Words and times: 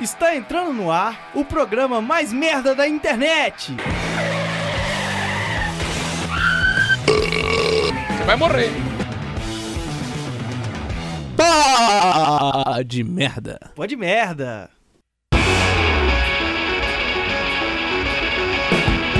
Está 0.00 0.34
entrando 0.34 0.72
no 0.72 0.90
ar 0.90 1.30
o 1.34 1.44
programa 1.44 2.00
mais 2.00 2.32
merda 2.32 2.74
da 2.74 2.88
internet. 2.88 3.76
Você 7.06 8.24
vai 8.24 8.34
morrer. 8.36 8.70
Pá 11.36 12.82
de 12.82 13.04
merda. 13.04 13.60
Pode 13.74 13.94
merda. 13.94 14.70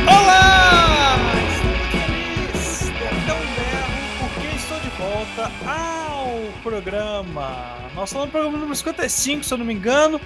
Olá! 0.06 1.16
Estou 1.44 1.74
feliz, 1.90 2.92
tão 3.26 3.38
belo, 3.38 4.30
porque 4.34 4.56
estou 4.56 4.80
de 4.80 4.88
volta 4.96 5.50
ao 5.66 6.62
programa. 6.62 7.76
Nós 7.94 8.08
estamos 8.08 8.26
no 8.26 8.32
programa 8.32 8.56
número 8.56 8.74
55, 8.74 9.44
se 9.44 9.52
eu 9.52 9.58
não 9.58 9.66
me 9.66 9.74
engano. 9.74 10.18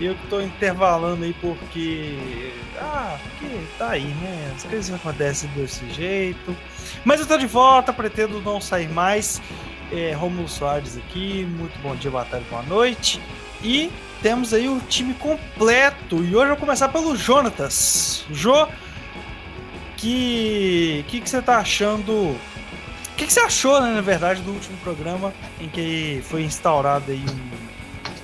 Eu 0.00 0.12
estou 0.12 0.42
intervalando 0.42 1.24
aí 1.24 1.34
porque. 1.40 2.52
Ah, 2.78 3.18
porque 3.22 3.56
tá 3.78 3.90
aí, 3.90 4.04
né? 4.04 4.52
As 4.54 4.64
coisas 4.64 4.94
acontecem 4.94 5.48
desse 5.50 5.88
jeito. 5.90 6.54
Mas 7.04 7.20
eu 7.20 7.22
estou 7.22 7.38
de 7.38 7.46
volta, 7.46 7.92
pretendo 7.92 8.40
não 8.42 8.60
sair 8.60 8.88
mais. 8.88 9.40
É, 9.90 10.12
Romulo 10.12 10.48
Soares 10.48 10.98
aqui, 10.98 11.46
muito 11.56 11.78
bom 11.80 11.94
dia, 11.94 12.10
boa 12.10 12.24
tarde, 12.24 12.44
boa 12.50 12.62
noite. 12.62 13.20
E 13.62 13.90
temos 14.20 14.52
aí 14.52 14.68
o 14.68 14.80
time 14.80 15.14
completo. 15.14 16.16
E 16.16 16.34
hoje 16.34 16.44
eu 16.44 16.48
vou 16.48 16.56
começar 16.56 16.88
pelo 16.88 17.16
Jonatas. 17.16 18.26
Jô, 18.30 18.66
que 19.96 21.04
que, 21.08 21.20
que 21.20 21.30
você 21.30 21.40
tá 21.40 21.58
achando? 21.58 22.12
O 22.12 22.38
que, 23.16 23.26
que 23.26 23.32
você 23.32 23.40
achou, 23.40 23.80
né, 23.80 23.92
na 23.92 24.02
verdade, 24.02 24.42
do 24.42 24.50
último 24.52 24.76
programa 24.78 25.32
em 25.58 25.68
que 25.70 26.20
foi 26.24 26.42
instaurado 26.42 27.10
aí 27.10 27.24
um, 27.24 27.65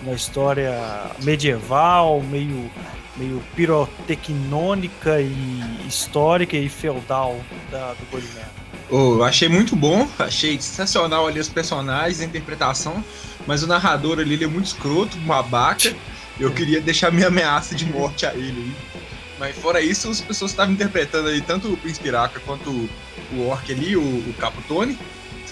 uma 0.02 0.14
história 0.14 0.74
medieval, 1.22 2.20
meio, 2.22 2.70
meio 3.16 3.42
pirotecnônica 3.54 5.20
e 5.20 5.86
histórica 5.86 6.56
e 6.56 6.68
feudal 6.68 7.38
da, 7.70 7.92
do 7.94 8.04
Golimero? 8.10 8.62
Oh, 8.90 9.22
achei 9.22 9.48
muito 9.48 9.74
bom, 9.74 10.06
achei 10.18 10.60
sensacional 10.60 11.26
ali 11.26 11.40
os 11.40 11.48
personagens, 11.48 12.20
a 12.20 12.24
interpretação, 12.24 13.02
mas 13.46 13.62
o 13.62 13.66
narrador 13.66 14.18
ali 14.18 14.34
ele 14.34 14.44
é 14.44 14.48
muito 14.48 14.66
escroto, 14.66 15.16
babaca. 15.18 15.94
Eu 16.38 16.52
queria 16.52 16.80
deixar 16.80 17.10
minha 17.10 17.28
ameaça 17.28 17.74
de 17.74 17.86
morte 17.86 18.26
a 18.26 18.34
ele. 18.34 18.74
Mas 19.38 19.56
fora 19.56 19.80
isso, 19.80 20.10
as 20.10 20.20
pessoas 20.20 20.50
estavam 20.50 20.74
interpretando 20.74 21.28
aí 21.28 21.40
tanto 21.40 21.72
o 21.72 21.76
Príncipe 21.76 22.10
quanto 22.44 22.70
o 23.32 23.48
Orc 23.48 23.72
ali, 23.72 23.96
o, 23.96 24.00
o 24.00 24.34
Capo 24.38 24.60
Tony. 24.68 24.98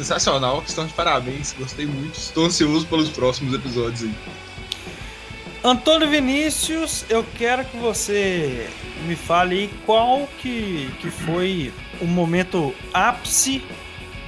Sensacional, 0.01 0.65
estão 0.67 0.87
de 0.87 0.95
parabéns, 0.95 1.55
gostei 1.59 1.85
muito. 1.85 2.15
Estou 2.15 2.47
ansioso 2.47 2.87
pelos 2.87 3.11
próximos 3.11 3.53
episódios 3.53 4.05
aí. 4.05 4.15
Antônio 5.63 6.09
Vinícius, 6.09 7.05
eu 7.11 7.23
quero 7.37 7.67
que 7.67 7.77
você 7.77 8.67
me 9.07 9.15
fale 9.15 9.59
aí 9.59 9.71
qual 9.85 10.27
que, 10.39 10.91
que 11.01 11.11
foi 11.11 11.71
o 12.01 12.07
momento 12.07 12.75
ápice 12.95 13.63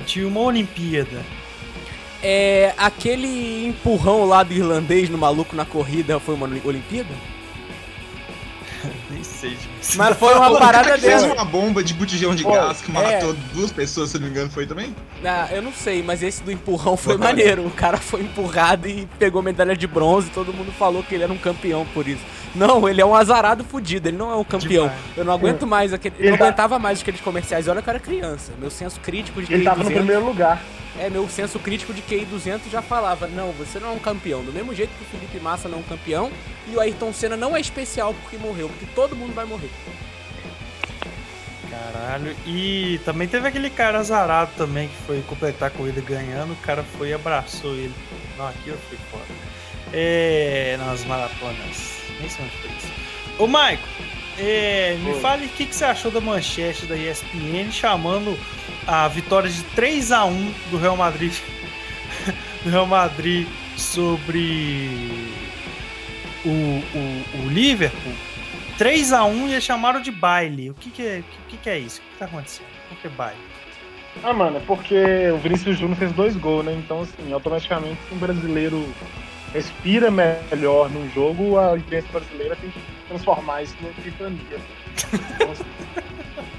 de 0.05 0.23
uma 0.27 0.41
Olimpíada. 0.41 1.25
É, 2.23 2.75
aquele 2.77 3.67
empurrão 3.67 4.27
lá 4.27 4.43
do 4.43 4.53
irlandês 4.53 5.09
no 5.09 5.17
maluco 5.17 5.57
na 5.57 5.65
corrida 5.65 6.21
foi 6.21 6.35
uma 6.35 6.47
Olimpíada? 6.67 7.15
Nem 9.11 9.23
sei, 9.23 9.51
gente. 9.51 9.97
Mas 9.97 10.17
foi 10.17 10.35
uma 10.35 10.59
parada 10.59 10.93
que 10.95 11.01
fez 11.01 11.23
dele. 11.23 11.33
uma 11.35 11.45
bomba 11.45 11.83
de 11.83 11.95
botijão 11.95 12.35
de 12.35 12.43
Pô, 12.43 12.53
gás 12.53 12.81
que 12.81 12.91
matou 12.91 13.31
é. 13.33 13.37
duas 13.53 13.71
pessoas, 13.73 14.11
se 14.11 14.19
não 14.19 14.25
me 14.25 14.31
engano, 14.31 14.51
foi 14.51 14.67
também? 14.67 14.95
Ah, 15.25 15.49
eu 15.53 15.63
não 15.63 15.73
sei, 15.73 16.03
mas 16.03 16.23
esse 16.23 16.43
do 16.43 16.51
empurrão 16.51 16.97
foi 16.97 17.17
maneiro. 17.17 17.67
O 17.67 17.71
cara 17.71 17.97
foi 17.97 18.23
empurrado 18.23 18.89
e 18.89 19.07
pegou 19.19 19.43
medalha 19.43 19.77
de 19.77 19.87
bronze. 19.87 20.31
Todo 20.31 20.53
mundo 20.53 20.73
falou 20.73 21.03
que 21.03 21.15
ele 21.15 21.25
era 21.25 21.33
um 21.33 21.39
campeão 21.39 21.87
por 21.95 22.07
isso. 22.09 22.23
Não, 22.55 22.89
ele 22.89 23.01
é 23.01 23.07
um 23.07 23.15
azarado 23.15 23.65
fudido, 23.65 24.09
ele 24.09 24.17
não 24.17 24.31
é 24.31 24.37
um 24.37 24.45
campeão. 24.45 24.85
Demais. 24.89 25.01
Eu 25.17 25.25
não 25.25 25.33
aguento 25.33 25.67
mais 25.67 25.93
aquele. 25.93 26.15
Eu 26.19 26.31
não 26.33 26.39
tá- 26.39 26.45
aguentava 26.45 26.79
mais 26.79 27.01
aqueles 27.01 27.21
comerciais. 27.21 27.67
Olha 27.69 27.81
que 27.81 27.89
eu 27.89 27.93
era 27.93 28.01
criança. 28.01 28.53
Meu 28.59 28.71
senso 28.71 29.01
crítico 29.01 29.41
de 29.43 29.53
Ele 29.53 29.65
tava 29.65 29.79
no 29.79 29.85
200. 29.85 30.05
primeiro 30.05 30.27
lugar. 30.27 30.61
É, 31.03 31.11
meu 31.11 31.29
senso 31.29 31.59
crítico 31.59 31.93
de 31.93 32.01
QI 32.01 32.25
200 32.25 32.71
já 32.71 32.81
falava: 32.81 33.27
não, 33.27 33.51
você 33.51 33.81
não 33.81 33.89
é 33.89 33.91
um 33.91 33.99
campeão. 33.99 34.45
Do 34.45 34.53
mesmo 34.53 34.73
jeito 34.73 34.91
que 34.97 35.03
o 35.03 35.07
Felipe 35.07 35.41
Massa 35.41 35.69
não 35.69 35.79
é 35.79 35.81
um 35.81 35.85
campeão 35.85 36.31
e 36.71 36.77
o 36.77 36.81
Ayrton 36.81 37.13
Senna 37.13 37.37
não 37.37 37.57
é 37.57 37.61
especial 37.61 38.15
porque 38.15 38.37
morreu, 38.37 38.69
porque 38.69 38.87
todo 38.95 39.17
mundo 39.17 39.35
vai 39.35 39.45
morrer. 39.45 39.71
Caralho. 41.69 42.37
E 42.47 43.01
também 43.05 43.27
teve 43.27 43.49
aquele 43.49 43.69
cara 43.69 43.99
azarado 43.99 44.53
também 44.57 44.87
que 44.87 44.97
foi 45.05 45.21
completar 45.23 45.71
a 45.71 45.71
corrida 45.73 46.01
ganhando. 46.01 46.53
O 46.53 46.57
cara 46.57 46.85
foi 46.97 47.09
e 47.09 47.15
abraçou 47.15 47.75
ele. 47.75 47.95
Não, 48.39 48.47
aqui 48.47 48.69
eu 48.69 48.79
fui 48.89 48.99
fora. 49.11 49.25
É. 49.93 50.77
Nas 50.79 51.05
maratonas. 51.05 51.97
Nem 52.21 52.29
sei 52.29 52.45
onde 52.45 52.57
foi 52.59 52.71
isso. 52.71 52.93
Ô, 53.41 53.49
Maico, 53.49 53.89
é, 54.39 54.97
me 55.01 55.11
Oi. 55.11 55.21
fale 55.21 55.47
o 55.47 55.49
que, 55.49 55.67
que 55.67 55.75
você 55.75 55.85
achou 55.85 56.13
da 56.13 56.21
manchete 56.21 56.87
da 56.87 56.97
ESPN 56.97 57.73
chamando 57.73 58.39
a 58.87 59.09
vitória 59.09 59.51
de 59.51 59.63
3 59.63 60.13
a 60.13 60.25
1 60.25 60.55
do 60.71 60.79
Real 60.79 60.97
Madrid. 60.97 61.33
do 62.65 62.71
Real 62.71 62.87
Madrid 62.87 63.47
sobre 63.77 64.89
o, 66.45 66.49
o, 66.49 67.45
o 67.45 67.49
Liverpool. 67.49 68.15
3 68.79 69.13
a 69.13 69.25
1 69.25 69.49
e 69.49 69.53
eles 69.53 69.65
chamaram 69.65 70.01
de 70.01 70.11
baile. 70.11 70.71
O 70.71 70.75
que 70.75 70.91
que 70.91 71.07
é, 71.07 71.23
o 71.45 71.49
que 71.49 71.57
que 71.57 71.71
é 71.71 71.79
isso? 71.79 72.01
O 72.01 72.13
que 72.13 72.19
tá 72.19 72.25
acontecendo? 72.25 72.67
Por 72.89 72.99
que 72.99 73.09
baile? 73.09 73.39
Ah, 74.23 74.33
mano, 74.33 74.59
é 74.59 74.61
porque 74.61 75.31
o 75.33 75.39
Vinícius 75.39 75.79
Júnior 75.79 75.97
fez 75.97 76.13
dois 76.13 76.37
gols, 76.37 76.65
né? 76.65 76.75
Então, 76.75 77.01
assim, 77.01 77.33
automaticamente, 77.33 77.99
se 78.09 78.15
um 78.15 78.19
brasileiro 78.19 78.87
respira 79.55 80.11
melhor 80.11 80.91
num 80.91 81.09
jogo, 81.11 81.59
a 81.59 81.77
imprensa 81.77 82.09
brasileira 82.13 82.57
tem 82.57 82.71
que 82.71 82.81
transformar 83.09 83.63
isso 83.63 83.77
numa 83.81 83.91
epifania. 83.91 84.39
Então, 85.35 85.51
assim, 85.51 85.65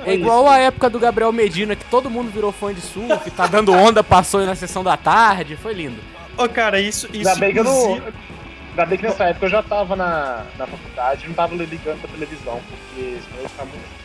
É 0.06 0.14
igual 0.14 0.48
a 0.48 0.58
época 0.58 0.90
do 0.90 1.00
Gabriel 1.00 1.32
Medina, 1.32 1.76
que 1.76 1.86
todo 1.86 2.10
mundo 2.10 2.32
virou 2.32 2.52
fã 2.52 2.74
de 2.74 2.82
surf, 2.82 3.30
tá 3.32 3.48
dando 3.48 3.74
onda, 3.74 4.04
passou 4.04 4.40
aí 4.40 4.46
na 4.46 4.56
sessão 4.56 4.84
da 4.84 4.98
tarde, 4.98 5.56
foi 5.56 5.74
lindo. 5.74 6.02
Ô, 6.38 6.48
cara, 6.50 6.80
isso. 6.80 7.08
isso 7.14 7.30
Ainda 7.30 7.36
bem 7.36 7.54
que 7.54 7.60
eu 7.60 7.64
não. 7.64 7.94
Ainda 7.94 8.86
bem 8.88 8.98
que 8.98 9.04
nessa 9.04 9.26
época 9.26 9.46
eu 9.46 9.50
já 9.50 9.62
tava 9.62 9.96
na, 9.96 10.46
na 10.58 10.66
faculdade, 10.66 11.28
não 11.28 11.34
tava 11.34 11.54
ligando 11.56 12.02
pra 12.02 12.10
televisão, 12.10 12.60
porque 12.70 13.20
senão 13.22 13.38
eu 13.38 13.44
ia 13.44 13.50
ficar 13.50 13.66
muito. 13.66 14.04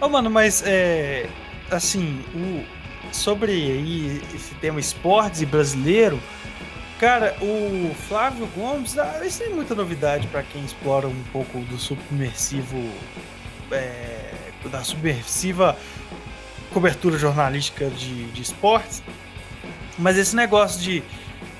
Ô, 0.00 0.08
mano, 0.08 0.30
mas 0.30 0.62
é. 0.66 1.28
Assim, 1.70 2.22
o, 2.34 2.64
sobre 3.12 3.52
aí 3.52 4.22
esse 4.34 4.54
tema 4.56 4.78
esportes 4.78 5.40
e 5.40 5.46
brasileiro, 5.46 6.20
cara, 6.98 7.34
o 7.40 7.94
Flávio 8.08 8.46
Gomes, 8.54 8.98
ah, 8.98 9.22
isso 9.24 9.42
é 9.42 9.48
muita 9.48 9.74
novidade 9.74 10.26
pra 10.28 10.42
quem 10.42 10.64
explora 10.64 11.08
um 11.08 11.22
pouco 11.32 11.58
do 11.60 11.78
submersivo. 11.78 12.78
é, 13.70 14.31
da 14.68 14.82
submersiva 14.82 15.76
cobertura 16.72 17.18
jornalística 17.18 17.88
de, 17.90 18.24
de 18.26 18.42
esportes. 18.42 19.02
Mas 19.98 20.16
esse 20.16 20.34
negócio 20.34 20.80
de 20.80 21.02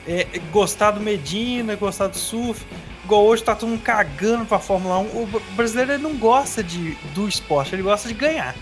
é, 0.07 0.27
gostar 0.51 0.93
do 0.93 1.01
Medina, 1.01 1.77
gostar 1.77 2.09
do 2.09 2.17
surf, 2.17 2.65
igual 3.05 3.25
hoje 3.25 3.43
tá 3.43 3.55
todo 3.55 3.69
mundo 3.69 3.83
cagando 3.83 4.47
pra 4.47 4.59
Fórmula 4.59 4.99
1. 4.99 5.03
O 5.23 5.27
br- 5.27 5.41
brasileiro 5.55 6.03
não 6.03 6.15
gosta 6.17 6.63
de, 6.63 6.95
do 7.15 7.29
esporte, 7.29 7.75
ele 7.75 7.83
gosta 7.83 8.09
de 8.09 8.15
ganhar. 8.15 8.55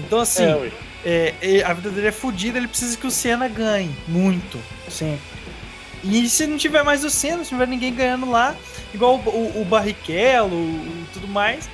Então, 0.00 0.20
assim, 0.20 0.44
é, 1.04 1.34
é, 1.40 1.62
a 1.64 1.72
vida 1.74 1.90
dele 1.90 2.06
é 2.08 2.12
fodida, 2.12 2.56
ele 2.56 2.68
precisa 2.68 2.96
que 2.96 3.06
o 3.06 3.10
Senna 3.10 3.48
ganhe. 3.48 3.94
Muito, 4.06 4.58
sempre. 4.88 5.20
E 6.02 6.28
se 6.28 6.46
não 6.46 6.56
tiver 6.56 6.82
mais 6.84 7.04
o 7.04 7.10
Senna, 7.10 7.44
se 7.44 7.52
não 7.52 7.58
tiver 7.60 7.68
ninguém 7.68 7.92
ganhando 7.92 8.30
lá, 8.30 8.54
igual 8.94 9.16
o, 9.16 9.28
o, 9.28 9.62
o 9.62 9.64
Barrichello 9.64 10.56
e 10.56 11.06
tudo 11.12 11.26
mais, 11.28 11.68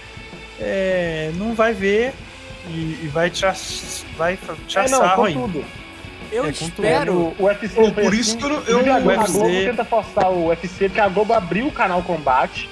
é, 0.60 1.30
não 1.36 1.54
vai 1.54 1.72
ver 1.72 2.12
e, 2.68 3.00
e 3.02 3.10
vai 3.12 3.30
tirar, 3.30 3.54
vai 4.16 4.38
tirar 4.66 4.86
É, 4.86 4.88
não, 4.88 4.98
sarro 4.98 5.16
com 5.16 5.24
aí. 5.24 5.34
tudo. 5.34 5.64
Eu 6.32 6.46
É, 6.46 6.50
espero. 6.50 7.12
O, 7.14 7.36
o 7.38 7.44
UFC 7.44 7.68
por 7.92 8.08
assim, 8.08 8.18
isso 8.20 8.36
que 8.38 8.44
eu 8.44 8.62
eu- 8.64 8.78
a, 8.80 8.82
Globo, 9.00 9.10
a 9.10 9.20
UFC. 9.20 9.32
Globo 9.32 9.48
tenta 9.54 9.84
forçar 9.84 10.30
o 10.32 10.46
UFC, 10.48 10.88
porque 10.88 11.00
a 11.00 11.08
Globo 11.08 11.32
abriu 11.32 11.66
o 11.68 11.72
canal 11.72 12.02
Combate. 12.02 12.68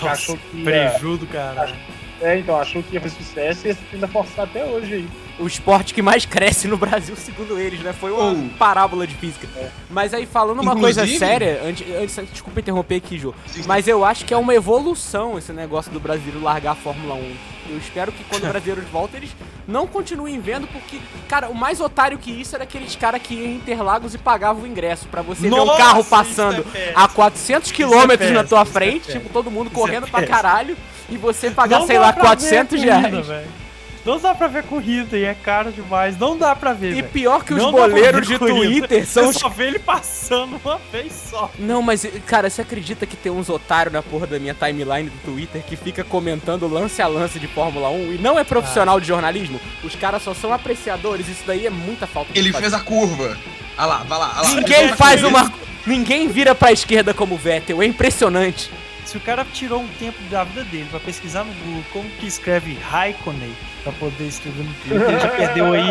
Nossa, 0.00 0.12
achou 0.12 0.36
que 0.36 0.64
prejudo, 0.64 1.26
cara. 1.26 1.72
é, 2.20 2.38
então, 2.38 2.58
achou 2.58 2.82
que 2.82 2.94
ia 2.94 3.00
fazer 3.00 3.14
sucesso 3.22 3.68
e 3.68 3.74
tenta 3.74 4.08
forçar 4.08 4.44
até 4.46 4.64
hoje 4.64 4.94
aí. 4.94 5.08
O 5.38 5.46
esporte 5.46 5.92
que 5.94 6.00
mais 6.02 6.24
cresce 6.24 6.68
no 6.68 6.76
Brasil, 6.76 7.16
segundo 7.16 7.58
eles, 7.58 7.80
né? 7.80 7.92
Foi 7.92 8.12
uma 8.12 8.32
Oh. 8.32 8.56
parábola 8.58 9.06
de 9.06 9.14
física. 9.14 9.48
Mas 9.90 10.14
aí, 10.14 10.26
falando 10.26 10.60
uma 10.62 10.76
coisa 10.76 11.00
Inclusive- 11.02 11.18
séria, 11.18 11.60
antes, 11.64 11.86
antes, 12.18 12.30
desculpa 12.30 12.60
interromper 12.60 12.96
aqui, 12.96 13.20
sim. 13.46 13.62
mas 13.66 13.88
eu 13.88 14.04
acho 14.04 14.24
que 14.24 14.32
é 14.32 14.36
uma 14.36 14.54
evolução 14.54 15.36
esse 15.36 15.52
negócio 15.52 15.90
do 15.90 15.98
brasileiro 15.98 16.40
largar 16.42 16.72
a 16.72 16.74
Fórmula 16.76 17.14
1. 17.14 17.32
Eu 17.70 17.78
espero 17.78 18.12
que 18.12 18.22
quando 18.24 18.44
os 18.44 18.48
brasileiros 18.50 18.84
voltem, 18.92 19.18
eles 19.20 19.30
não 19.66 19.86
continuem 19.86 20.38
vendo, 20.40 20.66
porque, 20.68 20.98
cara, 21.28 21.48
o 21.48 21.54
mais 21.54 21.80
otário 21.80 22.18
que 22.18 22.30
isso 22.30 22.54
era 22.54 22.64
aqueles 22.64 22.94
caras 22.94 23.20
que 23.22 23.34
iam 23.34 23.46
em 23.46 23.56
Interlagos 23.56 24.14
e 24.14 24.18
pagavam 24.18 24.62
o 24.62 24.66
ingresso 24.66 25.08
pra 25.08 25.22
você 25.22 25.42
ver 25.48 25.52
um 25.54 25.64
Nossa, 25.64 25.78
carro 25.78 26.00
isso 26.00 26.10
passando 26.10 26.64
é 26.74 26.92
a 26.94 27.08
400 27.08 27.72
quilômetros 27.72 28.30
na 28.30 28.42
péssimo, 28.42 28.48
tua 28.48 28.60
é 28.62 28.64
frente, 28.66 29.10
tipo, 29.12 29.28
todo 29.30 29.50
mundo 29.50 29.70
é 29.72 29.74
correndo 29.74 30.06
pra 30.06 30.20
péssimo. 30.20 30.36
caralho, 30.36 30.76
e 31.08 31.16
você 31.16 31.50
pagar, 31.50 31.80
Não 31.80 31.86
sei 31.86 31.98
lá, 31.98 32.12
pra 32.12 32.22
ver 32.22 32.28
a 32.28 32.30
400 32.36 32.78
corrida, 32.78 32.98
reais. 33.08 33.26
velho. 33.26 33.63
Não 34.04 34.18
dá 34.18 34.34
pra 34.34 34.46
ver 34.48 34.64
corrida 34.64 35.16
e 35.16 35.24
é 35.24 35.34
caro 35.34 35.72
demais. 35.72 36.18
Não 36.18 36.36
dá 36.36 36.54
pra 36.54 36.72
ver. 36.74 36.90
E 36.90 36.94
velho. 36.96 37.08
pior 37.08 37.42
que 37.44 37.54
os 37.54 37.58
Não 37.62 37.72
pra 37.72 37.88
boleiros 37.88 38.26
de 38.26 38.38
corrida. 38.38 38.86
Twitter 38.86 39.06
são 39.06 39.24
Você 39.24 39.30
os 39.30 39.36
só 39.36 39.48
vê 39.48 39.68
ele 39.68 39.78
passando 39.78 40.60
uma 40.62 40.78
vez 40.92 41.12
só. 41.30 41.50
Não, 41.58 41.80
mas, 41.80 42.06
cara, 42.26 42.50
você 42.50 42.60
acredita 42.62 43.06
que 43.06 43.16
tem 43.16 43.32
uns 43.32 43.48
otários 43.48 43.92
na 43.92 44.02
porra 44.02 44.26
da 44.26 44.38
minha 44.38 44.52
timeline 44.54 45.08
do 45.08 45.18
Twitter 45.24 45.62
que 45.66 45.74
fica 45.76 46.04
comentando 46.04 46.68
lance 46.68 47.00
a 47.00 47.06
lance 47.06 47.38
de 47.38 47.46
Fórmula 47.48 47.88
1 47.88 48.12
e 48.14 48.18
não 48.18 48.38
é 48.38 48.44
profissional 48.44 49.00
de 49.00 49.06
jornalismo? 49.06 49.58
Os 49.82 49.94
caras 49.96 50.22
só 50.22 50.34
são 50.34 50.52
apreciadores, 50.52 51.26
isso 51.28 51.42
daí 51.46 51.66
é 51.66 51.70
muita 51.70 52.06
falta 52.06 52.32
de 52.32 52.38
Ele 52.38 52.50
empatia. 52.50 52.70
fez 52.70 52.80
a 52.80 52.84
curva. 52.84 53.38
Olha 53.78 53.86
lá, 53.86 53.96
vai 54.06 54.18
lá, 54.18 54.34
olha 54.38 54.48
lá. 54.50 54.54
Ninguém 54.54 54.88
faz 54.94 55.24
uma. 55.24 55.50
Ninguém 55.86 56.28
vira 56.28 56.54
pra 56.54 56.72
esquerda 56.72 57.12
como 57.12 57.34
o 57.34 57.38
Vettel, 57.38 57.82
é 57.82 57.86
impressionante. 57.86 58.70
Se 59.04 59.16
o 59.16 59.20
cara 59.20 59.44
tirou 59.44 59.80
um 59.82 59.88
tempo 59.98 60.18
da 60.30 60.44
vida 60.44 60.64
dele 60.64 60.86
pra 60.90 60.98
pesquisar 60.98 61.44
no 61.44 61.52
Google 61.54 61.84
como 61.92 62.08
que 62.10 62.26
escreve 62.26 62.74
Raikkonen 62.74 63.54
pra 63.82 63.92
poder 63.92 64.26
escrever 64.26 64.64
no 64.64 64.74
Twitter, 64.74 65.08
ele 65.08 65.20
já 65.20 65.28
perdeu 65.28 65.72
aí 65.72 65.90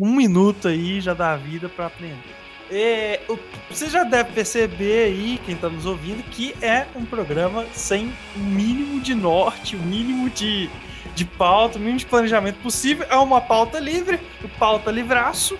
um 0.00 0.14
minuto 0.14 0.68
aí 0.68 1.00
já 1.00 1.12
da 1.12 1.36
vida 1.36 1.68
pra 1.68 1.86
aprender. 1.86 2.46
É, 2.70 3.20
você 3.70 3.88
já 3.88 4.02
deve 4.02 4.32
perceber 4.32 5.04
aí, 5.04 5.40
quem 5.44 5.54
tá 5.54 5.68
nos 5.68 5.86
ouvindo, 5.86 6.22
que 6.24 6.54
é 6.60 6.86
um 6.96 7.04
programa 7.04 7.64
sem 7.72 8.12
o 8.34 8.40
mínimo 8.40 9.00
de 9.00 9.14
norte, 9.14 9.76
o 9.76 9.78
mínimo 9.78 10.28
de, 10.30 10.68
de 11.14 11.24
pauta, 11.24 11.78
o 11.78 11.80
mínimo 11.80 11.98
de 11.98 12.06
planejamento 12.06 12.56
possível. 12.56 13.06
É 13.08 13.16
uma 13.16 13.40
pauta 13.40 13.78
livre, 13.78 14.18
o 14.42 14.48
pauta 14.48 14.90
livraço. 14.90 15.56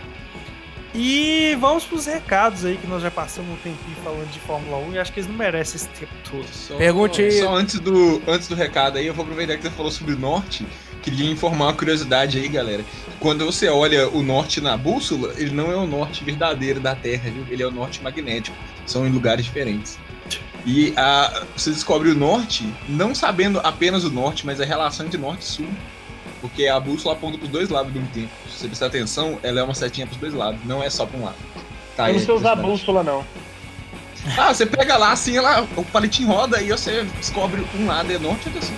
E 0.97 1.55
vamos 1.61 1.85
pros 1.85 2.07
recados 2.07 2.65
aí, 2.65 2.77
que 2.79 2.87
nós 2.87 3.03
já 3.03 3.11
passamos 3.11 3.51
um 3.53 3.57
tempinho 3.57 3.97
falando 4.03 4.31
de 4.31 4.41
Fórmula 4.41 4.79
1 4.79 4.95
e 4.95 4.99
acho 4.99 5.13
que 5.13 5.21
eles 5.21 5.29
não 5.29 5.37
merecem 5.37 5.77
esse 5.77 5.89
tempo 5.91 6.13
todo. 6.31 6.47
Só, 6.51 6.77
Pergunte- 6.77 7.31
Só 7.33 7.55
antes 7.55 7.79
do, 7.79 8.23
antes 8.27 8.49
do 8.49 8.55
recado 8.55 8.97
aí, 8.97 9.07
eu 9.07 9.13
vou 9.15 9.25
aproveitar 9.25 9.57
que 9.57 9.63
você 9.63 9.71
falou 9.71 9.91
sobre 9.93 10.15
o 10.15 10.19
norte. 10.19 10.67
Queria 11.03 11.31
informar 11.31 11.67
uma 11.67 11.75
curiosidade 11.75 12.39
aí, 12.39 12.49
galera. 12.49 12.83
Quando 13.21 13.45
você 13.45 13.69
olha 13.69 14.09
o 14.09 14.23
norte 14.23 14.61
na 14.61 14.77
bússola, 14.77 15.35
ele 15.37 15.51
não 15.51 15.71
é 15.71 15.77
o 15.77 15.87
norte 15.87 16.25
verdadeiro 16.25 16.81
da 16.81 16.95
Terra, 16.97 17.31
viu? 17.31 17.45
Ele 17.51 17.63
é 17.63 17.67
o 17.67 17.71
norte 17.71 18.03
magnético. 18.03 18.57
São 18.87 19.07
em 19.07 19.11
lugares 19.11 19.45
diferentes. 19.45 19.99
E 20.65 20.93
a, 20.97 21.45
você 21.57 21.71
descobre 21.71 22.09
o 22.11 22.15
norte 22.15 22.65
não 22.89 23.15
sabendo 23.15 23.61
apenas 23.63 24.03
o 24.03 24.11
norte, 24.11 24.45
mas 24.45 24.61
a 24.61 24.65
relação 24.65 25.07
entre 25.07 25.19
norte 25.21 25.43
e 25.43 25.45
sul. 25.45 25.69
Porque 26.47 26.69
a 26.69 26.79
bússola 26.79 27.15
aponta 27.15 27.37
para 27.39 27.47
os 27.47 27.51
dois 27.51 27.69
lados 27.69 27.93
mesmo 27.93 28.09
tempo. 28.15 28.31
Se 28.49 28.61
você 28.61 28.69
prestar 28.69 28.87
atenção, 28.87 29.39
ela 29.43 29.59
é 29.59 29.63
uma 29.63 29.75
setinha 29.75 30.07
para 30.07 30.15
os 30.15 30.21
dois 30.21 30.33
lados, 30.33 30.61
não 30.65 30.81
é 30.83 30.89
só 30.89 31.05
para 31.05 31.19
um 31.19 31.25
lado. 31.25 31.37
Tá, 31.97 32.05
Eu 32.05 32.15
não 32.15 32.21
aí, 32.21 32.25
sei 32.25 32.35
usar 32.35 32.53
a 32.53 32.57
bússola, 32.57 33.03
não. 33.03 33.25
Ah, 34.39 34.55
você 34.55 34.65
pega 34.65 34.97
lá 34.97 35.13
assim, 35.13 35.37
ela, 35.37 35.67
o 35.77 35.85
palitinho 35.85 36.29
roda 36.29 36.61
e 36.61 36.69
você 36.69 37.05
descobre 37.17 37.65
um 37.79 37.87
lado 37.87 38.13
é 38.13 38.19
norte 38.19 38.49
e 38.49 38.59
é 38.59 38.61
sul. 38.61 38.75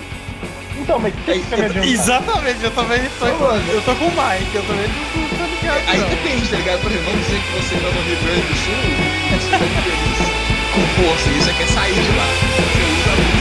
Então, 0.79 0.99
mas 0.99 1.13
o 1.13 1.17
que, 1.17 1.33
que 1.33 1.39
você 1.39 1.55
me 1.57 1.65
adiantar? 1.65 1.89
Exatamente, 1.89 2.63
eu 2.63 2.71
também 2.71 3.01
tô, 3.19 3.25
mano. 3.25 3.71
eu 3.71 3.81
tô 3.81 3.95
com 3.95 4.05
o 4.05 4.09
Mike, 4.09 4.55
eu 4.55 4.63
também 4.63 4.87
não 4.87 5.29
tô, 5.37 5.45
ligado. 5.45 5.89
Aí 5.89 5.99
não. 5.99 6.09
depende, 6.09 6.49
tá 6.49 6.57
ligado? 6.57 6.81
Por 6.81 6.91
exemplo, 6.91 7.11
vamos 7.11 7.27
dizer 7.27 7.41
que 7.41 7.51
você 7.51 7.75
tá 7.75 7.87
no 7.89 8.01
Rio 8.01 8.17
Grande 8.23 8.41
do 8.41 8.55
Sul 8.55 9.19
você 9.29 9.49
tá 9.51 9.59
feliz 9.59 10.39
com 10.73 11.01
força 11.01 11.29
e 11.29 11.41
você 11.41 11.53
quer 11.53 11.67
sair 11.67 11.93
de 11.93 12.17
lá. 12.17 12.25
Você 12.55 12.81
usa 12.81 13.35
a 13.35 13.38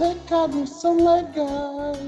recados 0.00 0.80
são 0.80 0.96
legais. 0.96 1.98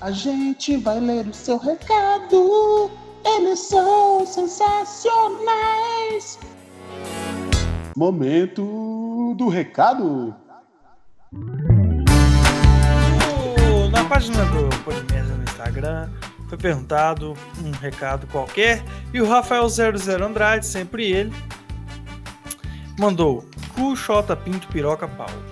A 0.00 0.12
gente 0.12 0.76
vai 0.76 1.00
ler 1.00 1.26
o 1.26 1.34
seu 1.34 1.58
recado, 1.58 2.90
eles 3.24 3.58
são 3.58 4.24
sensacionais. 4.24 6.38
Momento 7.96 9.34
do 9.36 9.48
recado. 9.48 10.32
Na 13.90 14.04
página 14.04 14.44
do 14.46 14.68
Podmesa 14.84 15.34
no 15.34 15.42
Instagram 15.42 16.08
foi 16.48 16.58
perguntado 16.58 17.34
um 17.64 17.72
recado 17.72 18.28
qualquer 18.28 18.84
e 19.12 19.20
o 19.20 19.26
Rafael00 19.26 20.22
Andrade, 20.22 20.64
sempre 20.66 21.10
ele, 21.10 21.32
mandou 22.98 23.44
Cu, 23.74 23.96
Xota, 23.96 24.36
Pinto, 24.36 24.68
Piroca, 24.68 25.08
Pau. 25.08 25.51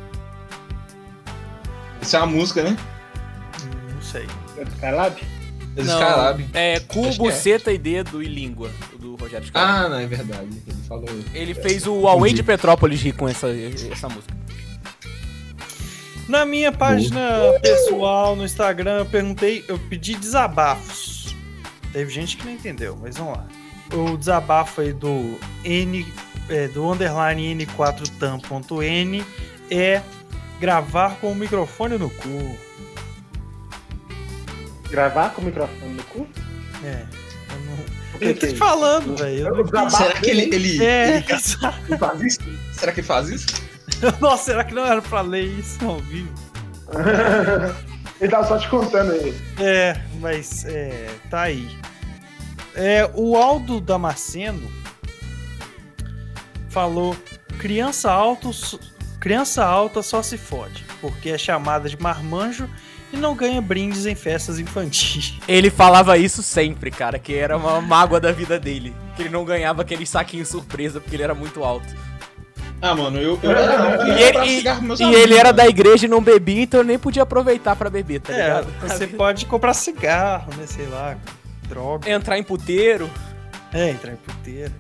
Isso 2.01 2.17
é 2.17 2.19
uma 2.19 2.27
música, 2.27 2.63
né? 2.63 2.77
Não 3.95 4.03
sei. 4.03 4.27
É 4.57 4.65
do 4.65 4.71
Skylab? 4.71 5.17
É 5.77 5.83
do 5.83 5.87
Não, 5.87 5.95
Skylab. 5.95 6.49
É 6.55 6.77
Acho 6.77 6.87
cu, 6.87 7.03
que 7.03 7.09
é. 7.09 7.19
buceta 7.19 7.73
e 7.73 7.79
dedo 7.79 8.23
e 8.23 8.27
língua, 8.27 8.71
do 8.99 9.17
Rogério 9.17 9.45
Skylab. 9.45 9.71
Ah, 9.71 9.89
não, 9.89 9.99
é 9.99 10.07
verdade. 10.07 10.49
Ele 10.67 10.77
falou. 10.89 11.09
Ele 11.35 11.55
fez 11.55 11.87
o 11.87 12.09
Away 12.09 12.33
de 12.33 12.43
Petrópolis 12.43 13.01
rir 13.01 13.13
com 13.13 13.29
essa, 13.29 13.49
essa 13.49 14.09
música. 14.09 14.41
Na 16.29 16.47
minha 16.47 16.71
página 16.71 17.21
pessoal 17.61 18.37
no 18.37 18.45
Instagram 18.45 18.99
eu 18.99 19.07
perguntei, 19.07 19.65
eu 19.67 19.77
pedi 19.77 20.15
desabafos. 20.15 21.35
Teve 21.93 22.09
gente 22.09 22.37
que 22.37 22.45
não 22.45 22.53
entendeu, 22.53 22.97
mas 23.03 23.17
vamos 23.17 23.37
lá. 23.37 23.47
O 23.93 24.17
desabafo 24.17 24.81
aí 24.81 24.93
do 24.93 25.37
N 25.65 26.07
é, 26.49 26.69
do 26.69 26.89
underline 26.89 27.57
N4tam.n 27.67 29.25
é 29.71 30.03
gravar 30.61 31.17
com 31.17 31.33
o 31.33 31.35
microfone 31.35 31.99
no 31.99 32.11
cu. 32.11 32.57
Gravar 34.91 35.31
com 35.31 35.41
o 35.41 35.45
microfone 35.45 35.95
no 35.95 36.03
cu? 36.05 36.29
É. 36.85 37.07
Eu 37.51 37.61
não... 37.61 38.19
Que 38.19 38.35
tô 38.35 38.47
é 38.47 38.55
falando, 38.55 39.17
velho. 39.17 39.67
Será 39.91 40.13
que 40.21 40.31
ele. 40.31 40.55
ele, 40.55 40.85
É, 40.85 41.17
ele- 41.17 41.25
Ele 41.89 41.99
faz 41.99 42.21
isso? 42.21 42.41
será 42.75 42.93
que 42.93 43.01
ele 43.01 43.07
faz 43.07 43.29
isso? 43.31 43.47
Nossa, 44.21 44.45
será 44.45 44.65
que 44.65 44.75
não 44.75 44.85
era 44.85 45.01
pra 45.01 45.23
ler 45.23 45.45
isso 45.45 45.85
ao 45.85 45.99
vivo? 46.01 46.33
ele 48.21 48.31
tava 48.31 48.47
só 48.47 48.59
te 48.59 48.69
contando 48.69 49.13
aí. 49.13 49.35
É, 49.59 49.97
mas 50.21 50.65
é, 50.67 51.09
tá 51.31 51.43
aí. 51.43 51.67
É, 52.75 53.09
o 53.15 53.37
Aldo 53.37 53.81
Damasceno 53.81 54.71
falou: 56.69 57.17
criança 57.59 58.11
alta, 58.11 58.51
criança 59.21 59.65
alta 59.65 60.03
só 60.03 60.23
se 60.23 60.37
fode, 60.39 60.85
porque 61.01 61.31
é 61.31 61.39
chamada 61.39 61.89
de 61.89 62.01
marmanjo 62.01 62.69
e 63.13 63.17
não 63.17 63.35
ganha 63.35 63.61
brindes 63.61 64.07
em 64.07 64.15
festas 64.15 64.59
infantis. 64.59 65.35
Ele 65.47 65.71
falava 65.71 66.17
isso 66.17 66.43
sempre, 66.43 66.91
cara, 66.91 67.19
que 67.19 67.35
era 67.35 67.57
uma 67.57 67.81
mágoa 67.81 68.19
da 68.21 68.33
vida 68.33 68.59
dele. 68.59 68.95
Que 69.17 69.23
ele 69.23 69.29
não 69.31 69.45
ganhava 69.45 69.83
aquele 69.83 70.07
saquinho 70.07 70.47
surpresa 70.47 71.01
porque 71.01 71.17
ele 71.17 71.23
era 71.25 71.35
muito 71.35 71.63
alto. 71.65 71.87
Ah, 72.81 72.95
mano, 72.95 73.19
eu. 73.19 73.39
eu 73.43 73.51
era 73.51 73.77
não, 73.79 74.07
eu 74.07 74.17
E 74.17 74.21
ia 74.21 74.27
comprar 74.29 74.47
ele, 74.47 74.63
e 74.63 74.69
amigos, 74.69 75.01
ele 75.01 75.35
era 75.37 75.53
da 75.53 75.67
igreja 75.67 76.07
e 76.07 76.09
não 76.09 76.23
bebia, 76.23 76.63
então 76.63 76.81
eu 76.81 76.85
nem 76.85 76.99
podia 76.99 77.25
aproveitar 77.25 77.77
pra 77.77 77.91
beber, 77.91 78.21
tá 78.23 78.33
É, 78.33 78.37
ligado? 78.37 78.69
você 78.81 79.07
pode 79.07 79.45
comprar 79.45 79.75
cigarro, 79.75 80.51
né? 80.57 80.65
Sei 80.67 80.87
lá, 80.87 81.15
droga. 81.69 82.09
Entrar 82.11 82.39
em 82.39 82.43
puteiro. 82.43 83.11
É, 83.73 83.91
entrar 83.91 84.13
em 84.13 84.17
puteiro. 84.17 84.73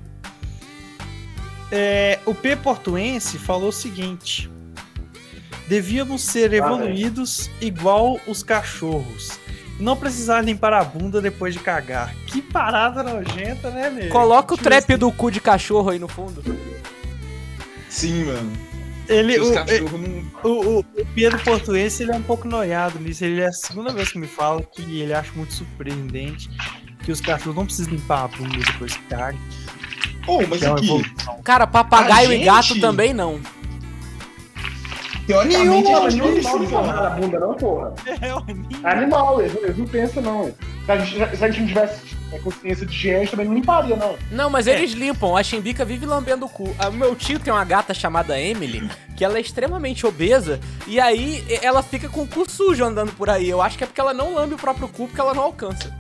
É, 1.73 2.19
o 2.27 2.35
P 2.35 2.57
Portuense 2.57 3.39
falou 3.39 3.69
o 3.69 3.73
seguinte: 3.73 4.51
devíamos 5.69 6.23
ser 6.23 6.53
evoluídos 6.53 7.51
igual 7.61 8.21
os 8.27 8.43
cachorros. 8.43 9.39
e 9.79 9.83
Não 9.83 9.97
precisar 9.97 10.41
limpar 10.43 10.73
a 10.73 10.83
bunda 10.83 11.21
depois 11.21 11.55
de 11.55 11.61
cagar. 11.61 12.15
Que 12.27 12.43
parada 12.43 13.03
nojenta, 13.03 13.71
né, 13.71 13.89
meu? 13.89 14.09
Coloca 14.11 14.55
o 14.55 14.57
Tipo 14.57 14.69
trap 14.69 14.85
assim, 14.85 14.99
do 14.99 15.13
cu 15.13 15.31
de 15.31 15.41
cachorro 15.41 15.91
aí 15.91 15.99
no 15.99 16.09
fundo. 16.09 16.43
Sim, 17.89 18.25
mano. 18.25 18.53
Ele, 19.09 19.41
Os 19.41 19.49
o, 19.49 19.55
cachorros 19.55 20.01
não. 20.01 20.31
o, 20.45 20.79
o 20.81 20.85
Pedro 21.15 21.39
Portuense 21.41 22.03
ele 22.05 22.13
é 22.13 22.17
um 22.17 22.23
pouco 22.23 22.47
noiado 22.47 22.99
nisso. 23.01 23.25
Ele 23.25 23.41
é 23.41 23.47
a 23.49 23.53
segunda 23.53 23.93
vez 23.93 24.13
que 24.13 24.19
me 24.19 24.27
fala 24.27 24.63
que 24.63 25.01
ele 25.01 25.13
acha 25.13 25.33
muito 25.35 25.53
surpreendente 25.53 26.49
que 27.05 27.11
os 27.11 27.21
cachorros 27.21 27.57
não 27.57 27.65
precisam 27.65 27.93
limpar 27.93 28.25
a 28.25 28.29
bunda 28.29 28.59
depois 28.59 28.97
que 28.97 29.03
cagam. 29.05 29.41
Pô, 30.39 30.47
mas 30.49 30.63
é 30.63 30.69
uma 30.69 30.77
aqui, 30.79 30.87
evolução. 30.87 31.41
Cara, 31.43 31.67
papagaio 31.67 32.31
A 32.31 32.35
e 32.35 32.45
gato 32.45 32.69
gente- 32.69 32.81
também 32.81 33.13
não. 33.13 33.41
teoricamente, 35.27 35.91
mas 35.93 36.13
gente 36.13 36.23
não 36.23 36.31
não 36.31 36.35
é 36.35 36.39
animal 36.39 36.59
precisa. 36.59 36.83
não 36.83 37.07
a 37.07 37.11
bunda, 37.11 37.39
não, 37.41 37.55
porra. 37.55 37.95
É. 38.07 38.89
É 38.89 38.93
animal, 38.93 39.41
eles, 39.41 39.55
eles 39.63 39.77
não 39.79 39.87
pensam, 39.87 40.23
não. 40.23 40.55
Se 40.87 40.93
a, 40.93 40.97
gente, 40.99 41.37
se 41.37 41.45
a 41.45 41.49
gente 41.51 41.61
não 41.61 41.69
tivesse 41.69 42.17
é, 42.33 42.39
consciência 42.39 42.87
de 42.87 42.93
higiene, 42.93 43.27
também 43.29 43.47
não 43.47 43.55
limparia, 43.55 43.97
não. 43.97 44.17
Não, 44.31 44.51
mas 44.51 44.67
eles 44.67 44.93
limpam. 44.93 45.37
A 45.37 45.43
Chimbica 45.43 45.85
vive 45.85 46.05
lambendo 46.07 46.47
o 46.47 46.49
cu. 46.49 46.65
O 46.89 46.93
meu 46.93 47.15
tio 47.15 47.39
tem 47.39 47.53
uma 47.53 47.65
gata 47.65 47.95
chamada 47.95 48.41
Emily, 48.41 48.89
que 49.17 49.25
ela 49.25 49.39
é 49.39 49.41
extremamente 49.41 50.05
obesa, 50.07 50.59
e 50.87 50.99
aí 50.99 51.45
ela 51.63 51.83
fica 51.83 52.09
com 52.09 52.23
o 52.23 52.27
cu 52.27 52.49
sujo 52.51 52.85
andando 52.85 53.13
por 53.13 53.29
aí. 53.31 53.49
Eu 53.49 53.63
acho 53.63 53.77
que 53.79 53.85
é 53.85 53.87
porque 53.87 54.01
ela 54.01 54.15
não 54.15 54.35
lambe 54.35 54.55
o 54.55 54.59
próprio 54.59 54.89
cu, 54.89 55.07
porque 55.07 55.21
ela 55.21 55.35
não 55.35 55.43
alcança. 55.45 55.95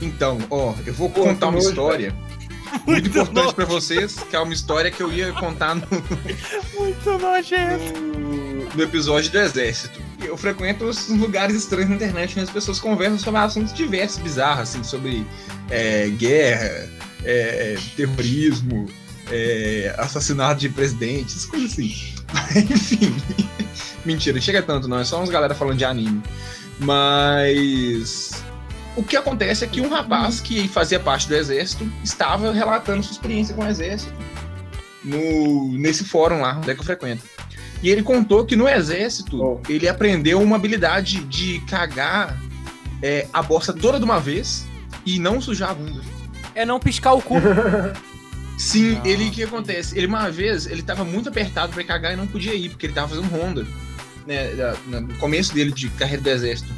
Então, 0.00 0.38
ó, 0.50 0.72
eu 0.86 0.94
vou 0.94 1.10
contar 1.10 1.48
uma 1.48 1.58
história 1.58 2.12
muito 2.86 3.08
importante 3.08 3.54
pra 3.54 3.64
vocês, 3.64 4.16
que 4.28 4.36
é 4.36 4.38
uma 4.38 4.52
história 4.52 4.90
que 4.90 5.02
eu 5.02 5.12
ia 5.12 5.32
contar 5.32 5.74
no, 5.74 5.86
Muito 6.74 7.18
nojento. 7.18 8.00
no, 8.00 8.68
no 8.68 8.82
episódio 8.82 9.30
do 9.30 9.38
Exército. 9.38 10.00
Eu 10.22 10.36
frequento 10.36 10.84
os 10.84 11.08
lugares 11.08 11.56
estranhos 11.56 11.90
na 11.90 11.96
internet 11.96 12.32
onde 12.32 12.42
as 12.42 12.50
pessoas 12.50 12.78
conversam 12.78 13.18
sobre 13.18 13.40
assuntos 13.40 13.72
diversos, 13.72 14.18
bizarros, 14.18 14.68
assim, 14.68 14.82
sobre 14.84 15.26
é, 15.70 16.08
guerra, 16.10 16.88
é, 17.24 17.76
terrorismo, 17.96 18.86
é, 19.30 19.94
assassinato 19.98 20.60
de 20.60 20.68
presidentes, 20.68 21.46
coisas 21.46 21.72
assim. 21.72 21.94
Enfim. 22.72 23.16
Mentira, 24.04 24.34
não 24.34 24.42
chega 24.42 24.62
tanto, 24.62 24.88
não. 24.88 24.98
É 24.98 25.04
só 25.04 25.22
uns 25.22 25.30
galera 25.30 25.54
falando 25.54 25.78
de 25.78 25.84
anime. 25.84 26.22
Mas. 26.78 28.29
O 28.96 29.02
que 29.02 29.16
acontece 29.16 29.64
é 29.64 29.66
que 29.66 29.80
um 29.80 29.88
rapaz 29.88 30.40
que 30.40 30.68
fazia 30.68 30.98
parte 31.00 31.28
do 31.28 31.34
exército 31.34 31.90
estava 32.04 32.52
relatando 32.52 33.02
sua 33.02 33.12
experiência 33.12 33.54
com 33.54 33.62
o 33.64 33.68
exército 33.68 34.12
no, 35.04 35.72
nesse 35.78 36.04
fórum 36.04 36.40
lá, 36.40 36.56
onde 36.58 36.70
é 36.70 36.74
que 36.74 36.80
eu 36.80 36.84
frequento. 36.84 37.22
E 37.82 37.88
ele 37.88 38.02
contou 38.02 38.44
que 38.44 38.56
no 38.56 38.68
exército 38.68 39.42
Oh. 39.42 39.60
ele 39.68 39.88
aprendeu 39.88 40.40
uma 40.42 40.56
habilidade 40.56 41.20
de 41.24 41.60
cagar 41.60 42.38
é, 43.02 43.26
a 43.32 43.42
bosta 43.42 43.72
toda 43.72 43.98
de 43.98 44.04
uma 44.04 44.20
vez 44.20 44.66
e 45.06 45.18
não 45.18 45.40
sujar 45.40 45.70
a 45.70 45.74
bunda. 45.74 46.02
É 46.54 46.66
não 46.66 46.78
piscar 46.78 47.14
o 47.14 47.22
cu. 47.22 47.36
Sim, 48.58 49.00
Ah. 49.02 49.08
ele 49.08 49.28
o 49.28 49.30
que 49.30 49.42
acontece? 49.44 49.96
Ele 49.96 50.06
uma 50.06 50.30
vez, 50.30 50.66
ele 50.66 50.82
tava 50.82 51.04
muito 51.04 51.30
apertado 51.30 51.72
pra 51.72 51.80
ir 51.80 51.86
cagar 51.86 52.12
e 52.12 52.16
não 52.16 52.26
podia 52.26 52.52
ir, 52.54 52.68
porque 52.68 52.84
ele 52.84 52.92
tava 52.92 53.08
fazendo 53.08 53.28
ronda, 53.28 53.66
né, 54.26 54.50
no 54.86 55.14
começo 55.14 55.54
dele 55.54 55.72
de 55.72 55.88
carreira 55.90 56.22
do 56.22 56.28
exército. 56.28 56.70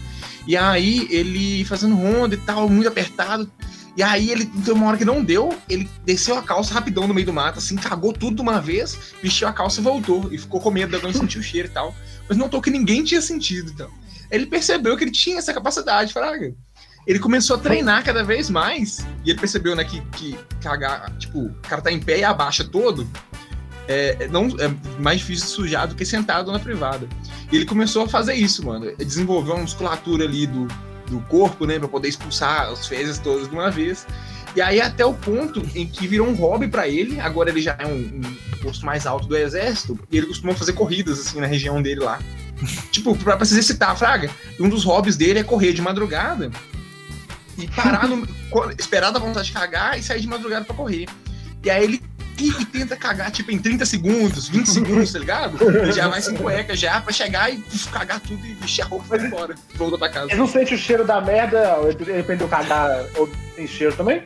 E 0.46 0.56
aí 0.56 1.06
ele 1.10 1.64
fazendo 1.64 1.94
ronda 1.94 2.34
e 2.34 2.38
tal, 2.38 2.68
muito 2.68 2.88
apertado. 2.88 3.50
E 3.96 4.02
aí 4.02 4.30
ele 4.30 4.46
tem 4.46 4.72
uma 4.72 4.86
hora 4.86 4.96
que 4.96 5.04
não 5.04 5.22
deu, 5.22 5.54
ele 5.68 5.88
desceu 6.04 6.36
a 6.38 6.42
calça 6.42 6.72
rapidão 6.72 7.06
no 7.06 7.12
meio 7.12 7.26
do 7.26 7.32
mato, 7.32 7.58
assim, 7.58 7.76
cagou 7.76 8.12
tudo 8.12 8.36
de 8.36 8.42
uma 8.42 8.58
vez, 8.58 8.98
vestiu 9.22 9.46
a 9.46 9.52
calça 9.52 9.80
e 9.80 9.84
voltou. 9.84 10.32
E 10.32 10.38
ficou 10.38 10.60
com 10.60 10.70
medo 10.70 10.90
de 10.90 10.96
alguém 10.96 11.12
sentir 11.12 11.38
o 11.38 11.42
cheiro 11.42 11.68
e 11.68 11.70
tal. 11.70 11.94
Mas 12.28 12.38
notou 12.38 12.62
que 12.62 12.70
ninguém 12.70 13.04
tinha 13.04 13.20
sentido, 13.20 13.70
então. 13.70 13.90
Ele 14.30 14.46
percebeu 14.46 14.96
que 14.96 15.04
ele 15.04 15.10
tinha 15.10 15.38
essa 15.38 15.52
capacidade, 15.52 16.12
fraga. 16.12 16.54
Ele 17.06 17.18
começou 17.18 17.56
a 17.56 17.58
treinar 17.58 18.02
cada 18.02 18.24
vez 18.24 18.48
mais. 18.48 19.04
E 19.24 19.30
ele 19.30 19.38
percebeu, 19.38 19.76
né, 19.76 19.84
que, 19.84 20.00
que 20.12 20.38
cagar, 20.62 21.14
tipo, 21.18 21.46
o 21.46 21.54
cara 21.62 21.82
tá 21.82 21.92
em 21.92 22.00
pé 22.00 22.20
e 22.20 22.24
abaixa 22.24 22.64
todo. 22.64 23.06
É, 23.88 24.28
não, 24.28 24.46
é 24.60 24.72
mais 25.00 25.20
difícil 25.20 25.48
sujar 25.48 25.88
do 25.88 25.94
que 25.94 26.04
sentado 26.04 26.52
na 26.52 26.58
privada. 26.58 27.08
E 27.50 27.56
ele 27.56 27.64
começou 27.64 28.04
a 28.04 28.08
fazer 28.08 28.34
isso, 28.34 28.64
mano. 28.64 28.94
Desenvolveu 28.96 29.54
uma 29.54 29.62
musculatura 29.62 30.24
ali 30.24 30.46
do, 30.46 30.68
do 31.08 31.20
corpo, 31.22 31.66
né, 31.66 31.78
pra 31.78 31.88
poder 31.88 32.08
expulsar 32.08 32.68
as 32.70 32.86
fezes 32.86 33.18
todas 33.18 33.48
de 33.48 33.54
uma 33.54 33.70
vez. 33.70 34.06
E 34.54 34.60
aí 34.60 34.80
até 34.80 35.04
o 35.04 35.14
ponto 35.14 35.62
em 35.74 35.86
que 35.86 36.06
virou 36.06 36.28
um 36.28 36.34
hobby 36.34 36.68
pra 36.68 36.86
ele. 36.86 37.18
Agora 37.20 37.50
ele 37.50 37.60
já 37.60 37.76
é 37.78 37.86
um, 37.86 37.96
um 37.96 38.58
posto 38.62 38.84
mais 38.86 39.06
alto 39.06 39.26
do 39.26 39.36
exército. 39.36 39.98
E 40.10 40.18
ele 40.18 40.26
costuma 40.26 40.54
fazer 40.54 40.74
corridas, 40.74 41.18
assim, 41.18 41.40
na 41.40 41.46
região 41.46 41.82
dele 41.82 42.00
lá. 42.00 42.18
tipo, 42.92 43.16
pra, 43.16 43.36
pra 43.36 43.44
se 43.44 43.54
exercitar, 43.54 43.96
fraga. 43.96 44.30
Um 44.60 44.68
dos 44.68 44.84
hobbies 44.84 45.16
dele 45.16 45.40
é 45.40 45.44
correr 45.44 45.72
de 45.72 45.82
madrugada 45.82 46.50
e 47.58 47.66
parar 47.68 48.06
no. 48.06 48.26
esperar 48.78 49.10
da 49.10 49.18
vontade 49.18 49.46
de 49.46 49.52
cagar 49.52 49.98
e 49.98 50.02
sair 50.02 50.20
de 50.20 50.28
madrugada 50.28 50.64
pra 50.64 50.74
correr. 50.74 51.06
E 51.64 51.70
aí 51.70 51.84
ele 51.84 52.02
e 52.48 52.62
e 52.62 52.64
tenta 52.66 52.96
cagar, 52.96 53.30
tipo, 53.30 53.50
em 53.50 53.58
30 53.58 53.84
segundos, 53.86 54.48
20 54.48 54.66
segundos, 54.68 55.12
tá 55.12 55.18
ligado? 55.18 55.56
Ele 55.62 55.92
já 55.92 56.08
vai 56.08 56.20
sem 56.20 56.34
cueca 56.36 56.76
já 56.76 57.00
pra 57.00 57.12
chegar 57.12 57.52
e 57.52 57.58
puf, 57.58 57.88
cagar 57.90 58.20
tudo 58.20 58.44
e 58.46 58.54
vestir 58.54 58.82
a 58.82 58.86
roupa 58.86 59.16
e 59.16 59.20
ir 59.20 59.26
embora. 59.26 59.54
Volta 59.74 59.98
pra 59.98 60.08
casa. 60.08 60.26
Ele 60.30 60.36
não 60.36 60.46
sente 60.48 60.74
o 60.74 60.78
cheiro 60.78 61.04
da 61.04 61.20
merda, 61.20 61.76
ele 61.98 62.20
aprendeu 62.20 62.46
a 62.46 62.50
cagar 62.50 63.04
ou 63.16 63.28
tem 63.56 63.66
cheiro 63.66 63.94
também? 63.96 64.22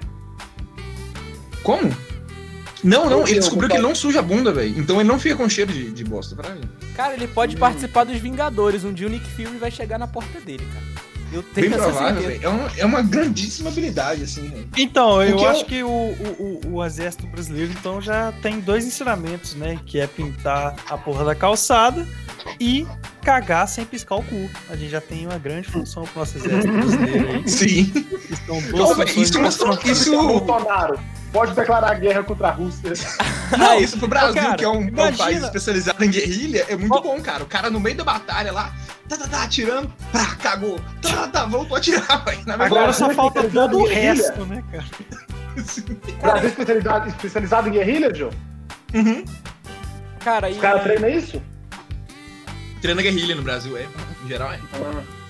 Como? 1.63 1.91
Não, 2.85 3.09
não, 3.11 3.23
ele 3.27 3.37
Eu- 3.39 3.41
descobriu 3.41 3.69
que 3.69 3.77
ele 3.77 3.83
não 3.83 3.95
suja 3.95 4.21
a 4.21 4.23
bunda, 4.23 4.53
velho. 4.53 4.79
Então 4.79 5.01
ele 5.01 5.09
não 5.09 5.19
fica 5.19 5.35
com 5.37 5.49
cheiro 5.49 5.73
de, 5.73 5.91
de 5.91 6.05
bosta, 6.05 6.37
pra 6.37 6.51
mim. 6.55 6.61
Cara, 6.95 7.15
ele 7.15 7.27
pode 7.27 7.57
participar 7.57 8.05
dos 8.05 8.19
Vingadores. 8.19 8.85
Um 8.85 8.93
dia 8.93 9.07
o 9.07 9.11
Nick 9.11 9.29
Fury 9.31 9.57
vai 9.59 9.71
chegar 9.71 9.99
na 9.99 10.07
porta 10.07 10.41
dele, 10.41 10.67
cara. 10.73 10.96
Eu 11.37 11.43
Bem 11.43 11.53
tenho 11.71 11.75
essa 11.75 11.85
provável, 11.85 12.23
velho. 12.23 12.41
É 12.43 12.49
uma, 12.49 12.71
é 12.79 12.85
uma 12.87 13.03
grandíssima 13.03 13.69
habilidade, 13.71 14.23
assim, 14.25 14.49
velho. 14.49 14.69
Então, 14.77 15.23
eu 15.23 15.31
Porque 15.33 15.45
eu- 15.45 15.49
acho 15.51 15.65
que 15.67 15.83
o, 15.83 15.89
o, 15.89 16.61
o, 16.67 16.75
o 16.77 16.85
exército 16.85 17.27
brasileiro 17.27 17.73
então 17.73 18.01
já 18.01 18.33
tem 18.43 18.61
dois 18.61 18.85
ensinamentos, 18.87 19.55
né? 19.55 19.79
Que 19.87 20.01
é 20.01 20.07
pintar 20.07 20.75
a 20.89 20.97
porra 20.97 21.25
da 21.25 21.35
calçada 21.35 22.07
e 22.61 22.87
cagar 23.23 23.67
sem 23.69 23.85
piscar 23.85 24.17
o 24.17 24.23
cu. 24.23 24.49
A 24.71 24.77
gente 24.77 24.91
já 24.91 25.01
tem 25.01 25.27
uma 25.27 25.39
grande 25.39 25.69
função 25.69 26.05
pro 26.05 26.21
nosso 26.21 26.39
exército 26.39 26.73
brasileiro 26.73 27.29
aí. 27.31 27.43
Sim. 27.49 27.93
Não, 28.49 28.61
duas 28.63 28.91
funções 28.97 29.17
isso 29.29 29.41
mostrou 29.41 29.77
que 29.77 29.91
importantes. 29.91 30.01
isso. 30.07 30.17
Bolsonaro 30.47 30.99
pode 31.37 31.53
declarar 31.55 31.95
guerra 32.01 32.23
contra 32.25 32.49
a 32.49 32.51
Rússia. 32.51 32.93
Não, 33.57 33.79
isso 33.79 33.99
pro 33.99 34.09
Brasil, 34.09 34.41
cara, 34.43 34.57
que 34.57 34.65
é 34.65 34.69
um, 34.69 34.89
é 34.89 35.05
um 35.05 35.17
país 35.17 35.43
especializado 35.43 36.03
em 36.05 36.11
guerrilha, 36.11 36.65
é 36.69 36.77
muito 36.77 37.01
bom, 37.01 37.21
cara. 37.21 37.43
O 37.45 37.47
cara 37.47 37.69
no 37.71 37.79
meio 37.79 37.97
da 37.97 38.05
batalha 38.05 38.51
lá, 38.53 38.75
tá, 39.09 39.17
tá, 39.17 39.29
tá, 39.29 39.43
atirando, 39.45 39.93
pá, 40.13 40.35
cagou. 40.37 40.81
Tá, 41.03 41.11
tá, 41.11 41.29
tá, 41.29 41.45
voltou 41.45 41.77
a 41.77 41.79
atirar, 41.79 42.25
velho. 42.25 42.41
Na 42.47 42.55
Agora 42.55 42.93
só 42.93 43.11
falta 43.11 43.45
todo 43.51 43.79
o 43.81 43.87
resto, 43.87 44.47
né, 44.47 44.65
cara? 44.73 44.85
Brasil 46.21 46.49
especializado, 46.49 47.09
especializado 47.09 47.69
em 47.69 47.73
guerrilha, 47.73 48.15
Joe? 48.15 48.31
uhum. 48.95 49.25
Cara. 50.21 50.49
Os 50.49 50.59
caras 50.59 50.83
treinam 50.83 51.09
isso? 51.09 51.41
treina 52.81 53.03
guerrilha 53.03 53.35
no 53.35 53.43
Brasil, 53.43 53.77
é. 53.77 53.87
Em 54.25 54.29
geral, 54.29 54.53
é. 54.53 54.59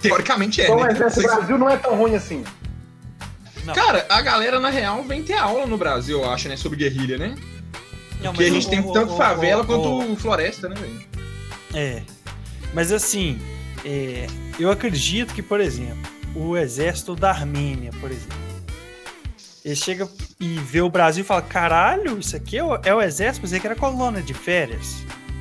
Teoricamente 0.01 0.61
é, 0.61 0.65
Então 0.65 0.79
o 0.79 0.85
né? 0.85 0.93
exército 0.93 1.21
do 1.23 1.27
Vocês- 1.27 1.37
Brasil 1.39 1.59
não 1.59 1.71
é 1.71 1.77
tão 1.77 1.95
ruim 1.97 2.15
assim. 2.15 2.45
Cara, 3.75 4.07
a 4.09 4.21
galera, 4.23 4.59
na 4.61 4.71
real, 4.71 5.03
vem 5.05 5.23
ter 5.23 5.35
aula 5.35 5.67
no 5.67 5.77
Brasil, 5.77 6.21
eu 6.23 6.31
acho, 6.31 6.49
né? 6.49 6.57
Sobre 6.57 6.79
guerrilha, 6.79 7.19
né? 7.19 7.35
Não, 8.21 8.33
Porque 8.33 8.45
a 8.45 8.51
gente 8.51 8.67
o- 8.67 8.71
tem 8.71 8.81
o- 8.81 8.93
tanto 8.93 9.13
o- 9.13 9.17
favela 9.17 9.65
quanto 9.65 10.17
floresta, 10.17 10.69
né, 10.69 10.75
velho? 10.79 11.03
É. 11.75 12.03
Mas 12.73 12.91
assim, 12.93 13.39
é, 13.85 14.27
eu 14.59 14.71
acredito 14.71 15.35
que, 15.35 15.43
por 15.43 15.61
exemplo, 15.61 15.99
o 16.35 16.57
exército 16.57 17.15
da 17.15 17.31
Armênia, 17.31 17.91
por 18.01 18.11
exemplo, 18.11 18.37
ele 19.65 19.77
chega 19.77 20.09
e 20.41 20.55
vê 20.59 20.81
o 20.81 20.89
Brasil 20.89 21.23
e 21.23 21.27
fala: 21.27 21.43
caralho, 21.43 22.19
isso 22.19 22.37
aqui 22.37 22.57
é 22.59 22.65
o, 22.65 22.75
é 22.83 22.95
o 22.95 23.03
exército, 23.03 23.43
pensei 23.43 23.61
que 23.61 23.67
era 23.67 23.75
colônia 23.77 24.23
de 24.23 24.33
férias. 24.35 24.97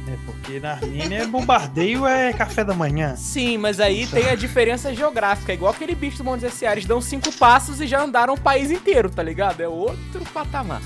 Né? 0.05 0.17
porque 0.25 0.59
na 0.59 0.73
Armênia 0.73 1.27
bombardeio 1.27 2.05
é 2.05 2.31
café 2.33 2.63
da 2.63 2.73
manhã. 2.73 3.15
Sim, 3.15 3.57
mas 3.57 3.79
aí 3.79 4.07
tem 4.07 4.29
a 4.29 4.35
diferença 4.35 4.93
geográfica. 4.93 5.53
Igual 5.53 5.73
aquele 5.73 5.95
bicho 5.95 6.17
do 6.17 6.23
Monte 6.23 6.45
S.A. 6.45 6.71
Eles 6.73 6.85
dão 6.85 7.01
cinco 7.01 7.31
passos 7.33 7.81
e 7.81 7.87
já 7.87 8.01
andaram 8.01 8.33
o 8.33 8.39
país 8.39 8.71
inteiro, 8.71 9.09
tá 9.09 9.23
ligado? 9.23 9.61
É 9.61 9.67
outro 9.67 10.23
patamar. 10.33 10.81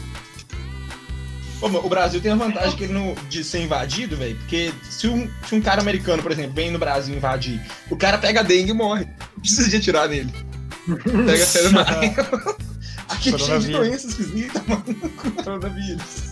O 1.61 1.89
Brasil 1.89 2.21
tem 2.21 2.31
a 2.31 2.35
vantagem 2.35 2.77
que 2.77 2.85
ele 2.85 2.93
não, 2.93 3.13
de 3.27 3.43
ser 3.43 3.61
invadido, 3.61 4.15
velho, 4.15 4.37
porque 4.37 4.73
se 4.81 5.09
um, 5.09 5.29
se 5.45 5.55
um 5.55 5.61
cara 5.61 5.81
americano, 5.81 6.23
por 6.23 6.31
exemplo, 6.31 6.53
vem 6.53 6.71
no 6.71 6.79
Brasil 6.79 7.13
invadir, 7.13 7.61
o 7.89 7.97
cara 7.97 8.17
pega 8.17 8.41
dengue 8.41 8.71
e 8.71 8.73
morre. 8.73 9.05
Não 9.35 9.41
precisa 9.41 9.69
de 9.69 9.75
atirar 9.75 10.07
nele. 10.07 10.33
Pega 10.85 11.43
febre 11.45 11.67
amarela. 11.67 12.57
Aqui 13.09 13.33
é 13.33 13.37
cheio 13.37 13.59
de 13.59 13.71
doenças 13.71 14.11
esquisitas, 14.11 14.61
mano. 14.67 14.83
Coronavírus. 15.43 16.28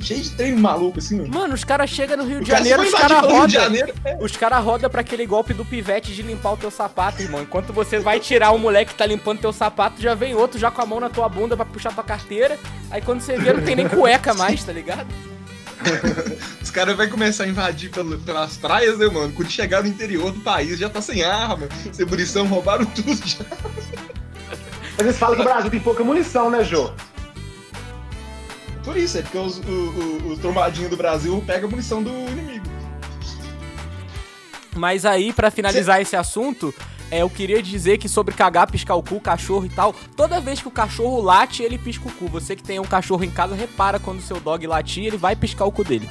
Cheio 0.00 0.22
de 0.22 0.30
treino 0.30 0.58
maluco, 0.60 0.98
assim, 0.98 1.16
mano. 1.16 1.28
Mano, 1.34 1.54
os 1.54 1.64
caras 1.64 1.90
chegam 1.90 2.16
no 2.16 2.24
Rio 2.24 2.40
de 2.40 2.48
Janeiro, 2.48 2.82
os 2.82 2.90
caras 2.92 3.20
rodam. 3.22 3.48
Janeiro. 3.48 3.92
é. 4.04 4.16
Os 4.20 4.36
caras 4.36 4.62
rodam 4.64 4.88
pra 4.88 5.00
aquele 5.00 5.26
golpe 5.26 5.52
do 5.52 5.64
pivete 5.64 6.14
de 6.14 6.22
limpar 6.22 6.52
o 6.52 6.56
teu 6.56 6.70
sapato, 6.70 7.20
irmão. 7.20 7.42
Enquanto 7.42 7.72
você 7.72 7.98
vai 7.98 8.20
tirar 8.20 8.52
o 8.52 8.58
moleque 8.58 8.92
que 8.92 8.98
tá 8.98 9.04
limpando 9.06 9.40
teu 9.40 9.52
sapato, 9.52 10.00
já 10.00 10.14
vem 10.14 10.34
outro 10.34 10.58
já 10.60 10.70
com 10.70 10.80
a 10.80 10.86
mão 10.86 11.00
na 11.00 11.08
tua 11.08 11.28
bunda 11.28 11.56
pra 11.56 11.64
puxar 11.64 11.92
tua 11.92 12.04
carteira. 12.04 12.56
Aí 12.90 13.02
quando 13.02 13.20
você 13.20 13.36
vê, 13.36 13.52
não 13.52 13.62
tem 13.62 13.74
nem 13.74 13.88
cueca 13.88 14.32
mais, 14.34 14.62
tá 14.62 14.72
ligado? 14.72 15.08
Os 16.62 16.70
caras 16.70 16.96
vão 16.96 17.08
começar 17.08 17.44
a 17.44 17.48
invadir 17.48 17.90
pelo- 17.90 18.18
pelas 18.18 18.56
praias, 18.56 18.98
né, 18.98 19.06
mano? 19.06 19.32
Quando 19.32 19.50
chegar 19.50 19.82
no 19.82 19.88
interior 19.88 20.30
do 20.30 20.40
país, 20.40 20.78
já 20.78 20.88
tá 20.90 21.00
sem 21.00 21.24
arma, 21.24 21.66
sem 21.92 22.04
munição, 22.06 22.46
roubaram 22.46 22.84
tudo 22.84 23.14
já. 23.26 23.44
Mas 24.96 25.00
eles 25.06 25.18
falam 25.18 25.36
que 25.36 25.40
o 25.40 25.44
Brasil 25.44 25.70
tem 25.70 25.80
pouca 25.80 26.04
munição, 26.04 26.50
né, 26.50 26.62
Jô? 26.62 26.92
Por 28.84 28.96
isso, 28.96 29.18
é 29.18 29.22
porque 29.22 29.38
os, 29.38 29.58
o- 29.58 29.62
o- 29.62 30.32
os 30.32 30.38
trombadinhos 30.38 30.90
do 30.90 30.96
Brasil 30.96 31.42
pegam 31.46 31.68
a 31.68 31.70
munição 31.70 32.02
do 32.02 32.10
inimigo. 32.10 32.64
Mas 34.74 35.04
aí, 35.04 35.32
pra 35.32 35.50
finalizar 35.50 36.00
esse 36.00 36.16
assunto, 36.16 36.72
é, 37.10 37.22
eu 37.22 37.28
queria 37.28 37.62
dizer 37.62 37.98
que 37.98 38.08
sobre 38.08 38.34
cagar, 38.34 38.70
piscar 38.70 38.94
o 38.94 39.02
cu, 39.02 39.20
cachorro 39.20 39.66
e 39.66 39.68
tal, 39.68 39.94
toda 40.16 40.40
vez 40.40 40.60
que 40.62 40.68
o 40.68 40.70
cachorro 40.70 41.20
late, 41.20 41.62
ele 41.62 41.76
pisca 41.76 42.08
o 42.08 42.12
cu. 42.12 42.28
Você 42.28 42.54
que 42.56 42.62
tem 42.62 42.78
um 42.78 42.84
cachorro 42.84 43.24
em 43.24 43.30
casa, 43.30 43.54
repara 43.54 43.98
quando 43.98 44.20
o 44.20 44.22
seu 44.22 44.38
dog 44.40 44.64
latir, 44.66 45.04
ele 45.04 45.16
vai 45.16 45.34
piscar 45.34 45.64
o 45.64 45.72
cu 45.72 45.82
dele. 45.84 46.08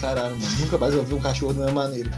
Caralho, 0.00 0.36
mano, 0.38 0.56
nunca 0.60 0.78
mais 0.78 0.94
eu 0.94 1.04
vi 1.04 1.12
um 1.14 1.20
cachorro 1.20 1.52
da 1.52 1.66
mesma 1.66 1.82
maneira. 1.82 2.10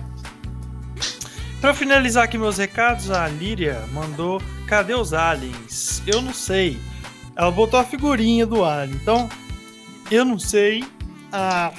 Pra 1.61 1.73
finalizar 1.73 2.25
aqui 2.25 2.37
meus 2.37 2.59
recados, 2.59 3.11
a 3.11 3.27
Líria 3.27 3.83
mandou: 3.93 4.41
cadê 4.67 4.95
os 4.95 5.13
aliens? 5.15 6.03
Eu 6.07 6.21
não 6.21 6.35
sei. 6.35 6.79
Ela 7.35 7.51
botou 7.51 7.79
a 7.81 7.85
figurinha 7.85 8.47
do 8.47 8.65
alien. 8.65 8.97
Então, 9.01 9.29
eu 10.11 10.25
não 10.25 10.39
sei 10.39 10.85
a, 11.33 11.73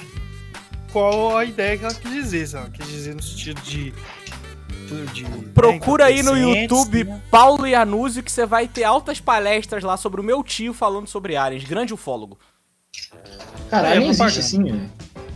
qual 0.92 1.36
a 1.36 1.44
ideia 1.44 1.78
que 1.78 1.84
ela 1.84 1.94
quis 1.94 2.12
dizer. 2.12 2.46
Se 2.48 2.56
ela 2.56 2.70
quis 2.70 2.86
dizer 2.86 3.14
no 3.14 3.22
sentido 3.22 3.60
de 3.62 3.92
de 5.12 5.24
né, 5.24 5.48
Procura 5.54 6.06
aí 6.06 6.22
no 6.22 6.36
YouTube 6.36 7.04
né? 7.04 7.20
Paulo 7.30 7.66
Ianuzio 7.66 8.22
que 8.22 8.30
você 8.30 8.44
vai 8.46 8.68
ter 8.68 8.84
altas 8.84 9.18
palestras 9.18 9.82
lá 9.82 9.96
sobre 9.96 10.20
o 10.20 10.24
meu 10.24 10.42
tio 10.44 10.72
falando 10.74 11.06
sobre 11.08 11.36
aliens. 11.36 11.64
Grande 11.64 11.94
ufólogo. 11.94 12.38
Cara, 13.70 13.88
É, 13.88 13.92
alien 13.92 14.10
propaganda. 14.10 14.38
existe 14.38 14.50
sim, 14.50 14.62
né? 14.72 14.90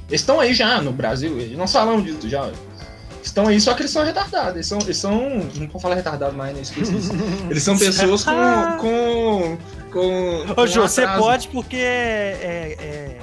Eles 0.09 0.21
estão 0.21 0.39
aí 0.41 0.55
já 0.55 0.81
no 0.81 0.93
Brasil, 0.93 1.39
eles 1.39 1.57
nós 1.57 1.73
falamos 1.73 2.05
disso 2.05 2.29
já. 2.29 2.51
Estão 3.23 3.47
aí, 3.47 3.61
só 3.61 3.75
que 3.75 3.83
eles 3.83 3.91
são 3.91 4.05
retardados. 4.05 4.55
Eles 4.55 4.67
são. 4.67 4.79
Eles 4.81 4.97
são 4.97 5.29
não 5.57 5.69
vou 5.69 5.81
falar 5.81 5.97
retardado 5.97 6.37
mais, 6.37 6.55
né? 6.55 6.63
Esqueci 6.63 6.97
isso. 6.97 7.13
Eles 7.51 7.63
são 7.63 7.77
pessoas 7.77 8.25
com. 8.25 8.33
com. 8.81 9.59
Com. 9.89 10.45
Ô, 10.57 10.67
Jô, 10.67 10.83
você 10.83 11.07
pode 11.07 11.49
porque 11.49 11.77
é, 11.77 12.39
é, 12.41 12.77
é, 12.81 13.19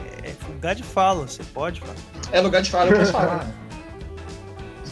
lugar 0.65 0.75
de 0.75 0.83
fala, 0.83 1.27
você 1.27 1.43
pode 1.43 1.79
falar. 1.79 1.95
É 2.31 2.41
lugar 2.41 2.61
de 2.61 2.71
falar, 2.71 2.91
eu 2.91 2.97
posso 2.97 3.11
falar. 3.11 3.47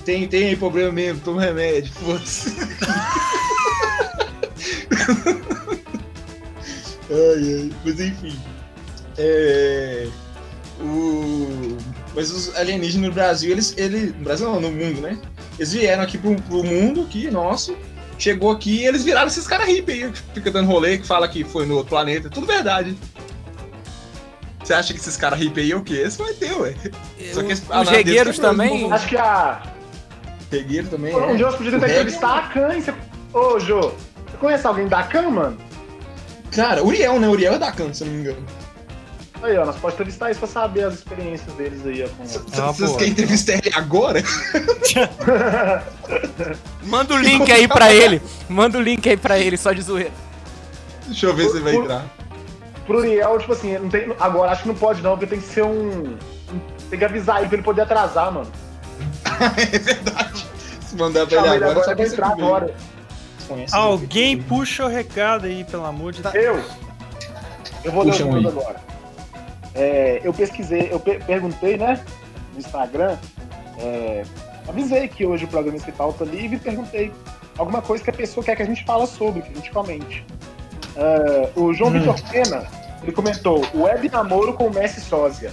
Tem, 0.05 0.27
tem 0.27 0.53
problema 0.57 0.91
mesmo, 0.91 1.21
toma 1.21 1.41
remédio, 1.41 1.89
foda-se. 1.93 2.53
ai, 7.09 7.53
ai, 7.53 7.71
mas 7.85 7.99
enfim. 8.01 8.37
É. 9.17 10.09
O. 10.81 11.77
Mas 12.13 12.31
os 12.31 12.53
alienígenas 12.57 13.07
no 13.07 13.13
Brasil, 13.13 13.51
eles. 13.51 13.73
eles 13.77 14.13
no 14.13 14.25
Brasil 14.25 14.45
não, 14.45 14.59
no 14.59 14.71
mundo, 14.71 14.99
né? 14.99 15.17
Eles 15.57 15.71
vieram 15.71 16.03
aqui 16.03 16.17
pro, 16.17 16.35
pro 16.35 16.65
mundo 16.65 17.03
aqui, 17.03 17.31
nosso. 17.31 17.73
Chegou 18.17 18.51
aqui 18.51 18.81
e 18.81 18.85
eles 18.85 19.03
viraram 19.03 19.27
esses 19.27 19.47
caras 19.47 19.67
hippie 19.67 19.91
aí, 19.91 20.11
que 20.11 20.19
fica 20.35 20.51
dando 20.51 20.67
rolê, 20.67 20.97
que 20.97 21.05
fala 21.07 21.27
que 21.27 21.43
foi 21.43 21.65
no 21.65 21.75
outro 21.75 21.89
planeta. 21.89 22.29
Tudo 22.29 22.47
verdade. 22.47 22.95
Você 24.63 24.73
acha 24.73 24.93
que 24.93 24.99
esses 24.99 25.17
caras 25.17 25.39
hippie 25.39 25.61
aí 25.61 25.71
é 25.71 25.75
o 25.75 25.83
quê? 25.83 25.95
Esse 25.95 26.17
vai 26.17 26.33
ter, 26.33 26.53
ué. 26.53 26.73
Só 27.33 27.43
que 27.43 27.51
esse- 27.51 27.63
Os 27.69 27.89
regueiros 27.89 28.39
também. 28.39 28.91
Acho 28.91 29.07
que 29.07 29.17
a. 29.17 29.61
Regueiro 30.49 30.87
também. 30.87 31.13
Um 31.15 31.31
é. 31.31 31.35
dia 31.35 31.47
você 31.47 31.57
podia 31.57 31.71
tentar 31.71 31.89
entrevistar 31.89 32.37
a 32.37 32.41
Khan. 32.47 32.75
e 32.75 32.81
Você... 32.81 32.93
Ô, 33.33 33.59
Jô, 33.59 33.79
você 33.81 34.37
conhece 34.39 34.65
alguém 34.67 34.87
da 34.87 35.03
Khan, 35.03 35.29
mano? 35.31 35.57
Cara, 36.51 36.83
Uriel, 36.83 37.19
né? 37.19 37.27
Uriel 37.27 37.55
é 37.55 37.59
da 37.59 37.71
Canto, 37.71 37.97
se 37.97 38.03
eu 38.03 38.07
não 38.07 38.13
me 38.13 38.21
engano. 38.21 38.45
Aí, 39.43 39.57
ó, 39.57 39.65
nós 39.65 39.75
podemos 39.75 39.95
entrevistar 39.95 40.27
eles 40.27 40.37
pra 40.37 40.47
saber 40.47 40.85
as 40.85 40.93
experiências 40.93 41.53
deles 41.57 41.85
aí, 41.85 42.01
ó. 42.01 42.07
Com... 42.07 42.23
É 42.23 42.61
uma 42.61 42.71
Vocês 42.71 42.89
boa. 42.89 42.97
querem 42.97 43.11
entrevistar 43.11 43.53
ele 43.55 43.75
agora? 43.75 44.23
Manda 46.81 47.13
o 47.13 47.17
link 47.17 47.51
aí 47.51 47.67
pra 47.67 47.93
ele. 47.93 48.21
Manda 48.47 48.77
o 48.77 48.81
link 48.81 49.07
aí 49.09 49.17
pra 49.17 49.37
ele, 49.37 49.57
só 49.57 49.73
de 49.73 49.81
zoeira. 49.81 50.13
Deixa 51.07 51.25
eu 51.25 51.35
ver 51.35 51.49
se 51.49 51.57
ele 51.57 51.65
vai 51.65 51.75
entrar. 51.75 52.05
Pro 52.87 52.99
Uriel, 52.99 53.37
tipo 53.37 53.51
assim, 53.51 53.77
não 53.77 53.89
tem... 53.89 54.15
agora 54.17 54.53
acho 54.53 54.61
que 54.61 54.69
não 54.69 54.75
pode 54.75 55.01
não, 55.01 55.11
porque 55.11 55.27
tem 55.27 55.41
que 55.41 55.45
ser 55.45 55.65
um... 55.65 56.15
Tem 56.89 56.97
que 56.97 57.03
avisar 57.03 57.39
ele 57.39 57.47
pra 57.47 57.57
ele 57.57 57.65
poder 57.65 57.81
atrasar, 57.81 58.31
mano. 58.31 58.49
é 59.73 59.77
verdade. 59.77 60.47
Se 60.87 60.95
mandar 60.95 61.27
pra 61.27 61.39
ele 61.39 61.47
agora, 61.47 61.71
agora, 61.71 61.85
só 61.85 62.01
entrar 62.01 62.27
agora. 62.27 62.73
Alguém 63.73 64.41
puxa 64.41 64.85
o 64.85 64.87
recado 64.87 65.47
aí, 65.47 65.65
pelo 65.65 65.83
amor 65.83 66.13
de 66.13 66.21
Deus. 66.21 66.33
Eu? 66.33 66.63
Eu 67.83 67.91
vou 67.91 68.05
Puxa 68.05 68.23
ler 68.23 68.31
um 68.31 68.47
agora. 68.47 68.92
É, 69.75 70.21
eu 70.23 70.33
pesquisei, 70.33 70.89
eu 70.91 70.99
pe- 70.99 71.19
perguntei, 71.19 71.77
né, 71.77 72.03
no 72.53 72.59
Instagram, 72.59 73.17
é, 73.79 74.23
avisei 74.67 75.07
que 75.07 75.25
hoje 75.25 75.45
o 75.45 75.47
programa 75.47 75.77
esse 75.77 75.91
pauta 75.91 76.23
livre 76.23 76.57
e 76.57 76.59
perguntei 76.59 77.11
alguma 77.57 77.81
coisa 77.81 78.03
que 78.03 78.09
a 78.09 78.13
pessoa 78.13 78.43
quer 78.43 78.55
que 78.55 78.61
a 78.61 78.65
gente 78.65 78.83
fala 78.83 79.05
sobre, 79.07 79.41
que 79.41 79.51
a 79.51 79.55
gente 79.55 79.71
comente. 79.71 80.25
É, 80.95 81.49
o 81.55 81.73
João 81.73 81.89
Hum. 81.89 81.99
Vitor 81.99 82.21
Pena, 82.29 82.67
ele 83.01 83.11
comentou, 83.11 83.65
web 83.73 84.07
namoro 84.09 84.53
com 84.53 84.67
o 84.67 84.73
Messi 84.73 85.01
sósia. 85.01 85.51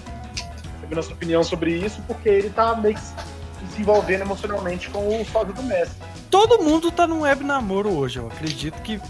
Sabe 0.81 0.95
nossa 0.95 1.13
opinião 1.13 1.43
sobre 1.43 1.73
isso, 1.73 2.03
porque 2.07 2.29
ele 2.29 2.51
tá 2.51 2.77
meio 2.77 2.95
que 2.95 3.01
se 3.01 3.81
envolvendo 3.81 4.23
emocionalmente 4.23 4.91
com 4.91 5.21
o 5.21 5.25
sósia 5.25 5.53
do 5.55 5.63
Messi. 5.63 5.93
Todo 6.31 6.63
mundo 6.63 6.91
tá 6.93 7.07
num 7.07 7.21
web 7.23 7.43
namoro 7.43 7.91
hoje, 7.97 8.19
eu 8.19 8.27
acredito 8.27 8.81
que. 8.83 9.01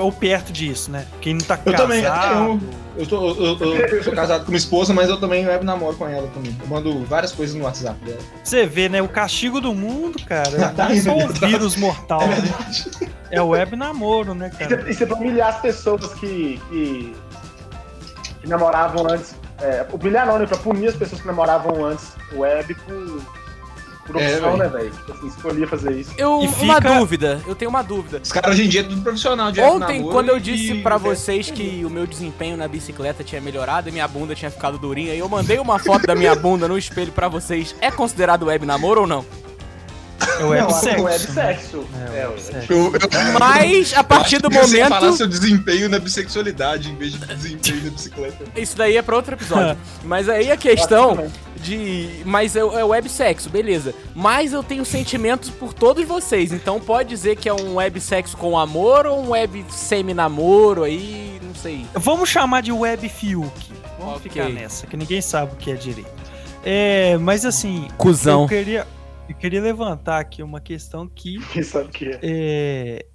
Ou 0.00 0.10
perto 0.12 0.52
disso, 0.52 0.90
né? 0.90 1.06
Quem 1.20 1.34
não 1.34 1.40
tá 1.40 1.58
Eu 1.64 1.72
casado. 1.72 1.86
também, 1.88 2.02
eu, 2.04 2.60
eu, 2.96 3.06
tô, 3.06 3.28
eu, 3.34 3.58
eu- 3.58 3.76
eu 3.76 4.02
sou 4.04 4.12
casado 4.12 4.44
com 4.44 4.50
minha 4.50 4.58
esposa, 4.58 4.92
mas 4.94 5.08
eu 5.08 5.18
também 5.20 5.46
web 5.46 5.64
namoro 5.64 5.96
com 5.96 6.08
ela 6.08 6.26
também. 6.28 6.56
Eu 6.60 6.66
mando 6.66 7.04
várias 7.04 7.32
coisas 7.32 7.54
no 7.54 7.64
WhatsApp 7.64 8.02
dela. 8.04 8.18
Você 8.42 8.66
vê, 8.66 8.88
né? 8.88 9.00
O 9.02 9.08
castigo 9.08 9.60
do 9.60 9.74
mundo, 9.74 10.18
cara. 10.24 10.70
Tá 10.76 10.88
Não 10.88 10.94
é 10.94 11.00
só 11.00 11.14
o 11.14 11.18
né? 11.28 11.48
vírus 11.48 11.76
mortal, 11.76 12.22
É 12.22 12.26
né? 12.28 12.34
verdade. 12.36 12.90
É 13.30 13.40
o 13.42 13.48
web 13.48 13.76
namoro, 13.76 14.34
né, 14.34 14.50
cara? 14.50 14.90
Isso 14.90 15.02
é 15.02 15.06
pra 15.06 15.16
humilhar 15.16 15.48
as 15.50 15.60
pessoas 15.60 16.14
que, 16.14 16.60
que, 16.68 17.14
que 18.40 18.48
namoravam 18.48 19.06
antes. 19.08 19.34
É, 19.62 19.86
humilhar 19.92 20.26
não, 20.26 20.38
né? 20.38 20.46
Pra 20.46 20.56
punir 20.58 20.88
as 20.88 20.94
pessoas 20.96 21.20
que 21.20 21.26
namoravam 21.26 21.84
antes 21.84 22.08
web 22.34 22.74
por, 22.74 23.22
por 24.12 24.20
É, 24.20 24.34
opção, 24.34 24.56
velho. 24.56 24.58
né, 24.58 24.68
velho? 24.78 24.90
Tipo 24.90 25.12
assim, 25.12 25.26
escolhia 25.28 25.66
fazer 25.68 25.92
isso. 25.92 26.10
Eu, 26.16 26.42
E 26.42 26.46
uma 26.46 26.76
fica- 26.76 26.98
dúvida, 26.98 27.40
eu 27.46 27.54
tenho 27.54 27.70
uma 27.70 27.82
dúvida. 27.82 28.20
Os 28.22 28.32
caras 28.32 28.50
hoje 28.50 28.64
em 28.64 28.68
dia 28.68 28.80
é 28.80 28.84
tudo 28.84 29.00
profissional 29.02 29.50
de 29.52 29.60
Ontem, 29.60 30.02
quando 30.02 30.28
eu 30.30 30.36
e- 30.38 30.40
disse 30.40 30.74
pra 30.82 30.96
vocês 30.96 31.50
que 31.50 31.84
o 31.84 31.90
meu 31.90 32.06
desempenho 32.06 32.56
na 32.56 32.66
bicicleta 32.68 33.22
tinha 33.24 33.40
melhorado 33.40 33.88
e 33.88 33.92
minha 33.92 34.06
bunda 34.08 34.34
tinha 34.34 34.50
ficado 34.50 34.78
durinha, 34.78 35.14
e 35.14 35.18
eu 35.18 35.28
mandei 35.28 35.58
uma 35.58 35.78
foto 35.78 36.06
da 36.06 36.14
minha 36.14 36.34
bunda 36.34 36.66
no 36.68 36.76
espelho 36.78 37.12
pra 37.12 37.28
vocês, 37.28 37.74
é 37.80 37.90
considerado 37.90 38.46
web 38.46 38.64
namoro 38.66 39.02
ou 39.02 39.06
não? 39.06 39.24
É 40.38 40.44
o 40.44 40.48
web 40.48 40.62
não, 40.62 40.70
sexo. 40.70 41.02
web 41.02 41.18
né? 41.26 41.34
sexo. 41.34 41.86
É, 42.12 42.16
É. 42.20 42.66
Eu, 42.68 42.92
eu, 42.94 43.38
Mas, 43.38 43.94
a 43.94 44.04
partir 44.04 44.38
do 44.38 44.52
eu 44.52 44.68
sei 44.68 44.82
falar 44.84 45.00
momento. 45.00 45.16
seu 45.16 45.26
desempenho 45.26 45.88
na 45.88 45.98
bissexualidade 45.98 46.90
em 46.90 46.96
vez 46.96 47.12
de 47.12 47.18
desempenho 47.18 47.84
na 47.84 47.90
bicicleta. 47.90 48.44
Isso 48.56 48.76
daí 48.76 48.96
é 48.96 49.02
pra 49.02 49.16
outro 49.16 49.34
episódio. 49.34 49.76
Mas 50.04 50.28
aí 50.28 50.50
a 50.50 50.56
questão 50.56 51.16
também. 51.16 51.30
de. 51.56 52.08
Mas 52.24 52.56
é, 52.56 52.60
é 52.60 52.84
web 52.84 53.08
sexo, 53.08 53.48
beleza. 53.50 53.94
Mas 54.14 54.52
eu 54.52 54.62
tenho 54.62 54.84
sentimentos 54.84 55.50
por 55.50 55.72
todos 55.72 56.04
vocês. 56.06 56.52
Então 56.52 56.80
pode 56.80 57.08
dizer 57.10 57.36
que 57.36 57.48
é 57.48 57.54
um 57.54 57.76
web 57.76 58.00
sexo 58.00 58.36
com 58.36 58.58
amor 58.58 59.06
ou 59.06 59.20
um 59.22 59.30
web 59.30 59.64
semi-namoro 59.70 60.84
aí, 60.84 61.38
não 61.42 61.54
sei. 61.54 61.86
Vamos 61.94 62.28
chamar 62.28 62.62
de 62.62 62.72
web 62.72 63.08
Fiuk. 63.08 63.50
Vamos 63.98 64.16
Ok. 64.16 64.30
ficar 64.30 64.48
nessa, 64.48 64.86
que 64.86 64.96
ninguém 64.96 65.20
sabe 65.20 65.52
o 65.52 65.56
que 65.56 65.70
é 65.70 65.74
direito. 65.74 66.10
É, 66.64 67.16
mas 67.18 67.44
assim, 67.44 67.88
Cusão. 67.96 68.42
eu 68.42 68.48
queria, 68.48 68.86
eu 69.30 69.36
queria 69.36 69.60
levantar 69.60 70.18
aqui 70.20 70.42
uma 70.42 70.60
questão 70.60 71.08
que 71.08 71.38
Quem 71.52 71.62
sabe 71.62 71.86
o 71.86 71.88
que 71.90 72.08
é? 72.08 72.18
é, 72.22 73.06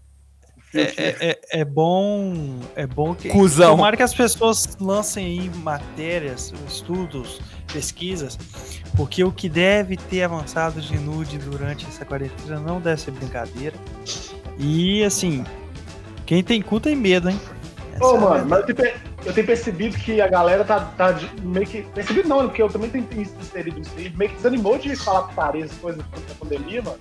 é, 0.74 0.82
é, 0.82 1.30
é- 1.30 1.40
é 1.62 1.66
bom. 1.66 2.60
É 2.76 2.86
bom 2.86 3.16
que. 3.16 3.30
Cusão. 3.30 3.76
Tomara 3.78 3.96
que 3.96 4.04
as 4.04 4.14
pessoas 4.14 4.78
lancem 4.80 5.26
aí 5.26 5.50
matérias, 5.58 6.54
estudos, 6.68 7.40
pesquisas, 7.72 8.38
porque 8.96 9.24
o 9.24 9.32
que 9.32 9.48
deve 9.48 9.96
ter 9.98 10.24
avançado 10.24 10.82
de 10.82 10.98
nude 10.98 11.38
durante 11.38 11.86
essa 11.86 12.04
quarentena 12.06 12.60
não 12.60 12.82
deve 12.82 13.00
ser 13.02 13.12
brincadeira. 13.12 13.76
E 14.58 15.04
assim, 15.04 15.44
quem 16.26 16.44
tem 16.44 16.62
cu 16.62 16.80
tem 16.80 16.96
medo, 16.96 17.30
hein? 17.30 17.40
Essa 17.94 18.06
Ô, 18.06 18.16
é 18.16 18.20
mano, 18.20 18.50
verdade. 18.50 18.50
mas 18.50 18.66
eu 19.26 19.34
tenho, 19.34 19.48
percebido 19.48 19.98
que 19.98 20.22
a 20.22 20.28
galera 20.28 20.64
tá, 20.64 20.80
tá 20.80 21.18
meio 21.42 21.66
que. 21.66 21.82
Percebido 21.82 22.30
não, 22.30 22.42
né, 22.42 22.48
porque 22.48 22.62
eu 22.62 22.70
também 22.70 22.90
tenho 22.90 23.06
inserido 23.22 23.80
isso 23.82 23.92
aí, 23.98 24.14
meio 24.16 24.30
que 24.32 24.38
desanimou 24.38 24.78
de 24.78 24.96
falar 24.96 25.24
putaria, 25.24 25.66
essas 25.66 25.78
coisas 25.78 26.02
da 26.02 26.36
pandemia, 26.40 26.82
mano. 26.82 26.98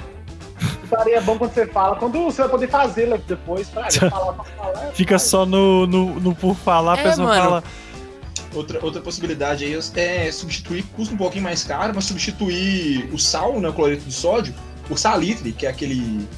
Putaria 0.81 1.17
é 1.17 1.21
bom 1.21 1.37
quando 1.39 1.53
você 1.53 1.67
fala, 1.67 1.97
quando 1.97 2.23
você 2.25 2.43
vai 2.43 2.51
poder 2.51 2.69
fazê-la 2.69 3.19
depois, 3.29 3.69
pra 3.69 3.91
falar 3.91 4.33
pra 4.35 4.45
falar. 4.45 4.93
Fica 4.95 5.19
só 5.19 5.45
no, 5.47 5.87
no, 5.87 6.21
no 6.21 6.35
por 6.35 6.55
falar, 6.57 6.95
a 6.95 7.01
É, 7.01 7.03
pessoa 7.05 7.29
mano. 7.29 7.43
fala. 7.43 7.65
Outra, 8.55 8.79
outra 8.85 9.01
possibilidade 9.01 9.65
aí 9.65 9.77
é 9.97 10.31
substituir, 10.31 10.85
custa 10.95 11.13
um 11.13 11.17
pouquinho 11.19 11.43
mais 11.43 11.65
caro, 11.65 11.93
mas 11.95 12.05
substituir 12.05 13.09
o 13.13 13.19
sal, 13.19 13.59
né, 13.61 13.69
o 13.69 13.73
cloreto 13.73 14.05
de 14.05 14.13
sódio, 14.13 14.55
por 14.87 14.97
salitre, 14.99 15.51
que 15.53 15.67
é 15.67 15.71
aquele 15.71 16.29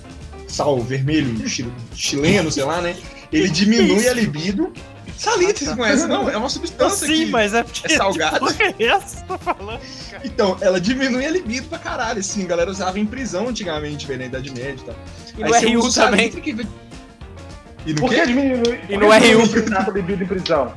sal 0.49 0.81
vermelho 0.81 1.47
chi- 1.47 1.69
chileno, 1.95 2.51
sei 2.51 2.65
lá, 2.65 2.81
né? 2.81 2.97
Ele 3.31 3.51
diminui 3.51 4.09
a 4.09 4.15
libido. 4.15 4.73
Salitre, 5.17 5.65
você 5.65 5.77
conhece? 5.77 6.07
Não, 6.07 6.29
é 6.29 6.37
uma 6.37 6.49
substância 6.49 7.07
Sim, 7.07 7.25
que... 7.27 7.31
mas 7.31 7.55
é 7.55 7.63
porque. 7.63 7.93
é 7.93 7.97
salgado. 7.97 8.53
Que 8.55 8.63
é 8.85 8.87
essa 8.89 9.23
que 9.23 9.29
tá 9.29 9.39
falando? 9.39 9.81
Então, 10.25 10.57
ela 10.61 10.81
diminui 10.81 11.25
a 11.27 11.31
libido 11.31 11.69
pra 11.69 11.79
caralho, 11.79 12.21
assim, 12.21 12.45
a 12.45 12.47
galera 12.47 12.71
usava 12.71 12.99
em 12.99 13.07
prisão 13.07 13.49
antigamente, 13.49 14.07
velho, 14.07 14.21
na 14.21 14.27
Idade 14.27 14.51
Média 14.51 14.77
e 14.83 14.85
tal. 14.85 14.95
E 15.39 15.43
no 15.75 15.81
RU 15.83 15.93
também. 15.93 16.31
que... 16.31 16.51
E 17.87 17.93
no 17.95 18.01
Por 18.01 18.11
que 18.11 18.27
diminui? 18.27 18.81
E 18.89 18.97
no 18.97 19.09
que 19.09 19.33
RU? 19.33 19.93
libido 19.93 20.25
em 20.25 20.27
prisão? 20.27 20.73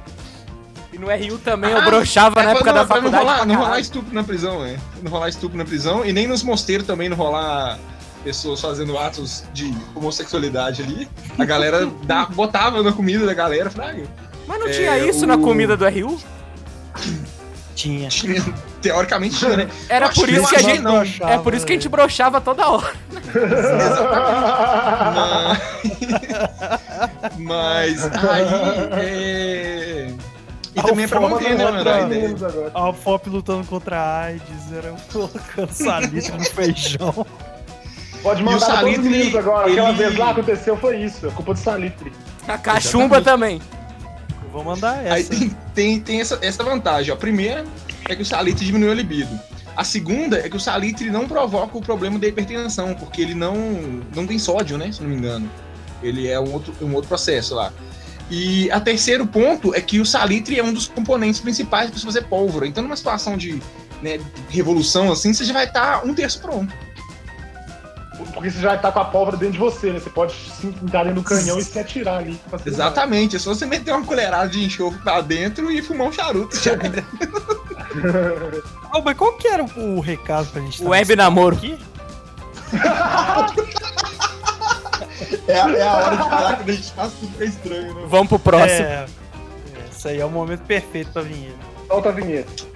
E 0.93 0.97
no 0.97 1.07
RU 1.07 1.37
também 1.39 1.71
eu 1.71 1.83
broxava 1.83 2.41
na 2.43 2.49
É, 2.49 2.51
época 2.53 2.63
pra 2.65 2.73
da 2.73 2.79
não, 2.81 2.87
pra 2.87 2.95
não 3.01 3.11
faculdade. 3.11 3.23
rolar, 3.25 3.45
não 3.45 3.55
rolar 3.55 3.79
estupro 3.79 4.13
na 4.13 4.23
prisão, 4.23 4.65
é. 4.65 4.77
Não 5.01 5.11
rolar 5.11 5.29
estupro 5.29 5.57
na 5.57 5.65
prisão 5.65 6.05
e 6.05 6.13
nem 6.13 6.27
nos 6.27 6.43
mosteiros 6.43 6.85
também 6.85 7.09
não 7.09 7.17
rolar 7.17 7.79
pessoas 8.23 8.59
fazendo 8.59 8.97
atos 8.97 9.43
de 9.53 9.73
homossexualidade 9.95 10.81
ali. 10.83 11.07
A 11.37 11.45
galera 11.45 11.89
dá- 12.03 12.25
botava 12.25 12.83
na 12.83 12.91
comida 12.91 13.25
da 13.25 13.33
galera, 13.33 13.69
fraga. 13.69 14.03
Mas 14.49 14.59
não 14.59 14.67
É, 14.67 14.71
tinha 14.71 14.97
isso 14.97 15.25
o- 15.25 15.27
na 15.27 15.37
comida 15.37 15.77
do 15.77 15.85
RU? 15.87 16.19
Tinha. 17.75 18.09
Tinha- 18.09 18.43
Teoricamente 18.81 19.37
tinha, 19.37 19.55
né? 19.57 19.69
Era 19.87 20.09
por 20.09 20.27
isso 20.27 20.47
que 20.49 20.55
a 20.55 20.59
gente. 20.61 20.81
não. 20.81 21.03
É 21.29 21.37
por 21.37 21.53
isso 21.53 21.65
que 21.65 21.73
a 21.73 21.75
gente 21.75 21.87
broxava 21.87 22.41
toda 22.41 22.67
hora. 22.67 22.93
Mas 27.37 28.03
aí 28.29 28.47
é... 28.93 30.13
E 30.75 30.81
também 30.83 31.05
é 31.05 31.07
pra 31.07 31.19
manter, 31.19 31.55
né, 31.57 31.63
mano, 31.63 31.89
a 31.89 32.01
ideia. 32.01 32.35
FOP 33.03 33.29
lutando 33.29 33.65
contra 33.67 33.97
a 33.99 34.19
AIDS, 34.25 34.71
era 34.71 34.93
colocando 35.11 35.71
salitre 35.71 36.31
no 36.31 36.45
feijão. 36.45 37.25
Pode 38.21 38.43
mandar 38.43 38.57
pra 38.59 38.67
todos 38.67 38.83
os 38.83 38.93
Salitre, 38.95 39.09
meninos 39.09 39.35
agora. 39.35 39.71
Aquela 39.71 39.89
ele- 39.89 39.97
vez 39.97 40.17
lá 40.17 40.29
aconteceu 40.31 40.77
foi 40.77 40.97
isso. 40.97 41.25
É 41.27 41.31
culpa 41.31 41.53
do 41.53 41.59
Salitre. 41.59 42.11
A 42.47 42.57
cachumba 42.57 43.21
também. 43.21 43.61
Vou 44.51 44.63
mandar 44.63 44.99
Aí 44.99 45.21
essa. 45.21 45.29
tem, 45.29 45.49
tem, 45.73 45.99
tem 45.99 46.21
essa, 46.21 46.39
essa 46.41 46.63
vantagem. 46.63 47.11
Ó. 47.11 47.15
A 47.15 47.17
primeira 47.17 47.65
é 48.07 48.15
que 48.15 48.21
o 48.21 48.25
salitre 48.25 48.65
diminui 48.65 48.91
a 48.91 48.93
libido. 48.93 49.39
A 49.75 49.83
segunda 49.83 50.37
é 50.39 50.49
que 50.49 50.57
o 50.57 50.59
salitre 50.59 51.09
não 51.09 51.27
provoca 51.27 51.77
o 51.77 51.81
problema 51.81 52.19
da 52.19 52.27
hipertensão, 52.27 52.95
porque 52.95 53.21
ele 53.21 53.33
não, 53.33 53.55
não 54.13 54.27
tem 54.27 54.37
sódio, 54.37 54.77
né? 54.77 54.91
Se 54.91 55.01
não 55.01 55.09
me 55.09 55.15
engano. 55.15 55.49
Ele 56.01 56.27
é 56.27 56.39
um 56.39 56.51
outro, 56.51 56.73
um 56.81 56.93
outro 56.93 57.07
processo 57.07 57.55
lá. 57.55 57.71
E 58.29 58.69
a 58.71 58.79
terceiro 58.79 59.25
ponto 59.25 59.73
é 59.73 59.81
que 59.81 59.99
o 59.99 60.05
salitre 60.05 60.59
é 60.59 60.63
um 60.63 60.73
dos 60.73 60.87
componentes 60.87 61.39
principais 61.39 61.89
para 61.89 61.99
se 61.99 62.05
fazer 62.05 62.23
pólvora. 62.23 62.67
Então, 62.67 62.83
numa 62.83 62.95
situação 62.95 63.37
de 63.37 63.61
né, 64.01 64.19
revolução 64.49 65.11
assim, 65.11 65.33
você 65.33 65.43
já 65.43 65.53
vai 65.53 65.65
estar 65.65 66.05
um 66.05 66.13
terço 66.13 66.39
pronto. 66.39 66.73
Porque 68.33 68.51
você 68.51 68.59
já 68.59 68.77
tá 68.77 68.91
com 68.91 68.99
a 68.99 69.05
pólvora 69.05 69.37
dentro 69.37 69.53
de 69.53 69.59
você, 69.59 69.91
né? 69.91 69.99
Você 69.99 70.09
pode 70.09 70.33
se 70.33 70.67
entrar 70.67 71.03
dentro 71.03 71.21
do 71.21 71.23
canhão 71.23 71.59
e 71.59 71.63
se 71.63 71.79
atirar 71.79 72.19
ali. 72.19 72.39
Exatamente. 72.65 73.35
É 73.35 73.39
só 73.39 73.53
você 73.53 73.65
meter 73.65 73.91
uma 73.91 74.05
colherada 74.05 74.49
de 74.49 74.63
enxofre 74.63 74.99
pra 75.01 75.21
dentro 75.21 75.71
e 75.71 75.81
fumar 75.81 76.07
um 76.07 76.11
charuto. 76.11 76.55
Ô, 78.93 79.01
mas 79.01 79.17
qual 79.17 79.33
que 79.33 79.47
era 79.47 79.63
o, 79.63 79.97
o 79.97 79.99
recado 79.99 80.47
pra 80.51 80.61
gente 80.61 80.83
tá 80.83 80.89
Web 80.89 81.15
namoro. 81.15 81.55
aqui? 81.55 81.77
é, 85.47 85.59
a, 85.59 85.69
é 85.69 85.81
a 85.81 85.95
hora 85.95 86.17
de 86.17 86.29
falar 86.29 86.57
que 86.57 86.69
a 86.69 86.73
gente 86.73 86.91
faz 86.91 87.13
tudo 87.13 87.43
é 87.43 87.45
estranho, 87.45 87.95
né? 87.95 88.03
Vamos 88.07 88.27
pro 88.27 88.39
próximo. 88.39 88.85
É, 88.85 89.05
é, 89.05 89.07
isso 89.91 90.07
aí 90.07 90.19
é 90.19 90.25
o 90.25 90.29
momento 90.29 90.61
perfeito 90.61 91.11
pra 91.11 91.21
vinheta. 91.21 91.57
Solta 91.87 92.09
a 92.09 92.11
vinheta. 92.11 92.68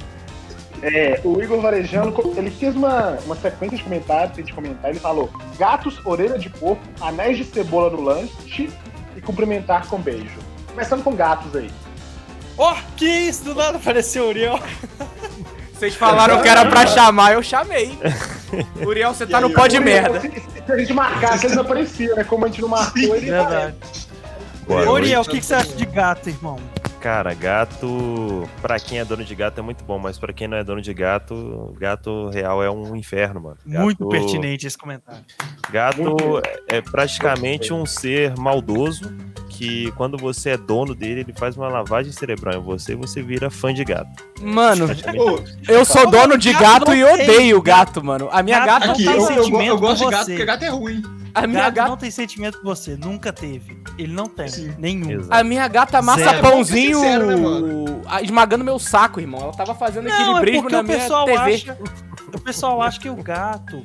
É, 0.86 1.22
o 1.24 1.42
Igor 1.42 1.62
Varejano, 1.62 2.14
ele 2.36 2.52
fez 2.52 2.76
uma, 2.76 3.18
uma 3.26 3.38
sequência 3.38 3.78
de 3.78 3.84
comentários, 3.84 4.36
tem 4.36 4.44
de 4.44 4.52
comentar, 4.52 4.92
ele 4.92 5.00
falou 5.00 5.30
gatos, 5.58 6.06
orelha 6.06 6.38
de 6.38 6.50
porco, 6.50 6.84
anéis 7.00 7.38
de 7.38 7.46
cebola 7.46 7.90
no 7.90 8.02
lanche 8.02 8.70
e 9.16 9.22
cumprimentar 9.22 9.88
com 9.88 9.98
beijo. 9.98 10.40
Começando 10.68 11.02
com 11.02 11.16
gatos 11.16 11.56
aí. 11.56 11.72
Ó, 12.58 12.76
que 12.98 13.06
isso? 13.06 13.46
Do 13.46 13.56
nada 13.56 13.78
apareceu 13.78 14.26
o 14.26 14.28
Uriel. 14.28 14.60
Vocês 15.74 15.96
falaram 15.96 16.42
que 16.42 16.50
era 16.50 16.66
pra 16.66 16.86
chamar, 16.88 17.32
eu 17.32 17.42
chamei. 17.42 17.98
Uriel, 18.86 19.14
você 19.14 19.26
tá 19.26 19.42
no 19.42 19.50
pó 19.50 19.68
de 19.68 19.80
merda. 19.80 20.20
Se, 20.20 20.30
se 20.30 20.72
a 20.72 20.78
gente 20.78 20.94
marcasse, 20.94 21.46
ele 21.46 21.56
não 21.56 21.64
aparecia, 21.64 22.16
né? 22.16 22.24
Como 22.24 22.46
a 22.46 22.48
gente 22.48 22.62
não 22.62 22.70
marcou, 22.70 23.16
ele 23.16 23.32
Ô, 24.68 24.92
Uriel, 24.92 25.22
o 25.22 25.26
que, 25.26 25.40
que 25.40 25.46
você 25.46 25.56
acha 25.56 25.74
de 25.76 25.86
gato, 25.86 26.30
irmão? 26.30 26.58
Cara, 27.04 27.34
gato, 27.34 28.48
pra 28.62 28.80
quem 28.80 28.98
é 29.00 29.04
dono 29.04 29.26
de 29.26 29.36
gato 29.36 29.60
é 29.60 29.62
muito 29.62 29.84
bom, 29.84 30.00
mas 30.00 30.18
pra 30.18 30.32
quem 30.32 30.48
não 30.48 30.56
é 30.56 30.64
dono 30.64 30.82
de 30.82 30.94
gato, 30.94 31.76
gato 31.78 32.30
real 32.30 32.64
é 32.64 32.72
um 32.72 32.96
inferno, 32.96 33.42
mano. 33.42 33.58
Gato- 33.66 33.84
Muito 33.84 34.08
pertinente 34.08 34.66
esse 34.66 34.78
comentário. 34.78 35.20
Gato 35.70 36.02
Muito. 36.02 36.42
é 36.70 36.80
praticamente 36.80 37.74
um 37.74 37.86
ser 37.86 38.34
maldoso 38.38 39.14
que 39.50 39.92
quando 39.98 40.18
você 40.18 40.52
é 40.52 40.58
dono 40.58 40.96
dele, 40.96 41.20
ele 41.20 41.34
faz 41.34 41.58
uma 41.58 41.68
lavagem 41.68 42.14
cerebral 42.14 42.54
em 42.56 42.64
você 42.64 42.94
e 42.94 42.96
você 42.96 43.22
vira 43.22 43.50
fã 43.50 43.74
de 43.74 43.84
gato. 43.84 44.24
Mano, 44.42 44.88
eu 45.68 45.84
sou 45.84 46.10
dono 46.10 46.38
de 46.38 46.54
Gato 46.54 46.86
gato 46.86 46.96
e 46.96 47.04
odeio 47.04 47.62
gato, 47.62 48.02
mano. 48.02 48.30
A 48.32 48.42
minha 48.42 48.60
Gato 48.66 48.70
gata, 48.80 48.88
não 48.88 48.96
tem 48.96 49.06
eu, 49.06 49.12
eu, 49.12 49.20
go- 49.20 49.32
eu 49.34 49.44
sentimento 49.44 49.78
gosto 49.78 50.06
de 50.06 50.10
gato 50.12 50.26
porque 50.28 50.46
gato 50.46 50.64
é 50.64 50.70
ruim. 50.70 51.02
A 51.34 51.48
minha 51.48 51.64
gato 51.64 51.76
gata, 51.76 51.90
não 51.90 51.98
tem 51.98 52.12
sentimento 52.12 52.58
por 52.60 52.66
você, 52.76 52.96
nunca 52.96 53.32
teve. 53.34 53.82
Ele 53.98 54.14
não 54.14 54.26
tem, 54.28 54.48
Sim. 54.48 54.74
nenhum. 54.78 55.12
Exato. 55.12 55.34
a 55.34 55.44
minha 55.44 55.68
gata 55.68 55.98
amassa 56.00 56.24
Zero. 56.24 56.42
pãozinho 56.42 56.98
Sincero, 57.00 57.26
né, 57.28 57.36
mano? 57.36 58.02
esmagando 58.22 58.64
meu 58.64 58.78
saco, 58.80 59.20
irmão. 59.20 59.42
Ela 59.42 59.54
tava 59.54 59.74
fazendo 59.76 60.08
Não, 60.08 60.12
é 60.16 60.22
equilibrismo 60.22 60.62
porque 60.64 60.76
na 60.76 60.82
o 60.82 60.84
minha 60.84 60.98
pessoal 61.00 61.26
TV. 61.26 61.38
acha. 61.40 61.78
O 62.34 62.40
pessoal 62.40 62.82
acha 62.82 63.00
que 63.00 63.10
o 63.10 63.16
gato. 63.16 63.82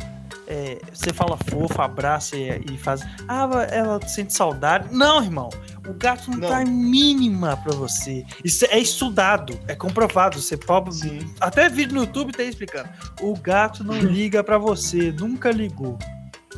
é, 0.46 0.78
você 0.92 1.12
fala 1.12 1.36
fofo, 1.48 1.80
abraça 1.82 2.34
e, 2.36 2.64
e 2.72 2.78
faz. 2.78 3.02
Ah, 3.28 3.48
ela 3.70 4.00
sente 4.08 4.32
saudade. 4.32 4.88
Não, 4.94 5.22
irmão. 5.22 5.50
O 5.86 5.92
gato 5.94 6.30
não, 6.30 6.38
Não. 6.38 6.48
tá 6.48 6.64
mínima 6.66 7.56
pra 7.58 7.74
você. 7.74 8.24
Isso 8.44 8.66
é 8.70 8.78
estudado, 8.78 9.58
é 9.68 9.74
comprovado. 9.74 10.40
Você 10.40 10.56
pode. 10.56 11.26
Até 11.40 11.68
vídeo 11.68 11.94
no 11.94 12.00
YouTube 12.02 12.32
tá 12.32 12.42
explicando. 12.42 12.88
O 13.22 13.34
gato 13.38 13.82
não 13.84 13.94
liga 14.00 14.42
pra 14.44 14.58
você, 14.58 15.12
nunca 15.12 15.50
ligou. 15.50 15.98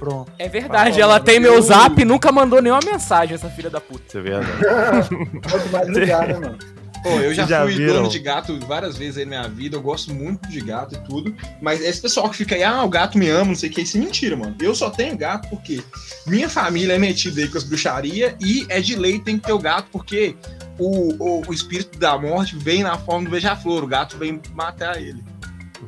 Pronto. 0.01 0.33
É 0.39 0.49
verdade, 0.49 0.99
ela 1.01 1.21
tem 1.21 1.37
eu- 1.37 1.43
meu 1.43 1.61
zap 1.63 2.01
e 2.01 2.05
nunca 2.05 2.33
mandou 2.33 2.61
nenhuma 2.61 2.81
mensagem, 2.85 3.35
essa 3.35 3.51
filha 3.51 3.69
da 3.71 3.81
puta. 3.81 4.03
Isso 4.09 4.19
é 4.19 4.21
verdade. 4.23 5.09
Quanto 5.49 5.69
mais 5.71 5.89
ligar, 5.89 6.27
né, 6.27 6.35
mano? 6.35 6.59
Pô, 7.03 7.09
eu 7.11 7.33
já, 7.33 7.47
já 7.47 7.63
fui 7.63 7.77
viram? 7.77 7.95
dono 7.95 8.09
de 8.09 8.19
gato 8.19 8.59
várias 8.67 8.97
vezes 8.99 9.17
aí 9.19 9.25
na 9.25 9.31
minha 9.41 9.49
vida, 9.49 9.77
eu 9.77 9.81
gosto 9.81 10.13
muito 10.13 10.47
de 10.51 10.61
gato 10.61 10.95
e 10.95 10.99
tudo, 11.09 11.35
mas 11.61 11.81
esse 11.81 11.99
pessoal 12.01 12.29
que 12.29 12.37
fica 12.37 12.55
aí, 12.55 12.63
ah, 12.63 12.83
o 12.85 12.91
gato 12.91 13.17
me 13.17 13.27
ama, 13.31 13.47
não 13.47 13.55
sei 13.55 13.71
o 13.71 13.73
que, 13.73 13.81
isso 13.81 13.97
é 13.97 14.01
mentira, 14.01 14.37
mano. 14.37 14.55
Eu 14.61 14.75
só 14.75 14.91
tenho 14.91 15.17
gato 15.17 15.49
porque 15.49 15.83
minha 16.27 16.47
família 16.49 16.93
é 16.95 16.99
metida 16.99 17.41
aí 17.41 17.49
com 17.49 17.57
as 17.57 17.65
bruxarias 17.65 18.35
e 18.39 18.67
é 18.69 18.81
de 18.83 18.97
lei 18.97 19.19
tem 19.19 19.39
que 19.39 19.47
ter 19.47 19.53
o 19.53 19.59
gato 19.59 19.89
porque 19.91 20.37
o, 20.79 21.15
o, 21.23 21.43
o 21.49 21.53
espírito 21.55 21.99
da 21.99 22.19
morte 22.19 22.55
vem 22.57 22.83
na 22.83 22.99
forma 22.99 23.25
do 23.25 23.31
beija-flor, 23.31 23.83
o 23.83 23.87
gato 23.87 24.19
vem 24.19 24.39
matar 24.55 25.01
ele. 25.01 25.23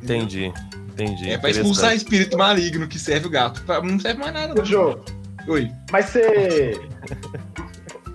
Entendi. 0.01 0.51
Entendi. 0.93 1.29
É 1.31 1.37
pra 1.37 1.49
expulsar 1.49 1.95
espírito 1.95 2.37
maligno 2.37 2.87
que 2.87 2.97
serve 2.99 3.27
o 3.27 3.29
gato. 3.29 3.63
Não 3.83 3.99
serve 3.99 4.19
mais 4.19 4.33
nada, 4.33 4.53
Ô, 4.53 4.55
não. 4.55 4.65
Jô, 4.65 4.99
Oi. 5.47 5.71
mas 5.91 6.05
você. 6.09 6.79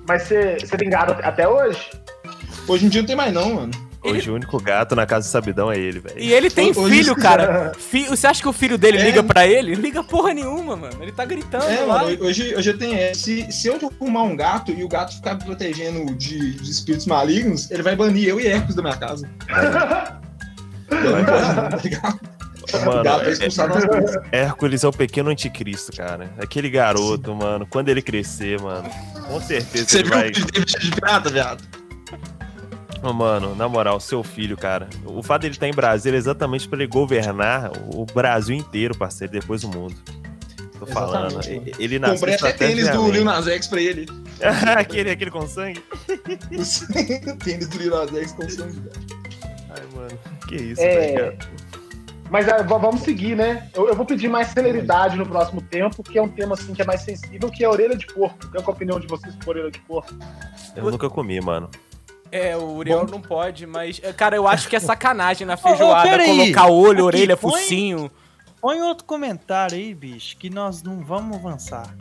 Mas 0.06 0.22
você, 0.22 0.56
você 0.60 0.76
tem 0.76 0.88
gato 0.88 1.12
até 1.22 1.46
hoje? 1.46 1.90
Hoje 2.66 2.86
em 2.86 2.88
dia 2.88 3.02
não 3.02 3.06
tem 3.06 3.16
mais 3.16 3.32
não, 3.32 3.54
mano. 3.54 3.88
Hoje 4.02 4.30
o 4.30 4.34
único 4.34 4.62
gato 4.62 4.94
na 4.94 5.04
casa 5.04 5.28
do 5.28 5.30
sabidão 5.32 5.70
é 5.72 5.76
ele, 5.76 5.98
velho. 5.98 6.18
E 6.18 6.32
ele 6.32 6.48
tem 6.48 6.70
Hoje- 6.74 6.94
filho, 6.96 7.16
cara. 7.16 7.72
Fi- 7.76 8.06
Você 8.08 8.26
acha 8.28 8.40
que 8.40 8.48
o 8.48 8.52
filho 8.52 8.78
dele 8.78 8.96
É. 8.96 9.02
liga 9.04 9.22
pra 9.24 9.44
ele? 9.46 9.74
Liga 9.74 10.02
porra 10.04 10.32
nenhuma, 10.32 10.76
mano. 10.76 11.02
Ele 11.02 11.10
tá 11.12 11.24
gritando 11.24 11.64
É, 11.64 11.80
lá. 11.80 12.04
mano, 12.04 12.16
hoje, 12.24 12.54
hoje 12.54 12.70
eu 12.70 12.78
tenho 12.78 12.96
essa. 12.96 13.20
Se, 13.20 13.50
se 13.50 13.66
eu 13.66 13.76
arrumar 14.00 14.22
um 14.22 14.36
gato 14.36 14.70
e 14.70 14.84
o 14.84 14.88
gato 14.88 15.14
ficar 15.16 15.34
me 15.34 15.44
protegendo 15.44 16.14
de, 16.14 16.52
de 16.54 16.70
espíritos 16.70 17.06
malignos, 17.06 17.68
ele 17.70 17.82
vai 17.82 17.96
banir 17.96 18.28
eu 18.28 18.40
e 18.40 18.46
Hércules 18.46 18.76
da 18.76 18.82
minha 18.82 18.96
casa. 18.96 19.28
Eu 20.90 21.16
não 21.16 21.24
posso, 21.24 21.52
não, 21.54 21.68
tá 21.68 21.76
ligado? 21.82 22.20
Mano, 22.84 23.08
é- 23.24 23.30
expulsar 23.30 23.68
nós 23.68 23.84
dois. 23.86 24.16
Hércules 24.32 24.84
é 24.84 24.88
o 24.88 24.92
pequeno 24.92 25.30
anticristo, 25.30 25.96
cara. 25.96 26.30
Aquele 26.38 26.68
garoto, 26.70 27.34
mano, 27.34 27.66
quando 27.68 27.88
ele 27.88 28.02
crescer, 28.02 28.60
mano, 28.60 28.88
com 29.26 29.40
certeza 29.40 29.86
Você 29.86 29.98
ele 29.98 30.04
viu 30.08 30.14
vai. 30.18 30.22
o 30.22 30.26
vídeo 30.26 30.46
dele 30.46 30.64
vestido 30.64 30.84
de 30.84 30.90
pirata, 30.92 31.30
viado? 31.30 31.64
Ô, 33.02 33.12
Mano, 33.12 33.54
na 33.54 33.68
moral, 33.68 34.00
seu 34.00 34.24
filho, 34.24 34.56
cara. 34.56 34.88
O 35.04 35.22
fato 35.22 35.42
dele 35.42 35.54
estar 35.54 35.68
em 35.68 35.72
Brasília 35.72 36.16
é 36.16 36.18
exatamente 36.18 36.68
pra 36.68 36.78
ele 36.78 36.88
governar 36.88 37.70
o 37.94 38.04
Brasil 38.04 38.56
inteiro, 38.56 38.96
parceiro, 38.98 39.32
depois 39.32 39.62
o 39.62 39.68
mundo. 39.68 39.94
Tô 40.80 40.86
falando. 40.86 41.26
Exatamente. 41.40 41.50
Ele- 41.70 41.74
Ele 41.78 41.98
nasceu 42.00 42.16
Comprei 42.16 42.34
até 42.34 42.52
tênis 42.52 42.88
do 42.90 43.10
Lil. 43.10 43.24
Nas 43.24 43.46
X 43.46 43.66
pra 43.68 43.80
ele. 43.80 44.06
aquele, 44.76 45.10
aquele 45.10 45.30
com 45.30 45.46
sangue? 45.46 45.82
O 46.08 47.36
tênis 47.44 47.68
do 47.68 47.78
Lil 47.78 47.90
Nas 47.90 48.12
X 48.12 48.32
com 48.32 48.48
sangue. 48.48 48.80
velho. 48.80 49.18
Ai, 49.70 49.82
mano, 49.94 50.18
que 50.48 50.56
isso, 50.56 50.80
É. 50.80 51.12
cara. 51.12 51.38
Mas 52.30 52.46
v- 52.46 52.62
vamos 52.62 53.00
seguir, 53.02 53.34
né? 53.36 53.68
Eu, 53.74 53.88
eu 53.88 53.94
vou 53.96 54.04
pedir 54.04 54.28
mais 54.28 54.48
celeridade 54.48 55.16
no 55.16 55.24
próximo 55.26 55.60
tempo, 55.62 56.02
que 56.02 56.18
é 56.18 56.22
um 56.22 56.28
tema 56.28 56.54
assim 56.54 56.74
que 56.74 56.82
é 56.82 56.84
mais 56.84 57.00
sensível, 57.02 57.50
que 57.50 57.64
é 57.64 57.66
a 57.66 57.70
orelha 57.70 57.96
de 57.96 58.06
porco. 58.06 58.38
Qual 58.50 58.62
é 58.62 58.66
a 58.66 58.70
opinião 58.70 59.00
de 59.00 59.06
vocês 59.06 59.34
por 59.36 59.56
orelha 59.56 59.70
de 59.70 59.78
porco? 59.80 60.12
Eu 60.76 60.90
nunca 60.90 61.08
comi, 61.08 61.40
mano. 61.40 61.70
É, 62.30 62.54
o 62.56 62.74
Uriel 62.76 63.06
não 63.10 63.22
pode, 63.22 63.66
mas. 63.66 63.98
Cara, 64.16 64.36
eu 64.36 64.46
acho 64.46 64.68
que 64.68 64.76
é 64.76 64.80
sacanagem 64.80 65.46
na 65.46 65.56
feijoada 65.56 66.08
peraí. 66.10 66.26
colocar 66.52 66.66
olho, 66.70 67.06
Aqui, 67.08 67.16
orelha, 67.18 67.36
põe- 67.36 67.52
focinho. 67.52 68.10
Põe 68.60 68.82
outro 68.82 69.04
comentário 69.06 69.76
aí, 69.78 69.94
bicho, 69.94 70.36
que 70.36 70.50
nós 70.50 70.82
não 70.82 71.00
vamos 71.02 71.36
avançar. 71.38 71.94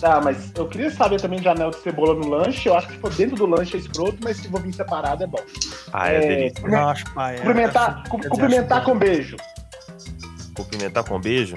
Tá, 0.00 0.20
mas 0.20 0.52
eu 0.54 0.68
queria 0.68 0.90
saber 0.90 1.18
também 1.20 1.40
de 1.40 1.48
anel 1.48 1.70
de 1.70 1.78
cebola 1.78 2.12
no 2.14 2.28
lanche. 2.28 2.68
Eu 2.68 2.74
acho 2.76 2.86
que 2.88 2.92
se 2.94 2.98
for 3.00 3.10
dentro 3.14 3.36
do 3.36 3.46
lanche 3.46 3.76
é 3.76 3.80
escroto, 3.80 4.18
mas 4.22 4.36
se 4.36 4.48
for 4.48 4.60
vir 4.60 4.74
separado 4.74 5.24
é 5.24 5.26
bom. 5.26 5.40
Ah, 5.92 6.10
é, 6.12 6.16
É, 6.16 6.20
delícia. 6.36 6.68
Não 6.68 6.88
acho 6.90 7.04
pai. 7.14 7.34
é, 7.34 7.38
Cumprimentar, 7.38 8.02
acho- 8.02 8.28
cumprimentar 8.28 8.84
com 8.84 8.98
beijo. 8.98 9.36
Cumprimentar 10.54 11.04
com 11.04 11.18
beijo? 11.20 11.56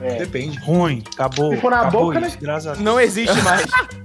É. 0.00 0.16
Depende. 0.16 0.58
ruim. 0.58 1.02
Acabou. 1.14 1.52
Se 1.54 1.60
for 1.60 1.70
na 1.70 1.80
acabou 1.82 2.06
boca, 2.12 2.18
isso, 2.20 2.30
né? 2.36 2.36
Graças 2.42 2.66
a 2.66 2.72
Deus. 2.72 2.84
Não 2.84 3.00
existe 3.00 3.40
mais. 3.42 3.64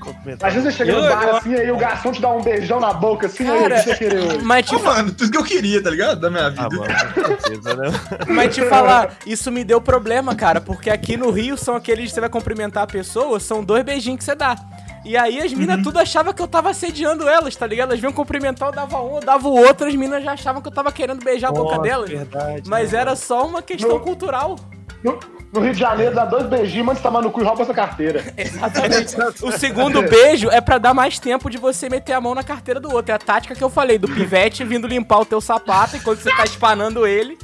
Cumprimentar 0.00 0.50
Imagina 0.50 0.70
você 0.70 0.76
chega 0.78 0.92
no 0.92 0.98
Eu- 1.04 1.14
bar 1.14 1.22
eu- 1.24 1.36
assim, 1.36 1.54
aí 1.54 1.70
o 1.70 1.76
garçom 1.76 2.10
te 2.12 2.20
dá 2.20 2.30
um 2.30 2.42
beijão 2.42 2.80
na 2.80 2.92
boca 2.92 3.26
assim, 3.26 3.46
aí 3.48 3.58
o 3.58 3.62
Cara, 3.62 3.74
que 3.76 3.82
você 3.82 3.94
querer 3.96 4.18
hoje? 4.20 4.38
mas 4.42 4.66
Ah, 4.72 4.76
te, 4.76 4.82
mano, 4.82 5.12
tudo 5.12 5.30
que 5.30 5.36
eu 5.38 5.44
queria, 5.44 5.82
tá 5.82 5.90
ligado? 5.90 6.20
Da 6.20 6.30
minha 6.30 6.48
vida. 6.50 6.62
Ah, 6.66 6.76
mano, 6.76 7.40
certeza, 7.40 7.74
né? 7.76 7.90
mas 8.28 8.54
te 8.54 8.62
falar, 8.68 9.16
isso 9.26 9.50
me 9.52 9.62
deu 9.62 9.80
problema, 9.80 10.34
cara, 10.34 10.60
porque 10.60 10.88
aqui 10.90 11.16
no 11.16 11.30
Rio 11.30 11.56
são 11.56 11.76
aqueles 11.76 12.12
você 12.12 12.20
vai 12.20 12.28
cumprimentar 12.30 12.82
a 12.82 12.86
pessoa, 12.86 13.38
são 13.38 13.62
dois 13.62 13.84
beijinhos 13.84 14.18
que 14.18 14.24
você 14.24 14.34
dá. 14.34 14.56
E 15.04 15.16
aí 15.16 15.40
as 15.40 15.52
minas 15.54 15.82
tudo 15.82 15.98
achavam 15.98 16.32
que 16.34 16.42
eu 16.42 16.48
tava 16.48 16.68
assediando 16.70 17.26
elas, 17.28 17.56
tá 17.56 17.66
ligado? 17.66 17.88
Elas 17.88 18.00
vinham 18.00 18.12
cumprimentar, 18.12 18.68
eu 18.68 18.72
dava 18.74 19.00
um, 19.02 19.16
eu 19.16 19.20
dava 19.22 19.48
o 19.48 19.54
outro, 19.56 19.86
as 19.86 19.94
minas 19.94 20.22
já 20.22 20.32
achavam 20.32 20.60
que 20.60 20.68
eu 20.68 20.72
tava 20.72 20.92
querendo 20.92 21.24
beijar 21.24 21.48
a 21.48 21.52
boca 21.52 21.70
Nossa, 21.76 21.82
delas. 21.82 22.10
Verdade, 22.10 22.62
Mas 22.68 22.92
né, 22.92 22.98
era 23.00 23.16
só 23.16 23.46
uma 23.46 23.62
questão 23.62 23.90
Não. 23.90 24.00
cultural. 24.00 24.56
No, 25.02 25.18
no 25.52 25.60
Rio 25.60 25.72
de 25.72 25.80
Janeiro, 25.80 26.14
dá 26.14 26.24
dois 26.24 26.46
beijinhos, 26.46 26.86
manda 26.86 26.98
você 26.98 27.02
tomar 27.02 27.22
no 27.22 27.30
cu 27.30 27.40
e 27.40 27.44
rouba 27.44 27.62
essa 27.62 27.74
carteira. 27.74 28.22
Exatamente. 28.36 29.16
O 29.42 29.50
segundo 29.52 30.00
beijo 30.02 30.48
é 30.50 30.60
pra 30.60 30.78
dar 30.78 30.94
mais 30.94 31.18
tempo 31.18 31.50
de 31.50 31.58
você 31.58 31.88
meter 31.88 32.12
a 32.12 32.20
mão 32.20 32.34
na 32.34 32.42
carteira 32.42 32.78
do 32.78 32.92
outro. 32.92 33.10
É 33.12 33.14
a 33.14 33.18
tática 33.18 33.54
que 33.54 33.62
eu 33.64 33.68
falei, 33.70 33.98
do 33.98 34.06
pivete 34.08 34.62
vindo 34.64 34.86
limpar 34.86 35.18
o 35.20 35.24
teu 35.24 35.40
sapato 35.40 35.96
enquanto 35.96 36.20
você 36.20 36.30
tá 36.34 36.44
espanando 36.44 37.06
ele. 37.06 37.36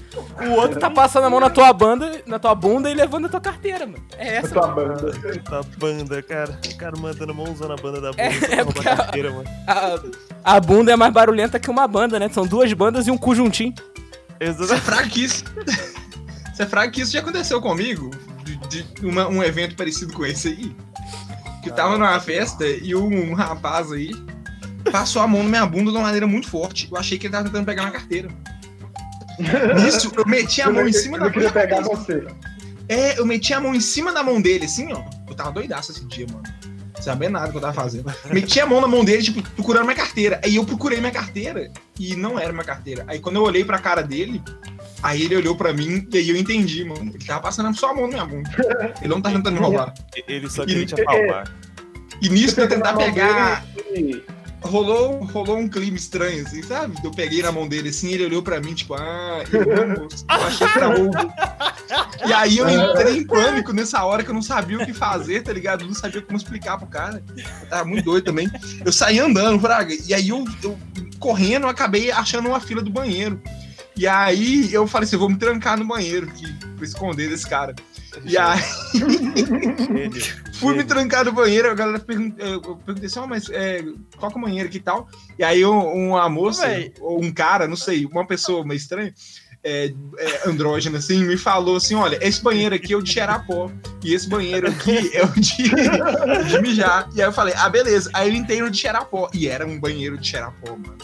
O 0.46 0.52
outro 0.60 0.78
tá 0.78 0.88
passando 0.90 1.24
a 1.24 1.30
mão 1.30 1.40
na 1.40 1.50
tua 1.50 1.72
banda, 1.72 2.22
na 2.26 2.38
tua 2.38 2.54
bunda 2.54 2.90
e 2.90 2.94
levando 2.94 3.26
a 3.26 3.28
tua 3.28 3.40
carteira, 3.40 3.86
mano. 3.86 4.02
É 4.16 4.28
A 4.30 4.32
essa. 4.36 4.48
tua 4.54 4.66
banda. 4.68 5.12
Da 5.50 5.60
banda, 5.78 6.22
cara. 6.22 6.58
O 6.72 6.76
cara 6.78 6.96
mandando 6.96 7.34
mãozão 7.34 7.68
na 7.68 7.76
banda 7.76 8.00
da 8.00 8.10
bunda. 8.10 8.22
É, 8.22 8.54
é 8.54 8.62
roubar 8.62 8.88
a 8.88 8.92
a- 8.92 8.96
carteira, 8.96 9.30
mano. 9.30 9.44
A, 9.66 10.54
a 10.56 10.60
bunda 10.60 10.92
é 10.92 10.96
mais 10.96 11.12
barulhenta 11.12 11.58
que 11.58 11.70
uma 11.70 11.86
banda, 11.88 12.18
né? 12.18 12.28
São 12.28 12.46
duas 12.46 12.72
bandas 12.72 13.06
e 13.06 13.10
um 13.10 13.18
cu 13.18 13.34
juntinho. 13.34 13.74
Isso 14.40 14.60
é 14.62 14.64
Exatamente. 14.64 14.84
fraquíssimo. 14.84 15.48
Isso 16.56 16.62
é 16.62 16.66
fraco 16.66 16.90
que 16.90 17.02
isso 17.02 17.12
já 17.12 17.18
aconteceu 17.20 17.60
comigo. 17.60 18.10
De, 18.70 18.82
de 18.82 19.04
uma- 19.06 19.28
um 19.28 19.42
evento 19.42 19.76
parecido 19.76 20.14
com 20.14 20.24
esse 20.24 20.48
aí. 20.48 20.74
Que 21.62 21.68
eu 21.68 21.74
tava 21.74 21.98
numa 21.98 22.18
festa 22.18 22.66
e 22.66 22.94
um, 22.94 23.34
rapaz 23.34 23.92
aí 23.92 24.10
passou 24.90 25.20
a 25.20 25.28
mão 25.28 25.42
na 25.42 25.48
minha 25.50 25.66
bunda 25.66 25.90
de 25.90 25.96
uma 25.98 26.04
maneira 26.04 26.26
muito 26.26 26.48
forte. 26.48 26.88
Eu 26.90 26.96
achei 26.96 27.18
que 27.18 27.26
ele 27.26 27.32
tava 27.32 27.44
tentando 27.44 27.66
pegar 27.66 27.82
minha 27.82 27.92
carteira. 27.92 28.30
Nisso, 29.76 30.10
eu 30.16 30.24
meti 30.24 30.62
a 30.62 30.70
mão 30.70 30.88
em 30.88 30.92
cima 30.94 31.18
da 31.18 31.26
Eu 31.26 31.30
queria 31.32 31.52
pegar 31.52 31.82
você. 31.82 32.26
É, 32.88 33.18
eu 33.18 33.26
meti 33.26 33.52
a 33.52 33.60
mão 33.60 33.74
em 33.74 33.80
cima 33.80 34.10
da 34.10 34.22
mão 34.22 34.40
dele, 34.40 34.64
assim, 34.64 34.90
ó. 34.94 35.02
Eu 35.28 35.34
tava 35.34 35.52
doidaço 35.52 35.92
esse 35.92 36.06
dia, 36.06 36.26
mano. 36.32 36.42
Não 37.06 37.12
sabia 37.12 37.30
nada 37.30 37.50
que 37.50 37.56
eu 37.56 37.60
tava 37.60 37.72
fazendo. 37.72 38.12
Meti 38.32 38.58
a 38.58 38.66
mão 38.66 38.80
na 38.80 38.88
mão 38.88 39.04
dele, 39.04 39.22
tipo, 39.22 39.40
procurando 39.50 39.84
minha 39.84 39.96
carteira. 39.96 40.40
Aí 40.44 40.56
eu 40.56 40.64
procurei 40.64 40.98
minha 40.98 41.12
carteira 41.12 41.70
e 41.98 42.16
não 42.16 42.38
era 42.38 42.52
minha 42.52 42.64
carteira. 42.64 43.04
Aí 43.06 43.20
quando 43.20 43.36
eu 43.36 43.42
olhei 43.42 43.64
pra 43.64 43.78
cara 43.78 44.02
dele, 44.02 44.42
aí 45.00 45.22
ele 45.22 45.36
olhou 45.36 45.54
pra 45.54 45.72
mim 45.72 46.06
e 46.12 46.18
aí 46.18 46.28
eu 46.28 46.36
entendi, 46.36 46.84
mano. 46.84 47.12
Ele 47.14 47.24
tava 47.24 47.40
passando 47.40 47.72
só 47.76 47.90
a 47.90 47.94
mão 47.94 48.08
na 48.08 48.08
minha 48.08 48.26
bunda. 48.26 48.50
Ele 49.00 49.08
não 49.08 49.20
tá 49.20 49.30
tentando 49.30 49.54
me 49.54 49.60
roubar. 49.60 49.94
Ele 50.26 50.50
só 50.50 50.66
queria 50.66 50.84
te 50.84 51.00
apalpar. 51.00 51.52
E 52.20 52.28
nisso 52.28 52.60
eu 52.60 52.68
tentar 52.68 52.92
mão 52.92 53.04
pegar. 53.04 53.64
dele 53.84 54.24
Rolou, 54.62 55.22
rolou 55.24 55.58
um 55.58 55.68
clima 55.68 55.96
estranho, 55.96 56.44
assim, 56.44 56.62
sabe? 56.62 56.96
Eu 57.04 57.10
peguei 57.10 57.42
na 57.42 57.52
mão 57.52 57.68
dele 57.68 57.90
assim, 57.90 58.12
ele 58.12 58.24
olhou 58.24 58.42
pra 58.42 58.60
mim, 58.60 58.74
tipo, 58.74 58.94
ah, 58.94 59.44
eu, 59.52 59.62
eu 59.62 60.08
achei 60.28 60.66
que 60.66 60.78
era 60.78 60.86
roubo. 60.96 61.16
E 62.26 62.32
aí 62.32 62.58
eu 62.58 62.68
entrei 62.68 63.18
em 63.18 63.26
pânico 63.26 63.72
nessa 63.72 64.02
hora 64.04 64.24
que 64.24 64.30
eu 64.30 64.34
não 64.34 64.42
sabia 64.42 64.78
o 64.78 64.84
que 64.84 64.92
fazer, 64.92 65.42
tá 65.42 65.52
ligado? 65.52 65.82
Eu 65.82 65.88
não 65.88 65.94
sabia 65.94 66.22
como 66.22 66.36
explicar 66.36 66.78
pro 66.78 66.86
cara. 66.86 67.22
Eu 67.36 67.68
tava 67.68 67.84
muito 67.84 68.04
doido 68.04 68.24
também. 68.24 68.50
Eu 68.84 68.92
saí 68.92 69.20
andando, 69.20 69.60
Fraga, 69.60 69.94
e 69.94 70.12
aí 70.12 70.30
eu, 70.30 70.44
eu 70.62 70.76
correndo, 71.18 71.64
eu 71.64 71.70
acabei 71.70 72.10
achando 72.10 72.48
uma 72.48 72.60
fila 72.60 72.82
do 72.82 72.90
banheiro. 72.90 73.40
E 73.96 74.06
aí 74.06 74.72
eu 74.72 74.86
falei 74.86 75.06
assim, 75.06 75.16
eu 75.16 75.20
vou 75.20 75.28
me 75.28 75.36
trancar 75.36 75.78
no 75.78 75.84
banheiro, 75.86 76.26
que, 76.26 76.52
pra 76.76 76.84
esconder 76.84 77.30
desse 77.30 77.48
cara. 77.48 77.74
E 78.24 78.36
aí 78.36 78.60
Fui 80.54 80.74
me 80.74 80.84
trancar 80.84 81.24
no 81.24 81.32
banheiro, 81.32 81.70
a 81.70 81.74
galera 81.74 81.98
perguntou, 81.98 82.46
eu 82.46 82.60
perguntei 82.76 83.06
assim, 83.08 83.18
ó, 83.18 83.26
mas 83.26 83.48
é, 83.50 83.82
qual 84.18 84.30
que 84.30 84.38
é 84.38 84.40
o 84.40 84.44
banheiro 84.44 84.68
aqui 84.68 84.78
e 84.78 84.80
tal? 84.80 85.08
E 85.38 85.44
aí 85.44 85.64
um- 85.64 86.08
uma 86.10 86.28
moça, 86.28 86.66
ou 87.00 87.22
um 87.22 87.30
cara, 87.32 87.68
não 87.68 87.76
sei, 87.76 88.06
uma 88.06 88.26
pessoa 88.26 88.64
meio 88.64 88.78
estranha, 88.78 89.12
é, 89.62 89.92
é, 90.18 90.48
andrógena, 90.48 90.98
assim, 90.98 91.24
me 91.24 91.36
falou 91.36 91.76
assim, 91.76 91.94
olha, 91.94 92.18
esse 92.22 92.42
banheiro 92.42 92.74
aqui 92.74 92.92
é 92.92 92.96
o 92.96 93.02
de 93.02 93.12
cheirar 93.12 93.44
pó, 93.46 93.70
e 94.02 94.14
esse 94.14 94.28
banheiro 94.28 94.68
aqui 94.68 95.10
é 95.14 95.24
o 95.24 95.28
de, 95.28 96.48
de 96.48 96.62
mijar. 96.62 97.08
E 97.14 97.20
aí 97.20 97.28
eu 97.28 97.32
falei, 97.32 97.52
ah, 97.56 97.68
beleza. 97.68 98.08
Aí 98.14 98.28
eu 98.30 98.34
entrei 98.34 98.60
no 98.60 98.70
de 98.70 98.78
cheirar 98.78 99.04
pó, 99.06 99.28
e 99.34 99.48
era 99.48 99.66
um 99.66 99.78
banheiro 99.78 100.16
de 100.16 100.26
cheirar 100.26 100.52
pó, 100.60 100.70
mano. 100.72 100.96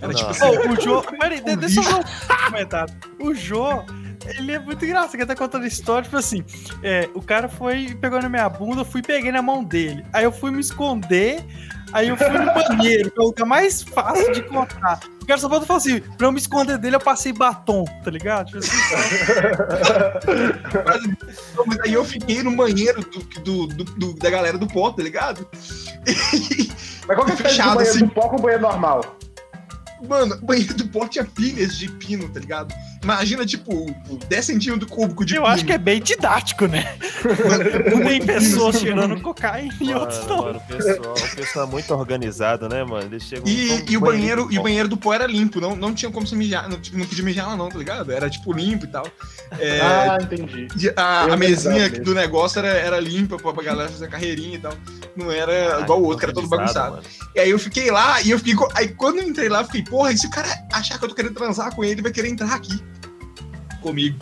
Era 0.00 0.12
tipo 0.12 0.30
assim, 0.30 0.44
Ô, 0.46 0.72
o 0.72 0.80
Jô. 0.80 1.00
Peraí, 1.02 1.40
deixa 1.40 1.78
eu 1.78 1.84
ver 1.84 2.04
comentário. 2.46 2.92
O 3.20 3.32
Jô, 3.32 3.84
ele 4.26 4.52
é 4.52 4.58
muito 4.58 4.84
engraçado, 4.84 5.10
que 5.12 5.16
ele 5.18 5.26
tá 5.26 5.36
contando 5.36 5.66
história, 5.66 6.02
tipo 6.04 6.16
assim, 6.16 6.44
é, 6.82 7.08
o 7.14 7.22
cara 7.22 7.48
foi 7.48 7.78
e 7.80 7.94
pegou 7.94 8.20
na 8.20 8.28
minha 8.28 8.48
bunda, 8.48 8.80
eu 8.82 8.84
fui 8.84 9.00
e 9.00 9.04
peguei 9.04 9.32
na 9.32 9.42
mão 9.42 9.62
dele. 9.64 10.04
Aí 10.12 10.24
eu 10.24 10.32
fui 10.32 10.50
me 10.50 10.60
esconder, 10.60 11.44
aí 11.92 12.08
eu 12.08 12.16
fui 12.16 12.28
no 12.28 12.46
banheiro, 12.52 13.10
que 13.10 13.18
é 13.18 13.22
o 13.22 13.26
lugar 13.26 13.46
mais 13.46 13.82
fácil 13.82 14.32
de 14.32 14.40
encontrar. 14.40 15.00
O 15.22 15.26
cara 15.26 15.38
só 15.38 15.48
falou 15.48 15.64
falou 15.64 15.78
assim, 15.78 16.00
pra 16.00 16.26
eu 16.26 16.32
me 16.32 16.38
esconder 16.38 16.78
dele, 16.78 16.96
eu 16.96 17.00
passei 17.00 17.32
batom, 17.32 17.84
tá 18.02 18.10
ligado? 18.10 18.46
Tipo 18.46 18.58
assim, 18.58 18.76
Não, 21.56 21.64
mas 21.66 21.78
aí 21.80 21.92
eu 21.92 22.04
fiquei 22.04 22.42
no 22.42 22.54
banheiro 22.56 23.00
do, 23.02 23.18
do- 23.40 23.66
do- 23.68 23.84
do- 23.84 24.14
da 24.14 24.30
galera 24.30 24.58
do 24.58 24.66
pó, 24.66 24.90
tá 24.90 25.02
ligado? 25.02 25.46
Mas 27.06 27.16
qual 27.16 27.24
que 27.26 27.32
é 27.32 27.34
a 27.34 27.36
Fechado, 27.36 27.70
do 27.70 27.74
banheiro 27.76 27.96
assim. 27.96 28.06
do 28.06 28.12
pó 28.12 28.28
com 28.28 28.36
o 28.36 28.40
banheiro 28.40 28.62
normal? 28.62 29.16
Mano, 30.08 30.34
o 30.40 30.44
banheiro 30.46 30.74
do 30.74 30.86
pó 30.88 31.06
tinha 31.06 31.24
pilhas 31.24 31.76
de 31.78 31.88
pino, 31.90 32.28
tá 32.28 32.40
ligado? 32.40 32.74
Imagina, 33.02 33.44
tipo, 33.46 33.94
10 34.28 34.44
centímetros 34.44 34.90
cúbico 34.90 35.24
de 35.24 35.34
eu 35.36 35.42
pino. 35.42 35.54
acho 35.54 35.64
que 35.64 35.72
é 35.72 35.78
bem 35.78 36.00
didático, 36.00 36.66
né? 36.66 36.96
Tem 38.06 38.20
pessoas 38.24 38.78
cheirando 38.78 39.20
cocaína 39.20 39.74
e 39.80 39.94
outros 39.94 40.26
não. 40.26 40.42
mano, 40.42 40.58
o 40.58 40.72
pessoal, 40.72 41.14
o 41.14 41.36
pessoal 41.36 41.66
é 41.66 41.70
muito 41.70 41.94
organizado, 41.94 42.68
né, 42.68 42.84
mano? 42.84 43.06
Eles 43.06 43.22
chegam 43.24 43.44
E, 43.46 43.84
e 43.90 43.96
o 43.96 44.00
banheiro, 44.00 44.48
e 44.50 44.58
o 44.58 44.62
banheiro 44.62 44.88
do 44.88 44.96
pó 44.96 45.12
era 45.14 45.26
limpo, 45.26 45.60
não, 45.60 45.74
não 45.76 45.94
tinha 45.94 46.10
como 46.10 46.26
se 46.26 46.34
mijar, 46.36 46.68
não, 46.68 46.80
tipo, 46.80 46.96
não 46.98 47.06
podia 47.06 47.24
mijar 47.24 47.48
lá 47.48 47.56
não, 47.56 47.68
tá 47.68 47.78
ligado? 47.78 48.10
Era 48.12 48.28
tipo 48.30 48.52
limpo 48.52 48.84
e 48.84 48.88
tal. 48.88 49.06
É, 49.58 49.80
Ah, 49.80 50.18
entendi. 50.20 50.68
a, 50.96 51.22
a 51.32 51.36
mesinha 51.36 51.74
lembrava 51.84 52.04
do 52.04 52.14
negócio 52.14 52.58
era, 52.58 52.68
era 52.68 53.00
limpa 53.00 53.36
pra, 53.36 53.52
pra 53.52 53.62
galera 53.62 53.88
fazer 53.88 54.08
carreirinha 54.08 54.56
e 54.56 54.58
tal. 54.60 54.74
Não 55.16 55.30
era 55.30 55.76
Ah, 55.78 55.80
igual 55.82 56.00
o 56.00 56.04
outro, 56.04 56.18
que 56.20 56.24
era 56.24 56.32
todo 56.32 56.48
bagunçado. 56.48 56.92
mano. 56.96 57.02
E 57.34 57.40
aí 57.40 57.50
eu 57.50 57.58
fiquei 57.58 57.90
lá, 57.90 58.20
e 58.22 58.30
eu 58.30 58.38
fiquei. 58.38 58.54
Aí 58.74 58.88
quando 58.88 59.18
eu 59.18 59.28
entrei 59.28 59.48
lá, 59.48 59.60
eu 59.60 59.64
fiquei, 59.66 59.82
porra, 59.92 60.10
e 60.10 60.16
se 60.16 60.26
o 60.26 60.30
cara 60.30 60.48
achar 60.72 60.98
que 60.98 61.04
eu 61.04 61.08
tô 61.10 61.14
querendo 61.14 61.34
transar 61.34 61.74
com 61.74 61.84
ele, 61.84 61.92
ele 61.92 62.02
vai 62.02 62.10
querer 62.10 62.30
entrar 62.30 62.54
aqui 62.54 62.82
comigo. 63.82 64.18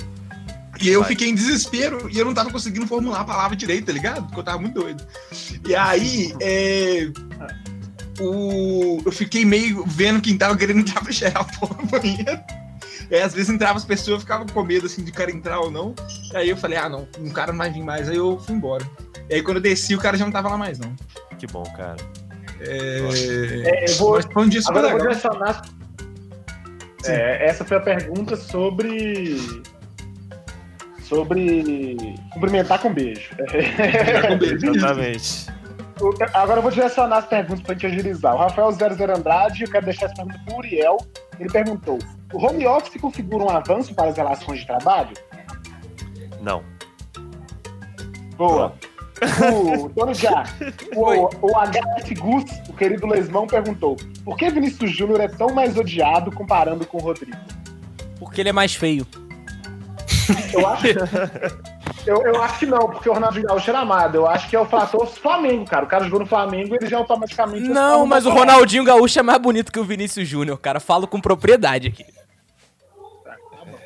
E 0.81 0.89
eu 0.89 1.05
fiquei 1.05 1.29
em 1.29 1.35
desespero 1.35 2.11
e 2.11 2.19
eu 2.19 2.25
não 2.25 2.35
tava 2.35 2.51
conseguindo 2.51 2.89
formular 2.89 3.21
a 3.21 3.25
palavra 3.25 3.57
direito, 3.57 3.87
tá 3.87 3.93
ligado? 3.93 4.25
Porque 4.25 4.41
eu 4.41 4.43
tava 4.43 4.59
muito 4.59 4.75
doido. 4.75 5.07
E 5.69 5.77
aí, 5.77 6.35
é. 6.41 7.09
O... 8.19 9.01
Eu 9.05 9.13
fiquei 9.13 9.45
meio 9.45 9.85
vendo 9.87 10.21
quem 10.21 10.37
tava 10.37 10.57
querendo 10.57 10.81
entrar 10.81 11.03
pra 11.03 11.13
cheirar 11.13 11.43
a 11.43 11.45
porra 11.45 11.77
no 11.81 11.87
banheiro. 11.87 12.41
Aí, 13.11 13.23
às 13.23 13.33
vezes 13.33 13.51
entrava 13.51 13.79
as 13.79 13.85
pessoas, 13.85 14.09
eu 14.09 14.21
ficava 14.21 14.45
com 14.47 14.63
medo 14.65 14.87
assim 14.87 15.05
de 15.05 15.13
cara 15.13 15.31
entrar 15.31 15.61
ou 15.61 15.71
não. 15.71 15.95
E 16.33 16.37
aí 16.37 16.49
eu 16.49 16.57
falei, 16.57 16.79
ah 16.79 16.89
não, 16.89 17.07
um 17.19 17.31
cara 17.31 17.53
não 17.53 17.59
vai 17.59 17.71
vir 17.71 17.85
mais. 17.85 18.09
Aí 18.09 18.17
eu 18.17 18.41
fui 18.41 18.57
embora. 18.57 18.85
E 19.29 19.35
aí 19.35 19.43
quando 19.43 19.59
eu 19.59 19.63
desci, 19.63 19.95
o 19.95 20.01
cara 20.01 20.17
já 20.17 20.25
não 20.25 20.33
tava 20.33 20.49
lá 20.49 20.57
mais, 20.57 20.79
não. 20.79 20.97
Que 21.39 21.47
bom, 21.47 21.63
cara. 21.77 21.97
É... 22.61 22.99
É, 23.65 23.91
eu 23.91 23.95
vou, 23.97 24.13
Mas 24.15 24.27
foi 24.27 24.45
um 24.45 24.49
dia 24.49 24.61
super 24.63 24.79
agora 24.79 24.95
legal. 24.95 25.09
direcionar. 25.09 25.63
É, 27.07 27.47
essa 27.49 27.65
foi 27.65 27.77
a 27.79 27.81
pergunta 27.81 28.37
sobre. 28.37 29.63
Sobre 31.03 31.97
cumprimentar 32.33 32.79
com 32.81 32.93
beijo. 32.93 33.31
Já 34.13 34.29
com 34.29 34.39
beijo. 34.39 34.67
Exatamente. 34.75 35.47
O- 36.01 36.15
Agora 36.35 36.59
eu 36.59 36.63
vou 36.63 36.71
direcionar 36.71 37.19
as 37.19 37.27
perguntas 37.27 37.63
pra 37.63 37.75
gente 37.75 37.87
agilizar. 37.87 38.35
O 38.35 38.39
Rafael 38.39 38.71
00 38.73 39.17
Andrade, 39.17 39.65
eu 39.65 39.71
quero 39.71 39.85
deixar 39.87 40.07
essa 40.07 40.15
pergunta 40.15 40.39
pro 40.47 40.57
Uriel. 40.59 40.97
Ele 41.39 41.51
perguntou: 41.51 41.99
o 42.33 42.39
home 42.47 42.67
office 42.67 43.01
configura 43.01 43.45
um 43.45 43.51
avanço 43.51 43.95
para 43.95 44.09
as 44.11 44.17
relações 44.17 44.61
de 44.61 44.67
trabalho? 44.67 45.11
Não. 46.41 46.63
Boa. 48.37 48.75
O 49.83 49.89
Tony 49.91 50.15
Já, 50.15 50.45
o, 50.95 51.25
o 51.25 51.51
HF 51.51 52.15
Gus, 52.15 52.45
o 52.69 52.73
querido 52.73 53.07
Lesmão, 53.07 53.47
perguntou: 53.47 53.97
por 54.25 54.37
que 54.37 54.49
Vinícius 54.51 54.91
Júnior 54.97 55.21
é 55.21 55.29
tão 55.29 55.53
mais 55.55 55.77
odiado 55.77 56.33
comparando 56.33 56.87
com 56.87 56.99
o 56.99 57.01
Rodrigo? 57.01 57.37
Porque 58.19 58.41
ele 58.41 58.49
é 58.49 58.53
mais 58.53 58.75
feio. 58.75 59.07
Eu 60.53 60.67
acho, 60.67 60.87
eu, 62.07 62.23
eu 62.23 62.43
acho 62.43 62.59
que 62.61 62.67
não, 62.67 62.89
porque 62.89 63.09
o 63.09 63.13
Ronaldinho 63.13 63.47
Gaúcho 63.47 63.71
era 63.71 63.81
amado. 63.81 64.17
Eu 64.17 64.27
acho 64.27 64.49
que 64.49 64.57
é 64.57 64.61
o 64.61 64.65
fator 64.65 65.07
Flamengo, 65.07 65.65
cara. 65.65 65.85
O 65.85 65.89
cara 65.89 66.05
jogou 66.05 66.21
no 66.21 66.27
Flamengo 66.27 66.75
ele 66.75 66.87
já 66.87 66.99
automaticamente. 66.99 67.69
Não, 67.69 68.07
mas 68.07 68.27
o 68.27 68.31
Ronaldinho 68.31 68.85
Gaúcho 68.85 69.19
é 69.19 69.23
mais 69.23 69.41
bonito 69.41 69.73
que 69.73 69.81
o 69.81 69.85
Vinícius 69.85 70.29
Júnior, 70.29 70.59
cara. 70.59 70.81
Falo 70.81 71.07
com 71.07 71.21
propriedade 71.21 71.89
aqui. 71.89 72.05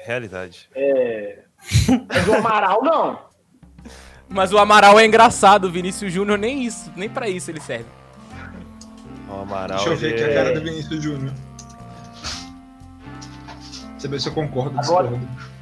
Realidade. 0.04 0.68
Mas 2.08 2.28
o 2.28 2.34
Amaral, 2.34 2.82
não. 2.82 3.18
Mas 4.34 4.52
o 4.52 4.58
Amaral 4.58 4.98
é 4.98 5.06
engraçado, 5.06 5.66
o 5.66 5.70
Vinícius 5.70 6.12
Júnior 6.12 6.36
nem 6.36 6.64
isso, 6.64 6.90
nem 6.96 7.08
pra 7.08 7.28
isso 7.28 7.50
ele 7.52 7.60
serve. 7.60 7.86
O 9.28 9.40
Amaral. 9.42 9.76
Deixa 9.78 9.90
eu 9.90 9.96
ver 9.96 10.14
aqui 10.14 10.24
a 10.24 10.28
é- 10.28 10.34
cara 10.34 10.52
do 10.54 10.60
Vinícius 10.60 11.02
Júnior. 11.02 11.32
Saber 13.96 14.20
se 14.20 14.28
eu 14.28 14.32
concordo 14.34 14.74
ou 14.76 14.80
Agora- 14.84 15.08
discordo. 15.08 15.54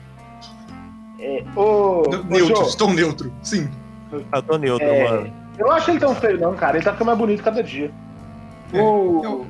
É, 1.20 1.44
ô, 1.54 2.02
Neutro, 2.24 2.56
Jô, 2.56 2.62
estou 2.62 2.92
neutro. 2.92 3.32
Sim. 3.42 3.68
Eu 4.10 4.42
tô 4.42 4.56
neutro, 4.58 4.86
É. 4.86 5.04
mano. 5.08 5.32
eu 5.58 5.66
não 5.66 5.72
acho 5.74 5.90
ele 5.90 6.00
tão 6.00 6.14
feio, 6.14 6.40
não, 6.40 6.54
cara. 6.54 6.76
Ele 6.78 6.84
tá 6.84 6.92
ficando 6.92 7.06
mais 7.08 7.18
bonito 7.18 7.42
cada 7.44 7.62
dia. 7.62 7.92
É, 8.72 8.80
O, 8.80 9.20
eu- 9.22 9.46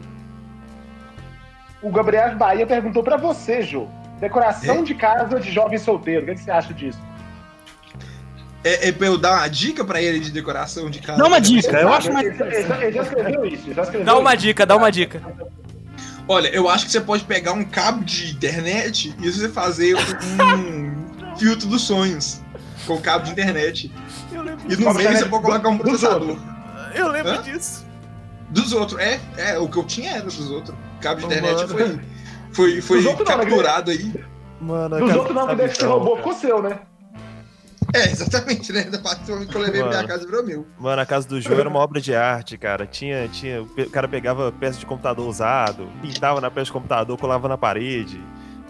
o 1.81 1.91
Gabriel 1.91 2.37
Bahia 2.37 2.67
perguntou 2.67 3.03
pra 3.05 3.17
você, 3.17 3.63
Jô. 3.63 3.87
Decoração 4.21 4.79
É? 4.81 4.83
de 4.83 4.95
casa 4.95 5.41
de 5.41 5.51
jovem 5.51 5.79
solteiro. 5.79 6.23
O 6.23 6.27
que, 6.27 6.35
que 6.35 6.41
você 6.41 6.51
acha 6.51 6.75
disso? 6.75 7.01
É, 8.65 8.89
é 8.89 8.93
pra 8.93 9.09
eu 9.09 9.19
dar 9.19 9.33
uma 9.39 9.49
dica 9.49 9.85
pra 9.85 10.01
ele 10.01 10.21
de 10.21 10.31
decoração 10.31 10.89
de 10.89 11.01
casa. 11.01 11.19
Dá 11.19 11.27
uma 11.27 11.41
dica, 11.41 11.81
eu 11.81 11.93
acho 11.93 12.13
mais 12.13 12.27
ele, 12.29 12.43
ele 12.43 12.93
já- 12.93 13.03
escreveu 13.03 13.45
isso. 13.47 13.73
já 13.75 13.83
escreveu 13.83 14.05
Dá 14.07 14.17
uma 14.17 14.35
dica, 14.37 14.65
dá 14.65 14.77
uma 14.77 14.91
dica. 14.93 15.21
Olha, 16.29 16.49
eu 16.55 16.69
acho 16.69 16.87
que 16.87 16.93
você 16.93 17.01
pode 17.01 17.25
pegar 17.25 17.53
um 17.53 17.65
cabo 17.65 18.05
de 18.05 18.31
internet 18.33 19.15
e 19.21 19.31
você 19.31 19.49
fazer 19.49 19.97
um 19.97 21.35
filtro 21.37 21.67
dos 21.69 21.83
sonhos 21.83 22.41
com 22.87 23.01
cabo 23.01 23.25
de 23.25 23.33
internet. 23.33 23.93
Eu 24.33 24.43
lembro, 24.43 24.73
E 24.73 24.77
no 24.77 24.95
meio 24.95 25.11
você 25.17 25.25
pode 25.27 25.43
colocar 25.45 25.69
um 25.69 25.79
processador. 25.79 26.37
eu 26.95 27.09
lembro 27.09 27.33
Hã? 27.33 27.43
disso. 27.43 27.85
Dos 28.49 28.73
outros, 28.73 29.01
é, 29.01 29.19
é, 29.39 29.59
o 29.59 29.67
que 29.69 29.77
eu 29.79 29.85
tinha 29.85 30.13
era 30.13 30.23
dos 30.25 30.51
outros. 30.51 30.77
Cabo 31.01 31.21
de 31.21 31.25
Ô, 31.25 31.29
internet 31.29 31.57
mano. 31.67 31.69
foi, 31.69 32.01
foi, 32.53 32.81
foi 32.81 33.07
outros 33.07 33.29
não, 33.29 33.39
né, 33.39 33.45
capturado 33.45 33.91
aí. 33.91 34.13
Mano, 34.61 34.95
a 34.95 34.99
Dos 35.01 35.15
outros 35.17 35.35
não, 35.35 35.49
que 35.49 35.55
deve 35.57 35.75
ser 35.75 35.87
robô, 35.87 36.17
ficou 36.17 36.33
seu, 36.35 36.63
né? 36.63 36.79
É, 37.95 38.11
exatamente, 38.11 38.73
né? 38.73 38.85
Da 38.85 38.99
parte 38.99 39.25
que 39.25 39.31
eu 39.31 39.61
levei 39.61 39.81
pra 39.81 39.91
minha 39.91 39.97
Mano. 39.97 40.09
casa 40.09 40.25
virou 40.25 40.43
meu. 40.45 40.67
Mano, 40.79 41.03
a 41.03 41.07
casa 41.07 41.29
do 41.29 41.39
João 41.41 41.61
era 41.61 41.69
uma 41.69 41.79
obra 41.79 42.01
de 42.01 42.15
arte, 42.15 42.57
cara. 42.57 42.87
Tinha, 42.87 43.29
tinha, 43.29 43.63
o 43.63 43.91
cara 43.91 44.09
pegava 44.09 44.51
peça 44.51 44.79
de 44.79 44.87
computador 44.87 45.29
usado, 45.29 45.89
pintava 46.01 46.41
na 46.41 46.51
peça 46.51 46.67
de 46.67 46.73
computador, 46.73 47.19
colava 47.19 47.49
na 47.49 47.59
parede, 47.59 48.19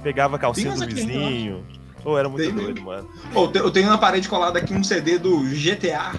pegava 0.03 0.35
a 0.37 0.39
calcinha 0.41 0.75
do 0.75 0.85
vizinho. 0.87 1.65
Pô, 2.03 2.19
era 2.19 2.29
muito 2.29 2.45
Tem 2.45 2.53
doido, 2.53 2.83
mano. 2.83 3.09
Pô, 3.33 3.49
eu 3.55 3.71
tenho 3.71 3.89
na 3.89 3.97
parede 3.97 4.29
colada 4.29 4.59
aqui 4.59 4.75
um 4.75 4.83
CD 4.83 5.19
do 5.19 5.39
GTA, 5.43 6.15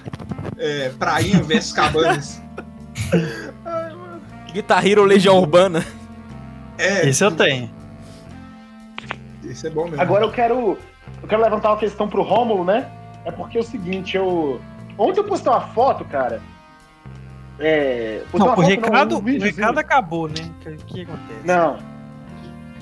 é, 0.58 0.90
Prainha 0.98 1.44
versus 1.44 1.74
Cabanas. 1.74 2.42
Guitar 4.54 4.86
Hero 4.86 5.04
Legião 5.04 5.40
Urbana. 5.40 5.86
É, 6.78 7.10
Esse 7.10 7.24
eu 7.24 7.32
tenho. 7.32 7.70
esse 9.44 9.68
é 9.68 9.70
bom 9.70 9.86
mesmo. 9.86 10.02
Agora 10.02 10.24
eu 10.24 10.32
quero. 10.32 10.78
Eu 11.24 11.30
quero 11.30 11.42
levantar 11.42 11.70
uma 11.72 11.78
questão 11.78 12.08
pro 12.08 12.22
Rômulo, 12.22 12.66
né? 12.66 12.92
É 13.24 13.32
porque 13.32 13.58
é 13.58 13.62
o 13.62 13.64
seguinte, 13.64 14.18
eu. 14.18 14.60
Ontem 14.98 15.22
eu 15.22 15.24
postei 15.24 15.52
uma 15.52 15.62
foto, 15.62 16.04
cara. 16.06 16.42
É. 17.58 18.22
Não, 18.34 18.48
o 18.48 18.50
foto, 18.50 18.62
recado, 18.62 19.16
um 19.16 19.20
o 19.20 19.40
recado 19.40 19.78
acabou, 19.80 20.28
né? 20.28 20.36
O 20.66 20.86
que, 20.86 21.04
acontece? 21.04 21.46
Não. 21.46 21.78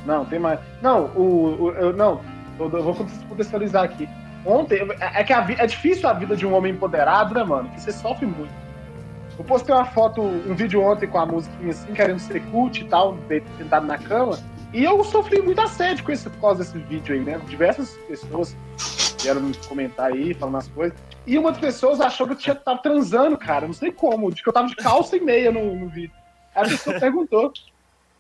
Não, 0.07 0.25
tem 0.25 0.39
mais. 0.39 0.59
Não, 0.81 1.05
o. 1.15 1.57
o- 1.61 1.71
eu, 1.73 1.93
não, 1.93 2.19
eu, 2.59 2.69
eu 2.71 2.83
vou 2.83 2.95
contextualizar 3.29 3.83
aqui. 3.83 4.09
Ontem, 4.43 4.79
é 4.99 5.21
é 5.21 5.23
que 5.23 5.31
a 5.33 5.45
é 5.59 5.67
difícil 5.67 6.09
a 6.09 6.13
vida 6.13 6.35
de 6.35 6.47
um 6.47 6.55
homem 6.55 6.73
empoderado, 6.73 7.35
né, 7.35 7.43
mano? 7.43 7.65
Porque 7.65 7.81
você 7.81 7.91
sofre 7.91 8.25
muito. 8.25 8.51
Eu 9.37 9.45
postei 9.45 9.73
uma 9.73 9.85
foto, 9.85 10.19
um 10.19 10.55
vídeo 10.55 10.81
ontem 10.81 11.07
com 11.07 11.19
a 11.19 11.25
musiquinha 11.27 11.69
assim, 11.71 11.93
querendo 11.93 12.19
ser 12.19 12.41
cult 12.49 12.81
e 12.81 12.85
tal, 12.85 13.15
sentado 13.57 13.85
na 13.85 13.99
cama. 13.99 14.39
E 14.73 14.83
eu 14.83 15.03
sofri 15.03 15.41
muito 15.41 15.59
assédio 15.59 16.03
com 16.03 16.11
esse, 16.11 16.29
por 16.29 16.39
causa 16.39 16.63
desse 16.63 16.77
vídeo 16.77 17.13
aí, 17.13 17.21
né? 17.21 17.39
Diversas 17.47 17.97
pessoas 18.07 18.55
vieram 19.21 19.41
me 19.41 19.53
comentar 19.67 20.11
aí, 20.11 20.33
falando 20.33 20.57
as 20.57 20.67
coisas. 20.69 20.97
E 21.27 21.37
uma 21.37 21.51
das 21.51 21.59
pessoas 21.59 21.99
achou 21.99 22.25
que 22.25 22.33
eu 22.33 22.37
tinha, 22.37 22.55
tava 22.55 22.81
transando, 22.81 23.37
cara. 23.37 23.67
Não 23.67 23.73
sei 23.73 23.91
como, 23.91 24.31
de 24.31 24.41
que 24.41 24.49
eu 24.49 24.53
tava 24.53 24.67
de 24.67 24.75
calça 24.75 25.17
e 25.17 25.19
meia 25.19 25.51
no, 25.51 25.75
no 25.75 25.89
vídeo. 25.89 26.15
Aí 26.55 26.65
a 26.65 26.69
pessoa 26.69 26.99
perguntou. 26.99 27.51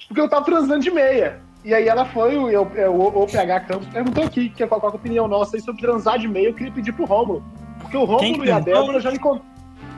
Porque 0.07 0.19
eu 0.19 0.29
tava 0.29 0.43
transando 0.43 0.79
de 0.79 0.91
meia. 0.91 1.39
E 1.63 1.73
aí 1.73 1.87
ela 1.87 2.05
foi, 2.05 2.35
o, 2.35 2.49
é, 2.75 2.89
o, 2.89 3.23
o 3.23 3.27
PH 3.27 3.61
Campos 3.61 3.87
perguntou 3.87 4.23
aqui 4.23 4.49
que, 4.49 4.65
qual, 4.65 4.79
qual 4.81 4.91
a 4.91 4.95
opinião 4.95 5.27
nossa 5.27 5.55
aí 5.55 5.61
sobre 5.61 5.81
transar 5.81 6.17
de 6.17 6.27
meia. 6.27 6.47
Eu 6.49 6.53
queria 6.53 6.73
pedir 6.73 6.91
pro 6.91 7.05
Rômulo. 7.05 7.43
Porque 7.79 7.95
o 7.95 8.03
Rômulo 8.03 8.45
e 8.45 8.51
a? 8.51 8.59
Débora 8.59 8.99
já 8.99 9.11
encontraram. 9.11 9.49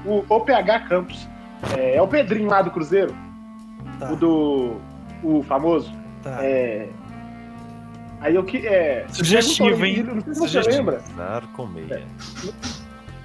O 0.06 0.24
OPH 0.30 0.88
Campos. 0.88 1.28
É, 1.78 1.96
é 1.96 2.02
o 2.02 2.08
Pedrinho 2.08 2.50
lá 2.50 2.62
do 2.62 2.72
Cruzeiro. 2.72 3.16
Tá, 3.98 4.12
O 4.12 4.16
do. 4.16 4.76
O 5.24 5.42
famoso. 5.44 6.03
Tá. 6.23 6.39
É. 6.43 6.88
Aí 8.21 8.36
eu 8.36 8.43
que. 8.43 8.65
É, 8.65 9.05
Sugestivo, 9.09 9.86
hein? 9.86 10.03
Não 10.03 10.21
sei 10.33 10.47
se 10.47 10.63
você 10.63 10.71
lembra. 10.71 11.01
Com 11.55 11.67
meia. 11.67 12.03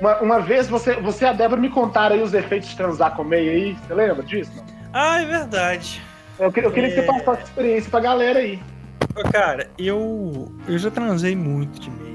Uma, 0.01 0.17
uma 0.19 0.41
vez 0.41 0.69
você, 0.69 0.95
você 0.95 1.25
e 1.25 1.29
a 1.29 1.33
Débora 1.33 1.61
me 1.61 1.71
contaram 1.71 2.15
aí 2.17 2.23
os 2.23 2.33
efeitos 2.35 2.69
de 2.69 2.77
transar 2.77 3.15
com 3.17 3.25
meia 3.25 3.51
aí. 3.53 3.77
Você 3.87 3.95
lembra 3.95 4.23
disso? 4.23 4.51
não? 4.57 4.65
Ah, 4.93 5.21
é 5.21 5.25
verdade. 5.25 6.03
Eu, 6.39 6.53
queria- 6.53 6.69
eu 6.69 6.73
queria 6.73 6.89
que 6.91 6.95
você 6.97 7.01
É. 7.01 7.07
passasse 7.07 7.31
essa 7.31 7.43
experiência 7.51 7.91
pra 7.91 8.01
galera 8.01 8.39
aí. 8.39 8.61
Cara, 9.33 9.69
eu, 9.79 10.53
eu 10.69 10.79
já 10.79 10.91
transei 10.91 11.35
muito 11.35 11.81
de 11.81 11.91
meia. 11.91 12.09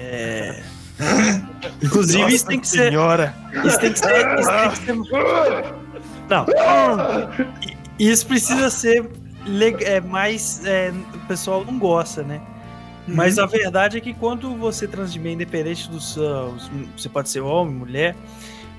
É... 0.00 0.62
Inclusive, 1.82 2.32
isso 2.34 2.46
tem 2.46 2.60
que 2.60 2.68
ser. 2.68 2.90
Senhora! 2.90 3.34
Isso 3.64 3.78
tem 3.80 3.92
que 3.92 3.98
ser. 3.98 4.38
Isso 4.38 4.82
tem 4.86 5.02
que 5.02 5.08
ser... 5.08 5.74
Não. 6.28 6.46
Isso 7.98 8.26
precisa 8.26 8.70
ser 8.70 9.08
é, 9.84 10.00
mais. 10.00 10.64
é, 10.64 10.92
o 11.14 11.26
pessoal 11.26 11.64
não 11.64 11.78
gosta, 11.78 12.22
né? 12.22 12.40
Mas 13.06 13.38
a 13.38 13.46
verdade 13.46 13.96
é 13.96 14.00
que 14.00 14.12
quando 14.12 14.54
você 14.56 14.86
trans 14.86 15.12
de 15.12 15.18
meia, 15.18 15.32
independente 15.34 15.90
do 15.90 16.00
seu. 16.00 16.54
Você 16.96 17.08
pode 17.08 17.30
ser 17.30 17.40
homem, 17.40 17.74
mulher, 17.74 18.14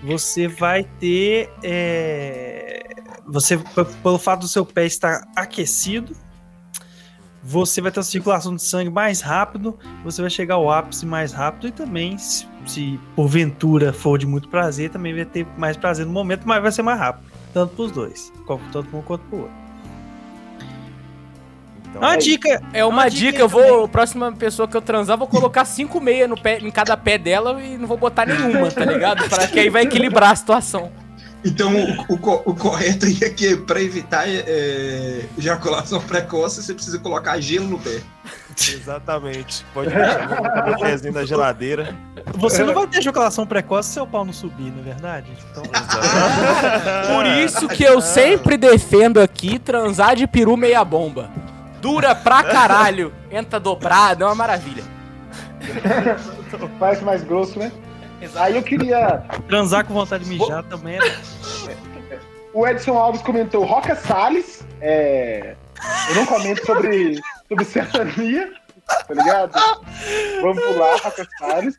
você 0.03 0.47
vai 0.47 0.83
ter. 0.83 1.49
é, 1.63 2.83
você, 3.25 3.57
pelo 4.03 4.19
fato 4.19 4.41
do 4.41 4.47
seu 4.47 4.65
pé 4.65 4.85
estar 4.85 5.27
aquecido, 5.35 6.15
você 7.43 7.81
vai 7.81 7.91
ter 7.91 7.99
uma 7.99 8.03
circulação 8.03 8.55
de 8.55 8.61
sangue 8.61 8.89
mais 8.89 9.21
rápido, 9.21 9.77
você 10.03 10.21
vai 10.21 10.29
chegar 10.29 10.55
ao 10.55 10.69
ápice 10.69 11.05
mais 11.05 11.31
rápido 11.31 11.67
e 11.67 11.71
também, 11.71 12.17
se, 12.17 12.47
se 12.65 12.99
porventura 13.15 13.93
for 13.93 14.17
de 14.17 14.25
muito 14.27 14.49
prazer, 14.49 14.89
também 14.89 15.15
vai 15.15 15.25
ter 15.25 15.45
mais 15.57 15.77
prazer 15.77 16.05
no 16.05 16.11
momento, 16.11 16.43
mas 16.45 16.61
vai 16.61 16.71
ser 16.71 16.81
mais 16.81 16.99
rápido. 16.99 17.25
Tanto 17.53 17.75
pros 17.75 17.91
dois, 17.91 18.31
qual- 18.45 18.61
tanto 18.71 18.95
um 18.95 19.01
quanto 19.01 19.23
pro 19.25 19.39
outro. 19.39 19.58
Então, 21.99 22.09
Uma 22.09 22.17
dica, 22.17 22.61
É 22.73 22.85
uma 22.85 22.93
Uma 23.03 23.09
dica, 23.09 23.31
dica 23.31 23.41
eu 23.41 23.49
vou, 23.49 23.61
também. 23.63 23.85
a 23.85 23.87
próxima 23.89 24.31
pessoa 24.31 24.67
que 24.67 24.75
eu 24.77 24.81
transar, 24.81 25.17
vou 25.17 25.27
colocar 25.27 25.65
cinco 25.65 25.99
meias 25.99 26.29
no 26.29 26.39
pé, 26.39 26.57
em 26.59 26.71
cada 26.71 26.95
pé 26.95 27.17
dela 27.17 27.61
e 27.61 27.77
não 27.77 27.87
vou 27.87 27.97
botar 27.97 28.25
nenhuma, 28.25 28.71
tá 28.71 28.85
ligado? 28.85 29.27
Para 29.29 29.47
que 29.47 29.59
aí 29.59 29.69
vai 29.69 29.83
equilibrar 29.83 30.31
a 30.31 30.35
situação. 30.35 30.91
Então, 31.43 31.71
o, 32.09 32.13
o 32.15 32.41
o 32.51 32.55
correto 32.55 33.05
aí 33.05 33.17
é 33.21 33.29
que 33.29 33.55
pra 33.55 33.81
evitar 33.81 34.25
é, 34.27 35.21
ejaculação 35.37 36.01
precoce, 36.01 36.61
você 36.61 36.73
precisa 36.73 36.99
colocar 36.99 37.39
gelo 37.39 37.65
no 37.67 37.79
pé. 37.79 38.01
Exatamente. 38.73 39.65
Pode 39.73 39.89
deixar 39.89 40.71
o 40.75 40.79
pezinho 40.81 41.13
na 41.13 41.23
geladeira. 41.25 41.95
você 42.35 42.61
não 42.63 42.73
vai 42.73 42.87
ter 42.87 42.97
ejaculação 42.97 43.45
precoce 43.47 43.87
se 43.87 43.93
seu 43.93 44.05
pau 44.05 44.25
não 44.25 44.33
subir, 44.33 44.69
não 44.71 44.81
é 44.81 44.83
verdade? 44.83 45.31
Então, 45.51 45.63
Por 47.15 47.25
isso 47.25 47.69
que 47.69 47.83
eu 47.83 48.01
sempre 48.01 48.57
defendo 48.57 49.19
aqui 49.21 49.57
transar 49.59 50.17
de 50.17 50.27
peru 50.27 50.57
meia 50.57 50.83
bomba. 50.83 51.29
Dura 51.81 52.13
pra 52.13 52.43
caralho, 52.43 53.13
entra 53.31 53.59
dobrado, 53.59 54.23
é 54.23 54.27
uma 54.27 54.35
maravilha. 54.35 54.83
Parece 56.79 57.03
mais 57.03 57.23
grosso, 57.23 57.59
né? 57.59 57.71
Aí 58.35 58.55
eu 58.55 58.63
queria. 58.63 59.23
transar 59.47 59.85
com 59.85 59.93
vontade 59.93 60.25
de 60.25 60.29
mijar 60.29 60.63
também 60.63 60.97
é. 60.97 60.99
O 62.53 62.67
Edson 62.67 62.97
Alves 62.97 63.21
comentou 63.21 63.63
Roca 63.63 63.95
Salles. 63.95 64.65
É... 64.81 65.55
Eu 66.09 66.15
não 66.15 66.25
comento 66.25 66.65
sobre, 66.65 67.21
sobre 67.47 67.63
serrania, 67.63 68.51
tá 69.07 69.13
ligado? 69.13 69.53
Vamos 70.41 70.63
pular, 70.63 70.97
Roca 70.97 71.27
Salles. 71.37 71.77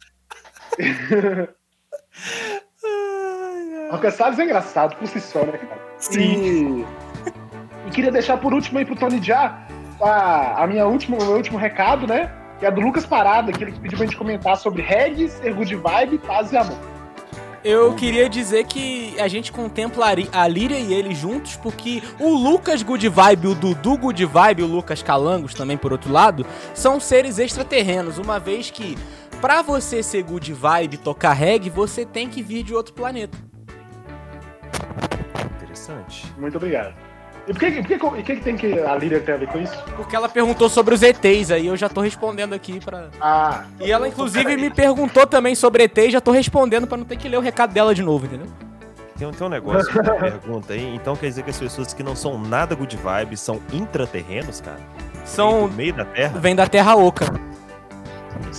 Roca 3.91 4.11
Salles 4.13 4.39
é 4.39 4.45
engraçado 4.45 4.97
por 4.97 5.09
si 5.09 5.21
só, 5.21 5.45
né, 5.45 5.59
cara? 5.59 5.81
Sim. 5.99 6.87
E, 7.85 7.89
e 7.89 7.91
queria 7.91 8.13
deixar 8.13 8.37
por 8.39 8.55
último 8.55 8.79
aí 8.79 8.85
pro 8.85 8.97
Tony 8.97 9.21
Já 9.21 9.67
a, 10.01 10.63
a 10.65 10.67
minha 10.67 10.87
última, 10.87 11.17
o 11.17 11.23
meu 11.25 11.37
último 11.37 11.59
recado, 11.59 12.07
né? 12.07 12.31
Que 12.59 12.67
é 12.67 12.71
do 12.71 12.81
Lucas 12.81 13.07
Parada, 13.07 13.53
que 13.53 13.65
ele 13.65 13.73
pediu 13.73 13.97
pra 13.97 14.07
gente 14.07 14.17
comentar 14.17 14.57
sobre 14.57 14.83
reggae, 14.83 15.29
ser 15.29 15.55
good 15.55 15.75
vibe, 15.75 16.19
paz 16.19 16.53
e 16.53 16.57
amor. 16.57 16.79
Eu 17.63 17.95
queria 17.95 18.27
dizer 18.27 18.65
que 18.65 19.15
a 19.21 19.29
gente 19.29 19.53
contempla 19.53 20.07
a 20.07 20.15
Ri- 20.15 20.31
a 20.33 20.49
Líria 20.49 20.79
e 20.79 20.95
ele 20.95 21.15
juntos, 21.15 21.57
porque 21.57 22.03
o 22.19 22.31
Lucas 22.35 22.83
Good 22.83 23.07
Vibe, 23.11 23.49
o 23.49 23.55
Dudu 23.55 23.99
Good 23.99 24.25
Vibe 24.25 24.61
e 24.61 24.65
o 24.65 24.67
Lucas 24.67 25.03
Calangos 25.03 25.53
também, 25.53 25.77
por 25.77 25.93
outro 25.93 26.11
lado, 26.11 26.47
são 26.73 26.99
seres 26.99 27.39
extraterrenos, 27.39 28.17
uma 28.17 28.39
vez 28.39 28.71
que 28.71 28.97
pra 29.43 29.61
você 29.61 30.03
ser 30.03 30.23
good 30.23 30.51
vibe 30.55 30.95
e 30.95 30.99
tocar 30.99 31.35
reggae, 31.35 31.69
você 31.69 32.07
tem 32.07 32.31
que 32.31 32.43
vir 32.43 32.63
de 32.63 32.75
outro 32.75 32.95
planeta. 32.95 33.37
Interessante. 35.57 36.33
Muito 36.39 36.57
obrigado. 36.57 36.95
E 37.49 37.53
por 37.53 37.59
que, 37.59 37.71
por 37.73 37.87
que, 37.87 37.99
por 37.99 38.17
que, 38.23 38.37
que 38.37 38.43
tem 38.43 38.57
que 38.57 38.79
a 38.79 38.95
Líria 38.97 39.21
ter 39.21 39.33
a 39.33 39.37
ver 39.37 39.49
com 39.49 39.59
isso? 39.59 39.77
Porque 39.97 40.15
ela 40.15 40.29
perguntou 40.29 40.69
sobre 40.69 40.95
os 40.95 41.03
ETs 41.03 41.51
aí, 41.51 41.67
eu 41.67 41.77
já 41.77 41.89
tô 41.89 42.01
respondendo 42.01 42.53
aqui 42.53 42.79
pra. 42.81 43.09
Ah, 43.21 43.65
E 43.81 43.91
ela, 43.91 44.07
inclusive, 44.07 44.57
me 44.57 44.71
perguntou 44.71 45.27
também 45.27 45.55
sobre 45.55 45.85
ET 45.85 45.99
e 45.99 46.11
já 46.11 46.21
tô 46.21 46.31
respondendo 46.31 46.87
pra 46.87 46.97
não 46.97 47.05
ter 47.05 47.17
que 47.17 47.29
ler 47.29 47.39
o 47.39 47.41
recado 47.41 47.73
dela 47.73 47.95
de 47.95 48.03
novo, 48.03 48.27
entendeu? 48.27 48.47
Tem, 49.19 49.27
um- 49.27 49.33
tem 49.33 49.47
um 49.47 49.51
negócio 49.51 49.91
que 49.93 49.99
pergunta 50.21 50.73
aí. 50.75 50.95
Então 50.95 51.17
quer 51.17 51.27
dizer 51.29 51.43
que 51.43 51.51
as 51.51 51.59
pessoas 51.59 51.93
que 51.93 52.03
não 52.03 52.15
são 52.15 52.39
nada 52.39 52.75
good 52.75 52.97
vibe 52.97 53.37
são 53.37 53.61
intraterrenos, 53.73 54.61
cara? 54.61 54.79
Vem 55.15 55.27
São. 55.27 55.69
do 55.69 55.75
meio 55.75 55.93
da 55.95 56.05
Terra? 56.05 56.39
Vem 56.39 56.55
da 56.57 56.67
Terra 56.67 56.95
Oca. 56.97 57.27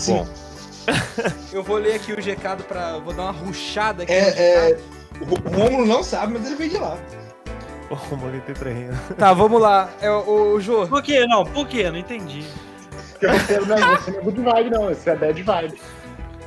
Bom, 0.08 0.28
Eu 1.54 1.64
vou 1.64 1.78
ler 1.78 1.94
aqui 1.96 2.12
o 2.14 2.20
recado 2.22 2.64
pra. 2.64 2.98
Vou 3.00 3.14
dar 3.14 3.24
uma 3.24 3.32
ruchada 3.32 4.04
aqui. 4.04 4.12
É, 4.12 4.72
é, 4.72 4.78
o 5.22 5.50
Romulo 5.50 5.86
não 5.86 6.04
sabe, 6.04 6.34
mas 6.34 6.46
ele 6.46 6.56
veio 6.56 6.70
de 6.72 6.78
lá. 6.78 6.98
O 8.12 8.18
mano 8.18 8.42
tem 8.46 8.56
terreno. 8.56 8.98
Tá, 9.18 9.34
vamos 9.34 9.62
lá. 9.62 9.90
É, 10.02 10.10
o, 10.12 10.54
o 10.56 10.62
Jô. 10.62 10.88
Por 10.88 11.02
que? 11.04 11.26
Não, 11.28 11.46
por 11.46 11.68
que? 11.68 11.90
Não 11.90 11.98
entendi. 11.98 12.46
porque 13.12 13.28
você 13.28 13.60
não 13.60 13.76
é, 13.78 13.98
você 13.98 14.12
não 14.12 14.20
é 14.20 14.22
good 14.24 14.42
vibe, 14.42 14.70
não. 14.70 14.84
Você 14.90 15.10
é 15.10 15.16
bad 15.16 15.44
vibe. 15.44 15.82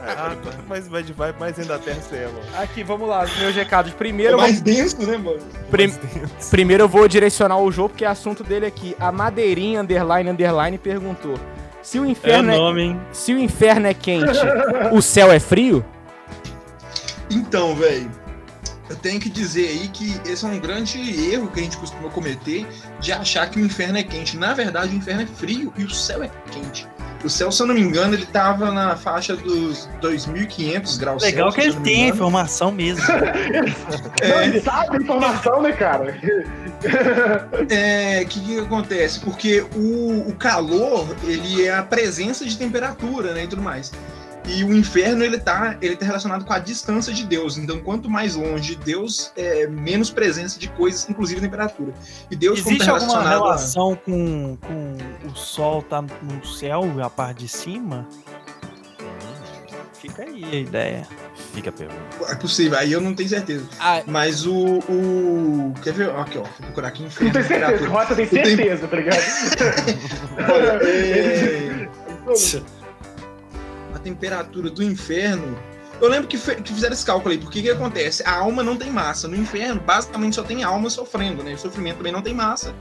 Ah, 0.07 0.37
quanto 0.43 0.63
mais 0.69 0.87
bad 0.87 1.11
vibe, 1.15 1.41
mais 1.41 1.55
dentro 1.57 1.71
da 1.73 1.79
Terra 1.79 1.99
você 2.03 2.17
é, 2.17 2.27
mano. 2.27 2.41
Aqui, 2.63 2.83
vamos 2.85 3.09
lá, 3.09 3.25
os 3.25 3.39
meus 3.39 3.55
recados. 3.55 3.91
É 3.91 3.95
Primeiro, 3.95 4.37
mais 4.37 4.61
denso, 4.61 4.99
né, 5.07 5.17
mano? 5.17 5.39
prim- 5.71 5.89
dentro. 5.89 6.51
primeiro 6.51 6.83
eu 6.85 6.89
vou 6.89 7.09
direcionar 7.09 7.57
o 7.59 7.73
Jô, 7.73 7.89
porque 7.89 8.05
é 8.05 8.09
assunto 8.09 8.45
dele 8.45 8.67
aqui. 8.67 8.95
A 9.01 9.11
Madeirinha 9.11 9.81
Underline 9.81 10.29
Underline 10.29 10.77
perguntou: 10.77 11.37
Se 11.83 11.99
o 11.99 12.05
É 12.05 12.09
inferno 12.09 12.53
é, 12.53 12.57
nome, 12.59 12.83
hein? 12.83 13.01
se 13.13 13.33
o 13.33 13.39
inferno 13.39 13.87
é 13.87 13.95
quente, 13.95 14.39
o 14.93 15.01
céu 15.01 15.33
é 15.33 15.41
frio? 15.41 15.83
Então, 17.31 17.75
velho, 17.75 18.11
Eu 18.89 18.97
tenho 18.97 19.19
que 19.19 19.31
dizer 19.31 19.69
aí 19.69 19.89
que 19.89 20.21
esse 20.27 20.45
é 20.45 20.49
um 20.49 20.59
grande 20.59 20.99
erro 21.33 21.49
que 21.49 21.61
a 21.61 21.63
gente 21.63 21.77
costuma 21.77 22.11
cometer 22.11 22.67
de 23.01 23.13
achar 23.13 23.49
que 23.49 23.59
o 23.59 23.65
inferno 23.65 23.97
é 23.97 24.03
quente. 24.03 24.37
Na 24.37 24.53
verdade, 24.53 24.95
o 24.95 24.97
inferno 24.97 25.23
é 25.23 25.27
frio 25.27 25.73
e 25.77 25.85
o 25.85 25.91
céu 25.91 26.23
é 26.23 26.31
quente. 26.51 26.87
O 27.25 27.31
céu, 27.31 27.51
se 27.51 27.63
eu 27.63 27.67
não 27.67 27.75
me 27.75 27.81
engano, 27.81 28.13
ele 28.13 28.27
tava 28.27 28.71
na 28.71 28.97
faixa 28.97 29.35
dos 29.35 29.89
2.500 30.03 30.99
graus 30.99 31.23
Legal 31.23 31.51
Celsius. 31.51 31.75
que 31.75 31.81
ele 31.81 31.85
tem 31.85 31.95
a 31.95 31.99
engano. 32.01 32.15
informação 32.15 32.71
mesmo. 32.71 33.03
Não, 33.09 34.43
ele 34.43 34.61
sabe 34.61 34.99
a 34.99 35.01
informação, 35.01 35.63
né, 35.63 35.73
cara? 35.73 36.21
É, 37.71 38.23
o 38.23 38.27
que, 38.27 38.41
que 38.41 38.59
acontece? 38.59 39.21
Porque 39.21 39.65
o, 39.75 40.29
o 40.29 40.35
calor, 40.35 41.17
ele 41.23 41.65
é 41.65 41.75
a 41.75 41.83
presença 41.83 42.45
de 42.45 42.59
temperatura, 42.59 43.33
né, 43.33 43.45
e 43.45 43.49
tudo 43.49 43.63
mais. 43.63 43.91
E 44.47 44.63
o 44.63 44.75
inferno, 44.75 45.25
ele 45.25 45.39
tá, 45.39 45.77
ele 45.81 45.97
tá 45.97 46.05
relacionado 46.05 46.45
com 46.45 46.53
a 46.53 46.59
distância 46.59 47.13
de 47.15 47.25
Deus. 47.25 47.57
Então, 47.57 47.81
quanto 47.81 48.11
mais 48.11 48.35
longe 48.35 48.77
de 48.77 48.85
Deus, 48.85 49.33
é 49.37 49.67
menos 49.67 50.11
presença 50.11 50.59
de 50.61 50.69
coisas, 50.69 51.09
inclusive 51.09 51.41
temperatura. 51.41 51.95
E 52.31 52.37
Deus, 52.37 52.61
como 52.61 52.77
Existe 52.77 52.87
tá 52.87 52.93
alguma 52.93 53.13
relacionado 53.15 53.43
a- 53.43 53.47
relação 53.47 53.97
com, 53.97 54.57
com 54.61 54.97
o 55.29 55.35
sol 55.35 55.81
tá 55.83 56.03
no 56.03 56.45
céu, 56.45 56.85
a 57.03 57.09
parte 57.09 57.39
de 57.39 57.49
cima? 57.49 58.07
Fica 59.95 60.23
aí 60.25 60.45
a 60.45 60.57
ideia. 60.57 61.09
Fica 61.55 61.71
a 61.71 61.73
pergunta. 61.73 62.01
É 62.29 62.35
possível, 62.35 62.79
aí 62.79 62.93
eu 62.93 63.01
não 63.01 63.15
tenho 63.15 63.29
certeza. 63.31 63.65
Ah, 63.81 64.03
Mas 64.07 64.45
o. 64.45 64.55
o 64.89 65.73
quer 65.83 65.95
ver? 65.95 66.11
Aqui, 66.11 66.37
ó. 66.37 66.43
Vou 66.43 66.51
procurar 66.59 66.89
aqui 66.89 67.01
Não 67.01 67.09
inferno. 67.09 67.33
tem 67.33 67.43
certeza, 67.43 67.61
temperatura. 67.73 67.91
Rota 67.91 68.15
tem 68.17 68.27
tenho- 68.27 68.47
certeza, 68.47 68.87
tá 68.89 68.97
ligado? 68.97 69.17
Olha, 70.53 70.87
é... 70.87 71.89
temperatura 74.05 74.69
do 74.69 74.83
inferno. 74.83 75.59
Eu 76.01 76.09
lembro 76.09 76.29
que, 76.29 76.39
que 76.39 76.73
fizeram 76.73 76.93
esse 76.93 77.05
cálculo 77.05 77.33
aí, 77.33 77.39
porque 77.39 77.61
o 77.61 77.63
que 77.63 77.71
acontece? 77.71 78.23
A 78.25 78.33
alma 78.39 78.63
não 78.63 78.77
tem 78.77 78.91
massa. 78.91 79.29
No 79.29 79.37
inferno, 79.37 79.81
basicamente 79.81 80.37
só 80.37 80.43
tem 80.43 80.63
alma 80.63 80.91
sofrendo, 80.91 81.43
né? 81.43 81.55
O 81.55 81.59
sofrimento 81.59 81.99
também 81.99 82.13
não 82.13 82.23
tem 82.23 82.35
massa. 82.35 82.75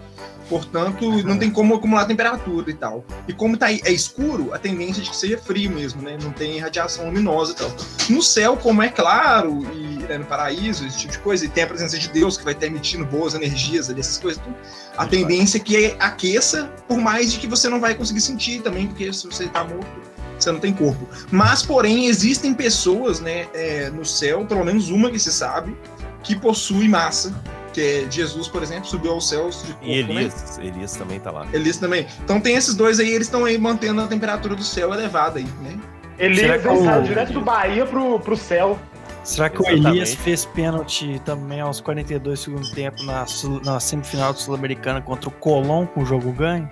Portanto, 0.50 1.10
não 1.24 1.38
tem 1.38 1.50
como 1.50 1.76
acumular 1.76 2.06
temperatura 2.06 2.70
e 2.70 2.74
tal. 2.74 3.06
E 3.28 3.34
como 3.34 3.58
tá 3.58 3.72
é 3.72 3.92
escuro, 3.92 4.54
a 4.54 4.60
tendência 4.60 5.02
é 5.02 5.04
de 5.04 5.10
que 5.10 5.16
seja 5.16 5.38
frio 5.38 5.72
mesmo, 5.72 6.02
né? 6.02 6.18
Não 6.22 6.32
tem 6.32 6.60
radiação 6.60 7.06
luminosa 7.06 7.54
e 7.54 7.56
tal. 7.56 7.72
No 8.10 8.22
céu, 8.22 8.58
como 8.58 8.84
é 8.84 8.90
claro, 8.90 9.66
e 9.74 9.94
é 10.10 10.18
no 10.18 10.26
paraíso, 10.26 10.86
esse 10.86 10.98
tipo 10.98 11.14
de 11.14 11.20
coisa, 11.20 11.46
e 11.46 11.50
tem 11.50 11.64
a 11.64 11.68
presença 11.68 11.98
de 11.98 12.10
Deus 12.10 12.38
que 12.38 12.44
vai 12.44 12.54
estar 12.54 12.68
emitindo 12.68 13.06
boas 13.06 13.34
energias 13.34 13.90
ali, 13.90 14.02
essas 14.02 14.18
coisas, 14.18 14.42
tudo, 14.44 14.56
a 14.98 15.06
tendência 15.06 15.58
é 15.58 15.62
que 15.62 15.96
aqueça, 16.00 16.70
por 16.88 16.98
mais 16.98 17.32
de 17.32 17.40
que 17.40 17.48
você 17.48 17.70
não 17.70 17.80
vai 17.80 17.96
conseguir 17.96 18.22
sentir 18.22 18.62
também, 18.62 18.88
porque 18.88 19.12
se 19.14 19.26
você 19.26 19.48
tá 19.48 19.64
morto, 19.64 20.14
você 20.38 20.52
não 20.52 20.60
tem 20.60 20.74
corpo. 20.74 21.08
Mas, 21.32 21.64
porém, 21.64 22.08
existem 22.08 22.54
pessoas, 22.54 23.13
né, 23.20 23.48
é, 23.54 23.90
no 23.90 24.06
céu, 24.06 24.46
pelo 24.46 24.64
menos 24.64 24.90
uma 24.90 25.10
que 25.12 25.20
se 25.20 25.32
sabe, 25.32 25.76
que 26.24 26.36
possui 26.36 26.88
massa, 26.88 27.34
que 27.74 27.82
é 27.82 28.08
Jesus, 28.12 28.48
por 28.48 28.62
exemplo, 28.64 28.86
subiu 28.86 29.12
aos 29.14 29.28
céus 29.28 29.64
de 29.64 29.74
corpo, 29.74 29.86
E 29.86 30.04
né? 30.04 30.12
Elias, 30.22 30.58
Elias 30.60 30.94
também 30.96 31.20
tá 31.20 31.32
lá. 31.32 31.46
Elias 31.52 31.78
também. 31.78 32.06
Então 32.24 32.40
tem 32.40 32.56
esses 32.56 32.76
dois 32.76 33.00
aí, 33.00 33.10
eles 33.12 33.28
estão 33.28 33.46
aí 33.46 33.58
mantendo 33.58 34.02
a 34.02 34.08
temperatura 34.08 34.56
do 34.56 34.64
céu 34.64 34.94
elevada 34.94 35.40
aí, 35.40 35.48
né? 35.62 35.78
Elias 36.20 36.64
o- 36.66 36.84
saiu 36.84 37.02
direto 37.04 37.34
do 37.34 37.42
Bahia 37.42 37.86
pro, 37.86 38.20
pro 38.20 38.38
céu. 38.38 38.78
Será 39.24 39.50
que 39.50 39.58
o 39.58 39.62
Exatamente. 39.62 39.88
Elias 39.88 40.14
fez 40.14 40.44
pênalti 40.46 41.20
também 41.24 41.62
aos 41.62 41.80
42 41.80 42.42
segundos 42.42 42.72
tempo 42.72 43.02
na, 43.04 43.26
sul- 43.26 43.62
na 43.64 43.80
semifinal 43.80 44.34
do 44.34 44.40
Sul-Americana 44.40 45.02
contra 45.02 45.30
o 45.30 45.32
Colón 45.32 45.86
com 45.88 46.04
o 46.04 46.06
jogo 46.06 46.32
ganho? 46.34 46.70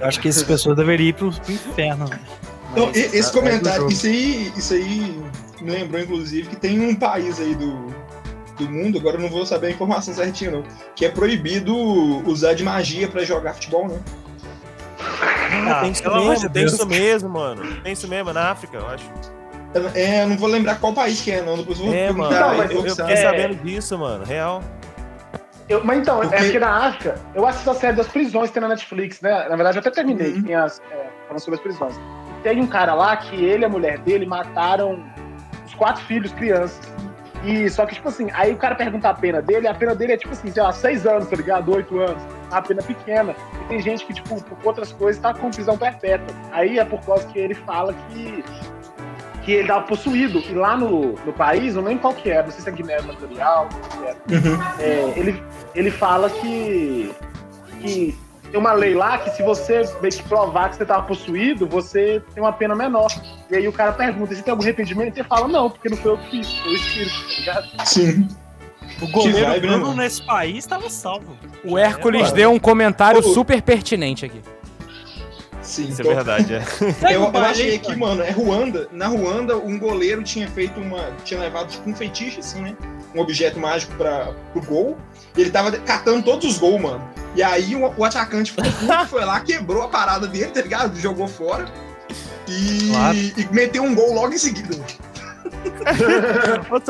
Eu 0.00 0.06
acho 0.06 0.20
que 0.20 0.28
essas 0.28 0.44
pessoas 0.44 0.76
deveriam 0.76 1.08
ir 1.08 1.12
pro, 1.14 1.30
pro 1.32 1.52
inferno. 1.52 2.08
Então, 2.72 2.86
Mas, 2.86 2.96
e- 2.96 3.16
esse 3.18 3.28
é, 3.30 3.32
comentário, 3.32 3.68
é 3.68 3.76
jogo. 3.78 3.92
isso 3.92 4.06
aí, 4.06 4.52
isso 4.56 4.74
aí 4.74 5.20
me 5.64 5.70
lembrou, 5.70 6.00
inclusive, 6.00 6.48
que 6.48 6.56
tem 6.56 6.80
um 6.80 6.94
país 6.94 7.40
aí 7.40 7.54
do, 7.54 7.86
do 8.58 8.70
mundo, 8.70 8.98
agora 8.98 9.16
eu 9.16 9.20
não 9.20 9.28
vou 9.28 9.44
saber 9.46 9.68
a 9.68 9.70
informação 9.70 10.12
certinha, 10.14 10.50
não, 10.50 10.62
que 10.94 11.04
é 11.04 11.08
proibido 11.10 11.74
usar 12.28 12.54
de 12.54 12.62
magia 12.64 13.08
pra 13.08 13.24
jogar 13.24 13.54
futebol, 13.54 13.88
né? 13.88 13.98
Ah, 15.68 15.80
tem 15.82 15.92
isso 15.92 16.02
mesmo, 16.14 16.48
de 16.48 16.54
tem 16.54 16.64
isso 16.64 16.86
mesmo, 16.86 17.28
mano. 17.30 17.80
Tem 17.82 17.92
isso 17.92 18.08
mesmo, 18.08 18.30
é 18.30 18.32
na 18.32 18.50
África, 18.50 18.76
eu 18.78 18.88
acho. 18.88 19.10
Eu- 19.74 19.90
É, 19.94 20.22
eu 20.24 20.28
não 20.28 20.36
vou 20.36 20.48
lembrar 20.48 20.76
qual 20.80 20.92
país 20.92 21.20
que 21.20 21.30
é, 21.30 21.42
não. 21.42 21.56
Depois 21.58 21.78
eu 21.78 21.86
vou 21.86 21.94
É, 21.94 22.10
mano. 22.12 22.28
perguntar 22.28 22.40
Não, 22.40 22.60
aí, 22.62 22.70
eu, 22.70 22.76
eu 22.78 22.82
que 22.84 22.90
fiquei. 22.90 23.12
É. 23.12 23.16
sabendo 23.16 23.54
disso, 23.56 23.98
mano. 23.98 24.24
Real. 24.24 24.62
Eu- 25.68 25.84
mas 25.84 25.98
então, 25.98 26.20
Porque- 26.20 26.34
é 26.34 26.38
porque 26.42 26.58
na 26.58 26.86
África, 26.88 27.20
eu 27.34 27.46
assisto 27.46 27.70
a 27.70 27.74
série 27.74 27.96
das 27.96 28.06
prisões 28.08 28.48
que 28.48 28.54
tem 28.54 28.62
na 28.62 28.68
Netflix, 28.68 29.20
né? 29.20 29.46
Na 29.48 29.56
verdade, 29.56 29.76
eu 29.76 29.80
até 29.80 29.90
terminei, 29.90 30.28
Uhum. 30.28 30.34
que 30.36 30.42
tem 30.44 30.54
as, 30.54 30.80
é, 30.90 31.06
falando 31.26 31.40
sobre 31.40 31.56
as 31.56 31.60
prisões. 31.62 31.94
Tem 32.42 32.60
um 32.60 32.66
cara 32.66 32.94
lá 32.94 33.16
que 33.16 33.34
ele 33.44 33.62
e 33.62 33.64
a 33.64 33.68
mulher 33.68 33.98
dele 33.98 34.24
mataram 34.26 35.04
quatro 35.76 36.02
filhos, 36.04 36.32
crianças. 36.32 36.80
E 37.44 37.68
só 37.70 37.86
que, 37.86 37.94
tipo 37.94 38.08
assim, 38.08 38.28
aí 38.32 38.52
o 38.52 38.56
cara 38.56 38.74
pergunta 38.74 39.08
a 39.08 39.14
pena 39.14 39.40
dele, 39.40 39.68
a 39.68 39.74
pena 39.74 39.94
dele 39.94 40.14
é 40.14 40.16
tipo 40.16 40.32
assim, 40.32 40.50
sei 40.50 40.62
lá, 40.62 40.72
seis 40.72 41.06
anos, 41.06 41.28
tá 41.28 41.36
ligado? 41.36 41.72
Oito 41.72 41.98
anos. 41.98 42.22
A 42.50 42.60
pena 42.60 42.82
pequena. 42.82 43.36
E 43.62 43.64
tem 43.68 43.80
gente 43.80 44.04
que, 44.04 44.14
tipo, 44.14 44.42
por 44.42 44.58
outras 44.64 44.92
coisas, 44.92 45.20
tá 45.20 45.32
com 45.32 45.50
prisão 45.50 45.76
perpétua. 45.76 46.34
Aí 46.50 46.78
é 46.78 46.84
por 46.84 47.00
causa 47.04 47.26
que 47.28 47.38
ele 47.38 47.54
fala 47.54 47.92
que. 47.92 48.44
Que 49.44 49.52
ele 49.52 49.68
tava 49.68 49.86
possuído. 49.86 50.40
E 50.40 50.54
lá 50.54 50.76
no, 50.76 51.12
no 51.12 51.32
país, 51.32 51.76
não 51.76 51.84
lembro 51.84 52.00
qual 52.00 52.14
que 52.14 52.30
é, 52.30 52.42
não 52.42 52.50
sei 52.50 52.62
se 52.62 52.68
é 52.68 52.72
Guiné 52.72 52.98
Equatorial, 52.98 53.68
é. 54.02 54.34
Uhum. 54.34 54.62
É, 54.80 55.12
ele, 55.16 55.42
ele 55.72 55.90
fala 55.92 56.28
que, 56.28 57.14
que 57.80 58.18
tem 58.50 58.58
uma 58.60 58.72
lei 58.72 58.94
lá 58.94 59.18
que 59.18 59.30
se 59.30 59.42
você 59.42 59.82
meio 60.00 60.12
que 60.14 60.22
provar 60.24 60.70
que 60.70 60.76
você 60.76 60.84
tava 60.84 61.02
possuído, 61.02 61.66
você 61.66 62.22
tem 62.34 62.42
uma 62.42 62.52
pena 62.52 62.74
menor. 62.74 63.08
E 63.50 63.56
aí 63.56 63.66
o 63.68 63.72
cara 63.72 63.92
pergunta, 63.92 64.34
você 64.34 64.42
tem 64.42 64.50
algum 64.50 64.62
arrependimento? 64.62 65.16
E 65.16 65.20
ele 65.20 65.28
fala, 65.28 65.48
não, 65.48 65.70
porque 65.70 65.88
não 65.88 65.96
foi 65.96 66.12
eu 66.12 66.18
que 66.18 66.30
fiz, 66.30 66.58
foi 66.58 66.72
o 66.72 66.74
espírito, 66.74 67.14
tá 67.28 67.34
ligado? 67.38 67.86
Sim. 67.86 68.28
O 69.02 69.08
goleiro 69.10 69.46
vibe, 69.48 69.66
Bruno 69.66 69.86
mano? 69.88 69.96
nesse 69.96 70.22
país 70.22 70.58
estava 70.58 70.88
salvo. 70.88 71.36
o 71.64 71.76
Hércules 71.76 72.22
mano. 72.22 72.34
deu 72.34 72.52
um 72.52 72.58
comentário 72.58 73.20
Ô, 73.20 73.22
super 73.34 73.60
pertinente 73.60 74.24
aqui. 74.24 74.40
Sim. 75.60 75.88
Isso 75.88 76.00
é 76.00 76.04
então- 76.04 76.14
verdade, 76.14 76.54
é. 76.54 76.62
Eu, 77.12 77.24
eu 77.24 77.36
achei 77.38 77.78
cara. 77.78 77.96
mano, 77.96 78.22
é 78.22 78.30
Ruanda. 78.30 78.88
Na 78.92 79.08
Ruanda, 79.08 79.56
um 79.56 79.78
goleiro 79.78 80.22
tinha 80.22 80.48
feito 80.48 80.80
uma. 80.80 81.10
tinha 81.24 81.40
levado 81.40 81.68
tipo 81.68 81.90
um 81.90 81.94
feitiço, 81.94 82.38
assim, 82.40 82.60
né? 82.62 82.76
Um 83.16 83.20
objeto 83.20 83.58
mágico 83.58 83.94
pra, 83.96 84.32
pro 84.52 84.60
gol. 84.62 84.98
E 85.36 85.40
ele 85.40 85.50
tava 85.50 85.72
catando 85.72 86.22
todos 86.22 86.44
os 86.44 86.58
gols, 86.58 86.80
mano. 86.80 87.08
E 87.34 87.42
aí 87.42 87.74
o, 87.74 87.92
o 87.96 88.04
atacante 88.04 88.52
puto, 88.52 88.68
foi 89.08 89.24
lá, 89.24 89.40
quebrou 89.40 89.82
a 89.82 89.88
parada 89.88 90.26
dele, 90.26 90.50
tá 90.52 90.60
ligado? 90.60 90.98
Jogou 91.00 91.26
fora. 91.26 91.64
E, 92.48 92.88
Claro. 92.90 93.16
e 93.16 93.48
meteu 93.52 93.82
um 93.82 93.94
gol 93.94 94.12
logo 94.14 94.32
em 94.34 94.38
seguida. 94.38 94.76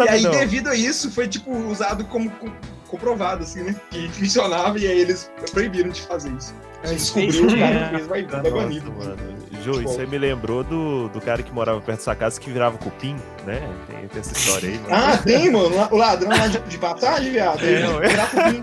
E 0.05 0.09
aí, 0.09 0.23
devido 0.23 0.69
a 0.69 0.75
isso, 0.75 1.11
foi, 1.11 1.29
tipo, 1.29 1.51
usado 1.69 2.05
como 2.05 2.31
co- 2.31 2.51
comprovado, 2.89 3.43
assim, 3.43 3.63
né? 3.63 3.75
Que 3.91 4.09
funcionava 4.09 4.79
e 4.79 4.87
aí 4.87 4.99
eles 5.01 5.31
proibiram 5.53 5.91
de 5.91 6.01
fazer 6.03 6.31
isso. 6.33 6.55
É, 6.87 6.95
Descobriu, 6.95 7.45
o 7.45 7.59
cara 7.59 7.73
Jam. 7.73 7.89
que 7.89 7.95
fez, 7.97 8.07
vai, 8.07 8.23
Nossa, 8.23 8.51
banido. 8.51 8.93
mano. 8.93 9.17
Ju, 9.63 9.83
isso 9.83 10.01
aí 10.01 10.07
me 10.07 10.19
lembrou 10.19 10.63
do, 10.63 11.09
do 11.09 11.21
cara 11.21 11.43
que 11.43 11.53
morava 11.53 11.81
perto 11.81 11.99
da 11.99 12.05
sua 12.05 12.15
casa 12.15 12.41
que 12.41 12.51
virava 12.51 12.79
cupim, 12.79 13.17
né? 13.45 13.69
Tem, 13.89 14.07
tem 14.09 14.21
essa 14.21 14.33
história 14.33 14.69
aí, 14.69 14.79
mano. 14.79 14.89
Ah, 14.95 15.17
tem, 15.17 15.51
mano. 15.51 15.89
O 15.91 15.97
ladrão 15.97 16.31
lá 16.31 16.47
de, 16.47 16.59
de 16.61 16.79
passagem, 16.79 17.33
viado. 17.33 17.65
É, 17.65 17.69
Ele, 17.69 18.09
virava 18.09 18.31
cupim. 18.31 18.63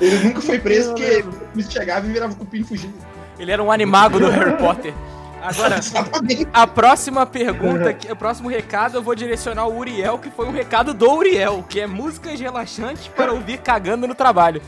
ele 0.00 0.18
nunca 0.28 0.40
foi 0.40 0.58
preso 0.58 0.90
porque 0.90 1.24
ele 1.54 1.62
chegava 1.70 2.06
e 2.06 2.12
virava 2.12 2.34
cupim 2.34 2.60
e 2.60 2.64
fugia. 2.64 2.90
Ele 3.38 3.50
era 3.52 3.62
um 3.62 3.70
animago 3.70 4.18
do 4.18 4.28
Harry 4.30 4.56
Potter. 4.56 4.94
Agora, 5.42 5.78
a 6.54 6.66
próxima 6.66 7.26
pergunta, 7.26 7.94
o 8.10 8.16
próximo 8.16 8.48
recado 8.48 8.96
eu 8.96 9.02
vou 9.02 9.14
direcionar 9.14 9.62
ao 9.62 9.76
Uriel, 9.76 10.18
que 10.18 10.30
foi 10.30 10.46
um 10.46 10.52
recado 10.52 10.94
do 10.94 11.10
Uriel, 11.12 11.62
que 11.68 11.80
é 11.80 11.86
músicas 11.86 12.40
relaxantes 12.40 13.08
para 13.08 13.30
ouvir 13.30 13.58
cagando 13.58 14.06
no 14.06 14.14
trabalho. 14.14 14.62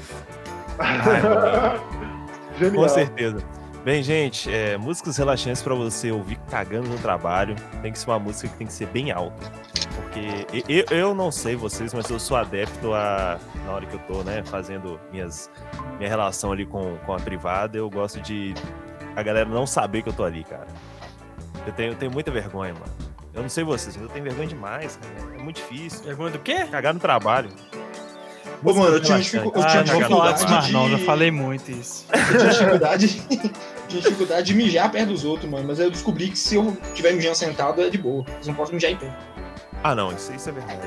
Genial. 2.58 2.82
Com 2.82 2.88
certeza. 2.88 3.38
Bem, 3.84 4.02
gente, 4.02 4.52
é, 4.52 4.76
músicas 4.76 5.16
relaxantes 5.16 5.62
pra 5.62 5.74
você 5.74 6.10
ouvir 6.10 6.38
cagando 6.50 6.88
no 6.88 6.98
trabalho. 6.98 7.54
Tem 7.82 7.92
que 7.92 7.98
ser 7.98 8.10
uma 8.10 8.18
música 8.18 8.48
que 8.48 8.56
tem 8.56 8.66
que 8.66 8.72
ser 8.72 8.86
bem 8.86 9.12
alta. 9.12 9.52
Porque 9.94 10.46
eu, 10.68 10.84
eu 10.90 11.14
não 11.14 11.30
sei 11.30 11.54
vocês, 11.54 11.94
mas 11.94 12.10
eu 12.10 12.18
sou 12.18 12.36
adepto 12.36 12.92
a. 12.92 13.38
Na 13.64 13.72
hora 13.72 13.86
que 13.86 13.94
eu 13.94 14.00
tô, 14.00 14.22
né, 14.22 14.42
fazendo 14.44 14.98
minhas, 15.12 15.50
minha 15.98 16.08
relação 16.08 16.50
ali 16.50 16.66
com, 16.66 16.96
com 17.06 17.14
a 17.14 17.16
privada, 17.20 17.78
eu 17.78 17.88
gosto 17.88 18.20
de 18.20 18.54
a 19.14 19.22
galera 19.22 19.48
não 19.48 19.66
saber 19.66 20.02
que 20.02 20.08
eu 20.08 20.12
tô 20.12 20.24
ali, 20.24 20.42
cara. 20.42 20.66
Eu 21.66 21.72
tenho, 21.72 21.92
eu 21.92 21.96
tenho 21.96 22.10
muita 22.12 22.30
vergonha, 22.30 22.74
mano. 22.74 22.92
Eu 23.32 23.42
não 23.42 23.48
sei 23.48 23.62
vocês, 23.64 23.96
mas 23.96 24.04
eu 24.04 24.10
tenho 24.10 24.24
vergonha 24.24 24.48
demais, 24.48 24.96
cara. 24.96 25.34
É 25.38 25.42
muito 25.42 25.56
difícil. 25.56 26.02
Pergunta 26.02 26.32
do 26.32 26.38
quê? 26.40 26.64
Cagar 26.64 26.92
no 26.92 27.00
trabalho. 27.00 27.50
Ô, 28.64 28.74
mano, 28.74 28.96
eu 28.96 29.00
tinha, 29.00 29.18
dificu- 29.18 29.52
eu 29.54 29.62
Ah, 29.62 29.66
tinha 29.66 29.84
falar 30.08 30.32
dificuldade 30.32 30.66
de... 30.66 30.72
não, 30.72 30.90
já 30.90 30.98
falei 30.98 31.30
muito 31.30 31.70
isso. 31.70 32.06
Eu 32.12 32.38
tinha 32.38 32.50
dificuldade... 32.50 33.08
tinha 33.88 34.02
dificuldade 34.02 34.46
de 34.46 34.54
mijar 34.54 34.90
perto 34.90 35.08
dos 35.08 35.24
outros, 35.24 35.48
mano. 35.50 35.68
Mas 35.68 35.78
eu 35.78 35.90
descobri 35.90 36.28
que 36.30 36.38
se 36.38 36.56
eu 36.56 36.76
tiver 36.94 37.12
mijando 37.12 37.36
sentado, 37.36 37.80
é 37.82 37.88
de 37.90 37.98
boa. 37.98 38.24
Eu 38.40 38.46
não 38.48 38.54
posso 38.54 38.72
mijar 38.74 38.90
em 38.90 38.96
pé. 38.96 39.14
Ah, 39.84 39.94
não, 39.94 40.10
isso, 40.12 40.32
isso 40.34 40.48
é 40.48 40.52
verdade. 40.52 40.80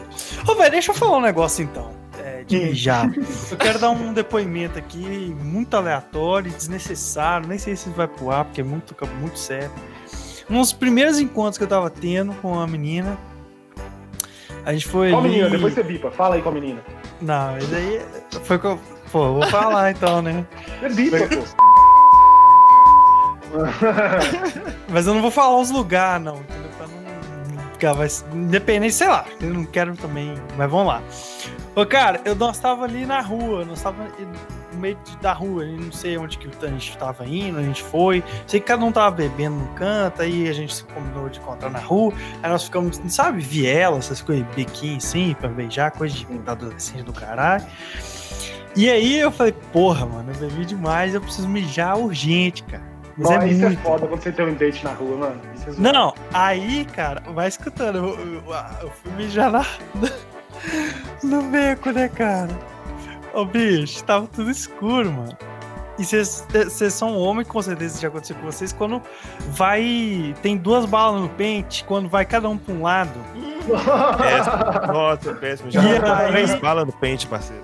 Ô, 0.47 0.55
velho, 0.55 0.71
deixa 0.71 0.91
eu 0.91 0.95
falar 0.95 1.17
um 1.17 1.21
negócio 1.21 1.63
então. 1.63 1.91
É, 2.21 2.43
de 2.43 2.57
Hum. 2.57 2.63
mijar. 2.65 3.09
Eu 3.49 3.55
quero 3.57 3.79
dar 3.79 3.91
um 3.91 4.11
depoimento 4.11 4.77
aqui 4.77 5.33
muito 5.41 5.73
aleatório, 5.77 6.51
desnecessário. 6.51 7.47
Nem 7.47 7.57
sei 7.57 7.75
se 7.77 7.89
vai 7.91 8.07
pro 8.07 8.29
ar, 8.31 8.43
porque 8.45 8.59
é 8.59 8.63
muito, 8.63 8.93
muito 9.21 9.39
sério. 9.39 9.71
Um 10.49 10.59
dos 10.59 10.73
primeiros 10.73 11.19
encontros 11.19 11.57
que 11.57 11.63
eu 11.63 11.67
tava 11.67 11.89
tendo 11.91 12.33
com 12.41 12.53
uma 12.53 12.65
menina, 12.67 13.17
A 14.65 14.73
gente 14.73 14.87
foi 14.87 15.11
Qual 15.11 15.21
menina? 15.21 15.49
Depois 15.49 15.73
você 15.73 15.83
bipa. 15.83 16.11
Fala 16.11 16.35
aí 16.35 16.41
com 16.41 16.49
a 16.49 16.51
menina. 16.51 16.81
Não, 17.21 17.53
mas 17.53 17.73
aí 17.73 18.01
foi 18.43 18.59
com... 18.59 18.77
Pô, 19.11 19.33
vou 19.33 19.47
falar 19.47 19.91
então, 19.91 20.21
né? 20.21 20.45
Você 20.81 20.89
bipa, 20.89 21.17
pô. 21.17 21.69
Mas 24.89 25.07
eu 25.07 25.13
não 25.13 25.21
vou 25.21 25.31
falar 25.31 25.57
os 25.57 25.71
lugares, 25.71 26.23
não, 26.23 26.35
entendeu? 26.35 26.69
Pra 26.77 26.87
não 26.87 27.71
ficar, 27.73 27.93
vai, 27.93 28.07
independente, 28.33 28.93
sei 28.93 29.07
lá, 29.07 29.25
eu 29.41 29.49
não 29.49 29.65
quero 29.65 29.95
também, 29.95 30.35
mas 30.57 30.69
vamos 30.69 30.87
lá. 30.87 31.01
Ô, 31.75 31.85
cara, 31.85 32.21
eu, 32.25 32.35
nós 32.35 32.59
tava 32.59 32.85
ali 32.85 33.05
na 33.05 33.21
rua, 33.21 33.65
nós 33.65 33.81
tava 33.81 34.07
meio 34.79 34.97
da 35.21 35.33
rua, 35.33 35.63
eu 35.63 35.79
não 35.79 35.91
sei 35.91 36.17
onde 36.17 36.37
que 36.37 36.47
a 36.47 36.67
gente 36.67 36.97
tava 36.97 37.25
indo, 37.25 37.59
a 37.59 37.63
gente 37.63 37.83
foi, 37.83 38.23
sei 38.47 38.59
que 38.59 38.65
cada 38.67 38.83
um 38.83 38.91
tava 38.91 39.11
bebendo 39.11 39.57
no 39.57 39.67
canto, 39.69 40.21
aí 40.21 40.47
a 40.47 40.53
gente 40.53 40.73
se 40.73 40.83
combinou 40.85 41.29
de 41.29 41.39
encontrar 41.39 41.69
na 41.69 41.79
rua, 41.79 42.13
aí 42.41 42.49
nós 42.49 42.63
ficamos, 42.63 42.99
sabe, 43.07 43.41
viela, 43.41 43.97
essas 43.97 44.21
coisas, 44.21 44.45
biquinho 44.55 44.97
assim, 44.97 45.35
pra 45.39 45.49
beijar, 45.49 45.91
coisa 45.91 46.15
de 46.15 46.25
da 46.39 46.53
adolescente 46.53 47.03
do 47.03 47.13
caralho. 47.13 47.65
E 48.75 48.89
aí 48.89 49.19
eu 49.19 49.31
falei, 49.31 49.53
porra, 49.73 50.05
mano, 50.05 50.31
eu 50.31 50.47
bebi 50.47 50.65
demais, 50.65 51.13
eu 51.13 51.21
preciso 51.21 51.49
mijar 51.49 51.97
urgente, 51.97 52.63
cara. 52.63 52.83
Mas 53.17 53.29
Nossa, 53.29 53.45
é 53.45 53.49
isso 53.49 53.65
é 53.65 53.67
muito. 53.67 53.81
foda 53.81 54.07
quando 54.07 54.21
você 54.21 54.31
tem 54.31 54.45
um 54.45 54.53
date 54.53 54.83
na 54.85 54.93
rua, 54.93 55.17
mano. 55.17 55.41
Isso 55.53 55.69
é. 55.69 55.73
Não, 55.77 56.13
aí, 56.33 56.85
cara, 56.85 57.21
vai 57.33 57.49
escutando. 57.49 57.97
Eu, 57.97 58.17
eu, 58.17 58.43
eu 58.81 58.89
fui 58.91 59.11
mijar 59.11 59.51
na, 59.51 59.65
no 61.21 61.41
beco, 61.43 61.91
né, 61.91 62.07
cara? 62.07 62.57
Ô, 63.33 63.45
bicho, 63.45 64.03
tava 64.03 64.27
tudo 64.27 64.49
escuro, 64.49 65.11
mano. 65.11 65.37
E 65.97 66.05
vocês 66.05 66.45
vocês 66.51 66.93
são 66.93 67.17
homem, 67.17 67.45
com 67.45 67.61
certeza 67.61 67.93
isso 67.95 68.01
já 68.01 68.07
aconteceu 68.07 68.35
com 68.37 68.45
vocês. 68.45 68.71
Quando 68.71 69.01
vai. 69.49 70.33
Tem 70.41 70.55
duas 70.57 70.85
balas 70.85 71.21
no 71.21 71.27
pente, 71.29 71.83
quando 71.83 72.07
vai 72.07 72.25
cada 72.25 72.47
um 72.47 72.57
pra 72.57 72.73
um 72.73 72.81
lado. 72.83 73.11
Péssimo. 74.17 74.93
Nossa, 74.93 75.33
péssimo. 75.35 75.69
Já 75.69 75.81
aí? 75.81 76.31
três 76.31 76.55
balas 76.55 76.85
no 76.85 76.93
pente, 76.93 77.27
parceiro. 77.27 77.63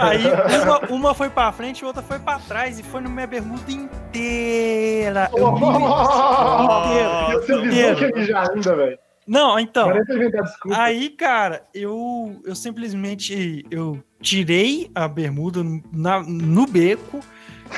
Aí 0.00 0.22
uma, 0.64 0.78
uma 0.90 1.14
foi 1.14 1.28
pra 1.30 1.52
frente 1.52 1.80
e 1.80 1.84
outra 1.84 2.02
foi 2.02 2.18
pra 2.18 2.38
trás. 2.40 2.78
E 2.80 2.82
foi 2.82 3.00
na 3.00 3.08
minha 3.08 3.26
bermuda 3.26 3.70
inteira. 3.70 5.30
Eu 5.36 5.52
me- 5.52 5.60
inteira. 5.60 7.40
Você 7.40 7.52
avisou 7.52 7.66
inteira. 7.66 7.94
que 7.94 8.04
ia 8.04 8.10
mijar 8.14 8.50
ainda, 8.50 8.74
velho. 8.76 8.98
Não, 9.26 9.58
então. 9.58 9.90
Desculpa. 9.92 10.78
Aí, 10.80 11.08
cara, 11.10 11.66
eu, 11.74 12.40
eu 12.44 12.54
simplesmente 12.54 13.64
eu 13.70 14.02
tirei 14.20 14.90
a 14.94 15.08
bermuda 15.08 15.62
na- 15.92 16.22
no 16.22 16.66
beco, 16.66 17.20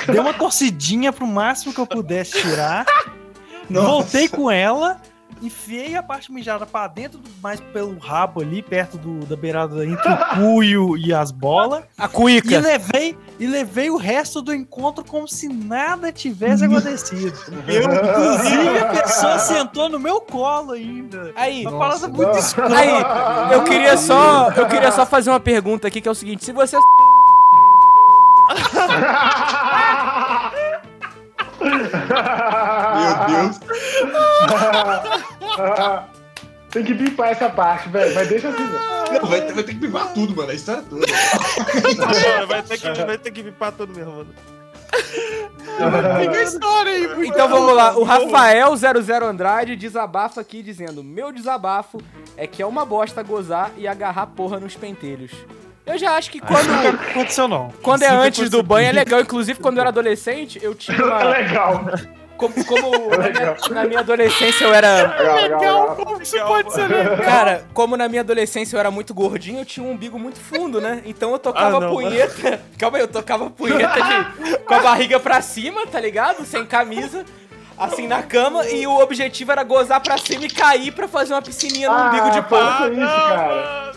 dei 0.07 0.19
uma 0.19 0.33
torcidinha 0.33 1.11
pro 1.11 1.25
máximo 1.25 1.73
que 1.73 1.79
eu 1.81 1.87
pudesse 1.87 2.39
tirar, 2.41 2.85
voltei 3.69 4.27
com 4.29 4.49
ela, 4.51 5.01
enfiei 5.41 5.95
a 5.95 6.03
parte 6.03 6.31
mijada 6.31 6.65
pra 6.65 6.87
dentro, 6.87 7.17
do- 7.19 7.29
mais 7.41 7.59
pelo 7.59 7.97
rabo 7.97 8.41
ali, 8.41 8.61
perto 8.61 8.97
do, 8.97 9.25
da 9.25 9.35
beirada 9.35 9.85
entre 9.85 10.11
o 10.11 10.17
cu 10.35 10.63
e, 10.63 11.07
e 11.07 11.13
as 11.13 11.31
bolas, 11.31 11.83
A 11.97 12.05
e 12.05 12.09
cuíca. 12.09 12.59
levei, 12.59 13.17
e 13.39 13.47
levei 13.47 13.89
o 13.89 13.97
resto 13.97 14.41
do 14.41 14.53
encontro 14.53 15.03
como 15.05 15.27
se 15.27 15.47
nada 15.47 16.11
tivesse 16.11 16.65
acontecido. 16.65 17.33
Inclusive, 17.67 18.77
a 18.79 18.85
pessoa 19.01 19.39
sentou 19.39 19.87
no 19.89 19.99
meu 19.99 20.19
colo 20.21 20.71
ainda. 20.73 21.31
Aí, 21.35 21.65
Uma 21.65 21.79
parada 21.79 22.07
muito 22.07 22.37
escura. 22.37 22.77
aí, 22.77 23.53
eu 23.53 23.63
queria 23.63 23.95
só, 23.97 24.49
eu 24.51 24.67
queria 24.67 24.91
só 24.91 25.05
fazer 25.05 25.29
uma 25.29 25.39
pergunta 25.39 25.87
aqui 25.87 26.01
que 26.01 26.07
é 26.07 26.11
o 26.11 26.15
seguinte: 26.15 26.43
se 26.43 26.51
você 26.51 26.77
Meu 32.09 33.43
Deus. 33.43 33.59
Tem 36.71 36.83
que 36.83 36.93
bipar 36.93 37.29
essa 37.29 37.49
parte, 37.49 37.89
velho. 37.89 38.13
Mas 38.13 38.27
deixa 38.27 38.49
assim, 38.49 38.67
velho. 38.67 39.21
Não, 39.21 39.29
vai, 39.29 39.41
ter- 39.41 39.53
vai 39.53 39.63
ter 39.63 39.73
que 39.73 39.79
pivar 39.79 40.13
tudo, 40.13 40.35
mano. 40.35 40.51
A 40.51 40.53
história 40.53 40.83
toda. 40.83 41.05
Mano, 41.07 42.47
vai 42.47 42.61
ter 42.61 42.77
que, 42.77 43.05
vai 43.05 43.17
ter 43.17 43.31
que 43.31 43.41
vipar 43.41 43.71
tudo 43.71 43.93
mesmo, 43.95 44.11
mano. 44.11 44.29
Fica 46.21 46.37
a 46.37 46.43
história 46.43 46.91
aí, 46.91 47.07
porque- 47.07 47.27
Então 47.27 47.47
vamos 47.47 47.73
lá, 47.75 47.97
o 47.97 48.03
Rafael 48.03 48.75
00 48.75 49.25
Andrade 49.25 49.75
desabafa 49.75 50.41
aqui 50.41 50.61
dizendo: 50.61 51.03
Meu 51.03 51.31
desabafo 51.31 51.99
é 52.37 52.45
que 52.45 52.61
é 52.61 52.65
uma 52.65 52.85
bosta 52.85 53.23
gozar 53.23 53.71
e 53.77 53.87
agarrar 53.87 54.27
porra 54.27 54.59
nos 54.59 54.75
pentelhos. 54.75 55.31
Eu 55.89 55.97
já 55.97 56.11
acho 56.15 56.29
que 56.31 56.39
quando, 56.39 56.67
Nunca 56.67 56.89
aconteceu, 56.89 57.47
não. 57.47 57.73
quando 57.81 58.03
é 58.03 58.09
antes 58.09 58.49
do 58.49 58.61
banho 58.63 58.87
é 58.87 58.91
legal. 58.91 59.19
Inclusive, 59.21 59.59
quando 59.59 59.77
eu 59.77 59.81
era 59.81 59.89
adolescente, 59.89 60.59
eu 60.61 60.75
tinha 60.75 60.97
É 61.01 61.03
uma. 61.03 61.23
legal. 61.23 61.83
Como, 62.37 62.53
como 62.65 63.09
na, 63.17 63.29
minha, 63.29 63.57
na 63.71 63.83
minha 63.85 63.99
adolescência 63.99 64.63
eu 64.63 64.73
era. 64.73 64.95
Legal, 65.17 65.35
legal, 65.35 65.59
legal. 65.59 65.95
Como 65.97 66.21
isso 66.21 66.37
pode 66.39 66.73
ser 66.73 66.87
legal? 66.87 67.17
Cara, 67.17 67.65
como 67.73 67.97
na 67.97 68.07
minha 68.07 68.21
adolescência 68.21 68.75
eu 68.77 68.79
era 68.79 68.89
muito 68.89 69.13
gordinho, 69.13 69.59
eu 69.59 69.65
tinha 69.65 69.85
um 69.85 69.91
umbigo 69.91 70.17
muito 70.17 70.39
fundo, 70.39 70.79
né? 70.79 71.01
Então 71.05 71.31
eu 71.33 71.39
tocava 71.39 71.77
Ah, 71.77 71.79
não. 71.81 71.89
punheta. 71.93 72.61
Calma 72.79 72.97
aí, 72.97 73.03
eu 73.03 73.07
tocava 73.09 73.49
punheta 73.49 73.99
de, 74.01 74.57
com 74.59 74.73
a 74.73 74.79
barriga 74.79 75.19
pra 75.19 75.41
cima, 75.41 75.85
tá 75.87 75.99
ligado? 75.99 76.45
Sem 76.45 76.65
camisa. 76.65 77.25
Assim 77.77 78.07
na 78.07 78.21
cama, 78.21 78.67
e 78.67 78.85
o 78.85 78.99
objetivo 78.99 79.51
era 79.53 79.63
gozar 79.63 80.01
pra 80.01 80.17
cima 80.17 80.43
e 80.45 80.49
cair 80.49 80.91
pra 80.91 81.07
fazer 81.07 81.33
uma 81.33 81.41
piscininha 81.41 81.89
no 81.89 82.07
umbigo 82.09 82.29
de 82.31 82.41
pau. 82.41 82.77
com 82.77 82.91
isso, 82.93 82.99
cara. 82.99 83.93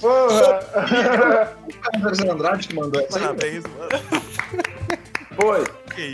Porra. 0.00 1.56
Foi 2.16 2.26
o 2.26 2.32
Andrade 2.32 2.68
que 2.68 2.74
mandou 2.74 3.00
essa 3.00 3.18
aí. 3.18 3.22
Parabéns, 3.24 3.64
mano. 3.64 3.88
Foi. 5.36 5.64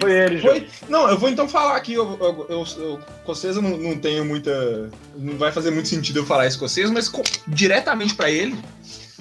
Foi 0.00 0.12
ele, 0.12 0.38
Jô. 0.38 0.48
Foi? 0.48 0.68
Não, 0.88 1.08
eu 1.08 1.18
vou 1.18 1.28
então 1.28 1.48
falar 1.48 1.76
aqui. 1.76 1.94
Eu, 1.94 2.16
eu, 2.20 2.46
eu, 2.48 2.64
eu- 2.78 3.00
com 3.24 3.34
vocês 3.34 3.56
eu 3.56 3.62
não, 3.62 3.76
não 3.76 3.96
tenho 3.98 4.24
muita. 4.24 4.90
Não 5.16 5.36
vai 5.36 5.50
fazer 5.52 5.70
muito 5.70 5.88
sentido 5.88 6.20
eu 6.20 6.26
falar 6.26 6.46
isso 6.46 6.58
com 6.58 6.68
vocês, 6.68 6.90
mas 6.90 7.08
com- 7.08 7.22
diretamente 7.48 8.14
pra 8.14 8.30
ele 8.30 8.56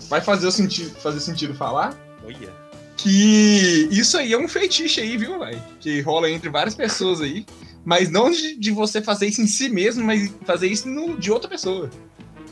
vai 0.09 0.21
fazer, 0.21 0.47
o 0.47 0.51
sentido, 0.51 0.93
fazer 0.99 1.19
sentido 1.21 1.53
falar 1.53 1.95
Olha. 2.25 2.49
que 2.97 3.87
isso 3.91 4.17
aí 4.17 4.33
é 4.33 4.37
um 4.37 4.47
feitiço 4.47 4.99
aí, 4.99 5.17
viu, 5.17 5.39
velho? 5.39 5.61
Que 5.79 6.01
rola 6.01 6.29
entre 6.29 6.49
várias 6.49 6.75
pessoas 6.75 7.21
aí. 7.21 7.45
Mas 7.83 8.11
não 8.11 8.29
de, 8.29 8.55
de 8.59 8.69
você 8.71 9.01
fazer 9.01 9.25
isso 9.27 9.41
em 9.41 9.47
si 9.47 9.67
mesmo, 9.69 10.03
mas 10.03 10.31
fazer 10.45 10.67
isso 10.67 10.87
no, 10.87 11.17
de 11.17 11.31
outra 11.31 11.49
pessoa. 11.49 11.89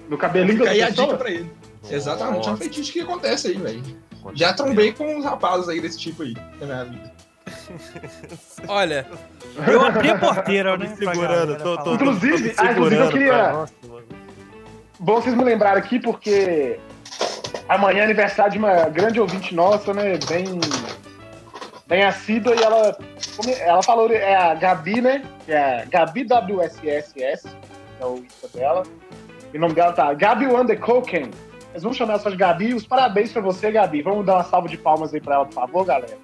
No 0.09 0.17
cabelinho 0.17 0.53
Fica 0.53 0.65
da 0.65 0.71
aí 0.71 0.81
a 0.81 0.89
dica 0.89 1.01
pessoa. 1.03 1.17
pra 1.17 1.29
ele. 1.31 1.51
Exatamente, 1.89 2.45
é 2.45 2.47
um 2.47 2.51
Nossa. 2.51 2.57
feitiço 2.63 2.91
que 2.91 3.01
acontece 3.01 3.47
aí, 3.49 3.57
velho. 3.57 3.83
Já 4.33 4.53
trombei 4.53 4.91
com 4.91 5.15
uns 5.17 5.23
rapazes 5.23 5.69
aí 5.69 5.79
desse 5.79 5.97
tipo 5.99 6.23
aí 6.23 6.33
na 6.59 6.65
minha 6.65 6.85
vida. 6.85 7.11
Olha, 8.67 9.07
Eu 9.67 9.85
abri 9.85 10.09
a 10.09 10.17
porteira, 10.17 10.77
né? 10.77 10.93
segurando, 10.97 11.57
tô, 11.57 11.77
tô, 11.77 11.83
tô, 11.83 11.93
Inclusive- 11.95 12.49
tô 12.51 12.63
me 12.63 12.67
ah, 12.69 12.71
inclusive 12.71 13.01
eu 13.01 13.09
queria- 13.09 13.27
pra- 13.33 13.51
Nossa. 13.53 13.73
Bom 14.99 15.21
vocês 15.21 15.33
me 15.35 15.43
lembraram 15.45 15.77
aqui, 15.79 15.97
porque 15.99 16.77
amanhã 17.69 18.01
é 18.01 18.03
aniversário 18.03 18.51
de 18.51 18.57
uma 18.57 18.89
grande 18.89 19.19
ouvinte 19.21 19.55
nossa, 19.55 19.93
né? 19.93 20.19
Bem, 20.27 20.59
bem 21.87 22.03
assídua, 22.03 22.53
e 22.55 22.61
ela, 22.61 22.97
ela 23.61 23.81
falou, 23.81 24.11
é 24.11 24.35
a 24.35 24.53
Gabi, 24.55 24.99
né? 25.01 25.23
Que 25.45 25.53
é 25.53 25.81
a 25.83 25.85
Gabi 25.85 26.25
WSSS, 26.25 27.47
é 28.01 28.05
o 28.05 28.17
Insta 28.17 28.49
dela. 28.53 28.83
E 29.53 29.57
o 29.57 29.61
nome 29.61 29.73
dela 29.73 29.93
tá 29.93 30.13
Gabi 30.13 30.45
Undercoken. 30.47 31.31
Mas 31.73 31.83
vamos 31.83 31.97
chamar 31.97 32.17
de 32.17 32.35
Gabi. 32.35 32.73
Os 32.73 32.85
parabéns 32.85 33.31
pra 33.31 33.41
você, 33.41 33.71
Gabi. 33.71 34.01
Vamos 34.01 34.25
dar 34.25 34.35
uma 34.35 34.43
salva 34.43 34.67
de 34.67 34.77
palmas 34.77 35.13
aí 35.13 35.21
pra 35.21 35.35
ela, 35.35 35.45
por 35.45 35.53
favor, 35.53 35.85
galera. 35.85 36.17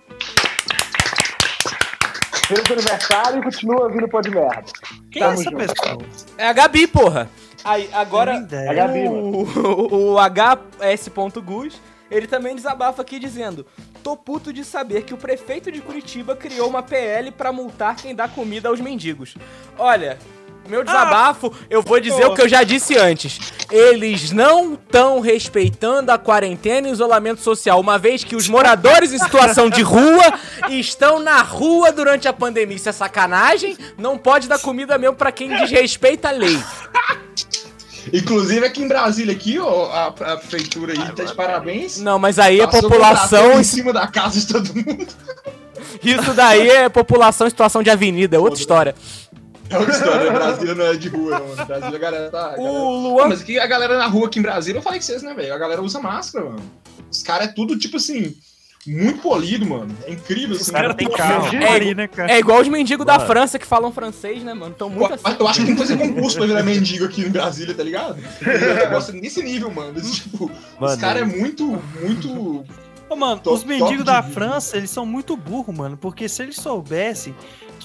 Feliz 2.48 2.72
aniversário 2.72 3.40
e 3.40 3.44
continua 3.44 3.90
vindo 3.90 4.08
pô 4.08 4.22
de 4.22 4.30
merda. 4.30 4.64
Quem 5.12 5.22
é 5.22 5.26
Tamo 5.26 5.34
essa 5.42 5.44
junto. 5.50 5.58
pessoa? 5.58 5.98
é 6.38 6.48
a 6.48 6.54
Gabi, 6.54 6.88
porra. 6.88 7.30
Aí, 7.64 7.90
agora. 7.94 8.40
Tenho 8.44 8.70
A. 8.70 8.74
Gabi, 8.74 9.08
O, 9.08 10.14
o 10.14 10.18
HS.gus, 10.20 11.82
ele 12.12 12.28
também 12.28 12.56
desabafa 12.56 13.02
aqui 13.02 13.18
dizendo: 13.18 13.66
Tô 14.04 14.16
puto 14.16 14.54
de 14.54 14.64
saber 14.64 15.04
que 15.04 15.14
o 15.14 15.18
prefeito 15.18 15.72
de 15.72 15.82
Curitiba 15.82 16.36
criou 16.36 16.70
uma 16.70 16.84
PL 16.84 17.32
pra 17.32 17.52
multar 17.52 17.96
quem 17.96 18.14
dá 18.14 18.28
comida 18.28 18.70
aos 18.70 18.80
mendigos. 18.80 19.36
Olha. 19.78 20.20
Meu 20.68 20.84
desabafo, 20.84 21.54
eu 21.70 21.82
vou 21.82 22.00
dizer 22.00 22.26
o 22.26 22.34
que 22.34 22.42
eu 22.42 22.50
já 22.50 22.64
disse 22.64 22.98
antes. 22.98 23.40
Eles 23.72 24.32
não 24.32 24.74
estão 24.74 25.20
respeitando 25.20 26.12
a 26.12 26.18
quarentena 26.18 26.88
e 26.88 26.92
isolamento 26.92 27.42
social, 27.42 27.80
uma 27.80 27.98
vez 28.00 28.24
que 28.24 28.36
os 28.36 28.48
moradores 28.48 29.14
em 29.14 29.20
situação 29.20 29.70
de 29.70 29.82
rua 29.82 30.34
estão 30.70 31.20
na 31.20 31.42
rua 31.42 31.92
durante 31.92 32.28
a 32.28 32.34
pandemia. 32.34 32.76
Isso 32.76 32.90
é 32.90 32.92
sacanagem? 32.92 33.78
Não 33.98 34.18
pode 34.18 34.48
dar 34.48 34.60
comida 34.60 34.98
mesmo 34.98 35.16
pra 35.16 35.32
quem 35.32 35.50
desrespeita 35.50 36.30
a 36.30 36.32
lei. 36.32 36.60
Inclusive 38.14 38.66
aqui 38.66 38.84
em 38.84 38.88
Brasília, 38.88 39.34
aqui, 39.34 39.60
ó, 39.60 39.92
a, 39.92 40.08
a 40.08 40.38
prefeitura 40.38 40.94
aí 40.94 41.12
tá 41.14 41.24
de 41.24 41.34
parabéns. 41.34 42.00
Não, 42.00 42.20
mas 42.20 42.38
aí 42.38 42.62
a 42.62 42.68
Passou 42.68 42.90
população 42.90 43.56
um 43.56 43.60
em 43.60 43.64
cima 43.64 43.92
da 43.92 44.08
casa 44.08 44.40
de 44.40 44.48
todo 44.48 44.74
mundo. 44.76 45.08
Isso 46.04 46.34
daí 46.34 46.70
é 46.70 46.90
população 46.90 47.48
em 47.48 47.50
situação 47.50 47.82
de 47.82 47.90
avenida, 47.90 48.36
é 48.36 48.40
outra 48.40 48.60
história. 48.60 48.96
É 49.70 49.78
uma 49.78 49.90
história, 49.90 50.32
Brasília 50.32 50.76
não 50.76 50.86
é 50.86 50.94
de 50.96 51.10
rua, 51.10 51.40
não. 51.40 51.66
Brasília 51.66 51.96
a 51.96 52.00
galera 52.00 52.30
tá. 52.30 52.40
a 52.54 52.56
galera- 52.56 52.62
O 52.74 52.98
Luan. 53.02 53.28
Mas 53.30 53.42
aqui 53.42 53.60
a 53.60 53.66
galera 53.68 53.98
na 53.98 54.06
rua 54.08 54.28
aqui 54.28 54.40
em 54.40 54.42
Brasília, 54.42 54.80
eu 54.80 54.84
falei 54.84 55.00
com 55.00 55.06
vocês, 55.06 55.24
né, 55.24 55.34
velho? 55.34 55.54
A 55.54 55.58
galera 55.58 55.82
usa 55.82 56.00
máscara, 56.00 56.46
mano. 56.46 56.62
Os 57.12 57.24
caras 57.24 57.48
é 57.50 57.52
tudo 57.52 57.78
tipo 57.78 57.98
assim. 57.98 58.36
muito 58.88 59.20
polido, 59.22 59.66
mano. 59.66 59.96
É 60.06 60.12
incrível, 60.12 60.56
Os 60.56 60.62
assim. 60.62 60.72
caras 60.72 60.96
tem 60.96 61.08
têm 61.08 61.18
carro. 61.18 61.52
carro. 61.52 61.56
É, 61.64 61.94
né, 61.96 62.08
cara? 62.08 62.32
É 62.32 62.38
igual 62.38 62.62
os 62.62 62.68
mendigos 62.68 63.04
da 63.04 63.14
Mano. 63.16 63.26
França 63.26 63.58
que 63.58 63.66
falam 63.66 63.92
francês, 63.92 64.44
né, 64.44 64.54
mano? 64.54 64.76
Tão 64.78 64.90
muito 64.92 65.10
Eu, 65.10 65.16
assim. 65.16 65.36
eu 65.40 65.48
acho 65.48 65.60
que 65.62 65.66
tem 65.66 65.76
que 65.76 65.82
fazer 65.82 65.98
concurso 65.98 66.38
pra 66.38 66.46
virar 66.46 66.62
mendigo 66.62 67.04
aqui 67.06 67.22
em 67.22 67.30
Brasília, 67.30 67.74
tá 67.74 67.82
ligado? 67.82 68.18
Eu 68.46 68.76
negócio 68.76 69.12
nesse 69.16 69.42
nível, 69.42 69.72
mano. 69.72 69.98
Esse, 69.98 70.22
tipo, 70.22 70.46
os 70.46 70.80
Mano, 70.80 71.02
caras 71.02 71.24
é 71.24 71.26
muito, 71.26 71.82
muito. 72.00 72.64
Ô, 73.10 73.16
mano, 73.16 73.42
Top- 73.42 73.56
os 73.56 73.64
mendigos 73.64 74.06
da. 74.06 74.22
França, 74.22 74.78
eles 74.78 74.90
são 74.92 75.06
muito 75.06 75.36
burros, 75.36 75.76
mano. 75.76 75.98
Porque 75.98 76.30
se 76.30 76.44
eles 76.44 76.56
soubessem 76.56 77.34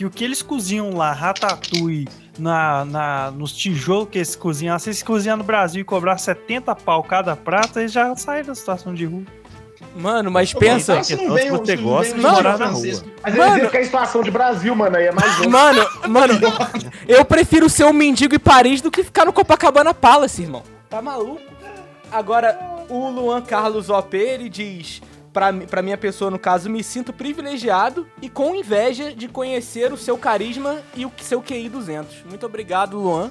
que 0.00 0.06
o 0.06 0.10
que 0.10 0.24
eles 0.24 0.40
cozinham 0.40 0.96
lá, 0.96 1.12
ratatouille, 1.12 2.08
na, 2.38 2.86
na, 2.86 3.30
nos 3.32 3.52
tijolos 3.52 4.08
que 4.08 4.16
eles 4.16 4.34
cozinham, 4.34 4.72
lá, 4.72 4.78
se 4.78 4.88
eles 4.88 5.02
cozinhar 5.02 5.36
no 5.36 5.44
Brasil 5.44 5.82
e 5.82 5.84
cobrar 5.84 6.16
70 6.16 6.74
pau 6.74 7.02
cada 7.04 7.36
prato, 7.36 7.78
eles 7.78 7.92
já 7.92 8.16
saem 8.16 8.42
da 8.42 8.54
situação 8.54 8.94
de 8.94 9.04
rua. 9.04 9.24
Mano, 9.94 10.30
mas 10.30 10.54
pensa. 10.54 10.94
não 10.94 11.34
vem 11.34 11.52
um- 11.52 11.58
você 11.58 11.76
gosta 11.76 12.14
de 12.14 12.20
morar 12.22 12.56
na 12.56 12.68
rua. 12.68 12.82
Mas 13.22 13.34
Mano. 13.34 13.52
eles 13.56 13.66
ficam 13.66 13.80
em 13.82 13.84
situação 13.84 14.22
de 14.22 14.30
Brasil, 14.30 14.74
mano, 14.74 14.96
aí 14.96 15.04
é 15.04 15.12
mais 15.12 15.38
um. 15.38 15.50
Mano, 15.50 15.86
mano, 16.08 16.34
eu 17.06 17.22
prefiro 17.22 17.68
ser 17.68 17.84
um 17.84 17.92
mendigo 17.92 18.34
em 18.34 18.38
Paris 18.38 18.80
do 18.80 18.90
que 18.90 19.04
ficar 19.04 19.26
no 19.26 19.34
Copacabana 19.34 19.92
Palace, 19.92 20.40
irmão. 20.40 20.62
Tá 20.88 21.02
maluco? 21.02 21.42
Agora, 22.10 22.58
o 22.88 23.10
Luan 23.10 23.42
Carlos 23.42 23.90
OP, 23.90 24.16
ele 24.16 24.48
diz, 24.48 25.02
pra, 25.32 25.52
pra 25.52 25.82
minha 25.82 25.96
pessoa, 25.98 26.30
no 26.30 26.38
caso, 26.38 26.68
me 26.70 26.82
sinto 26.82 27.12
privilegiado 27.12 28.06
e 28.22 28.28
com 28.28 28.54
inveja 28.54 29.12
de 29.14 29.28
conhecer 29.28 29.92
o 29.92 29.96
seu 29.96 30.16
carisma 30.18 30.80
e 30.96 31.04
o 31.06 31.12
seu 31.20 31.40
QI 31.42 31.68
200. 31.68 32.24
Muito 32.28 32.46
obrigado, 32.46 32.98
Luan. 32.98 33.30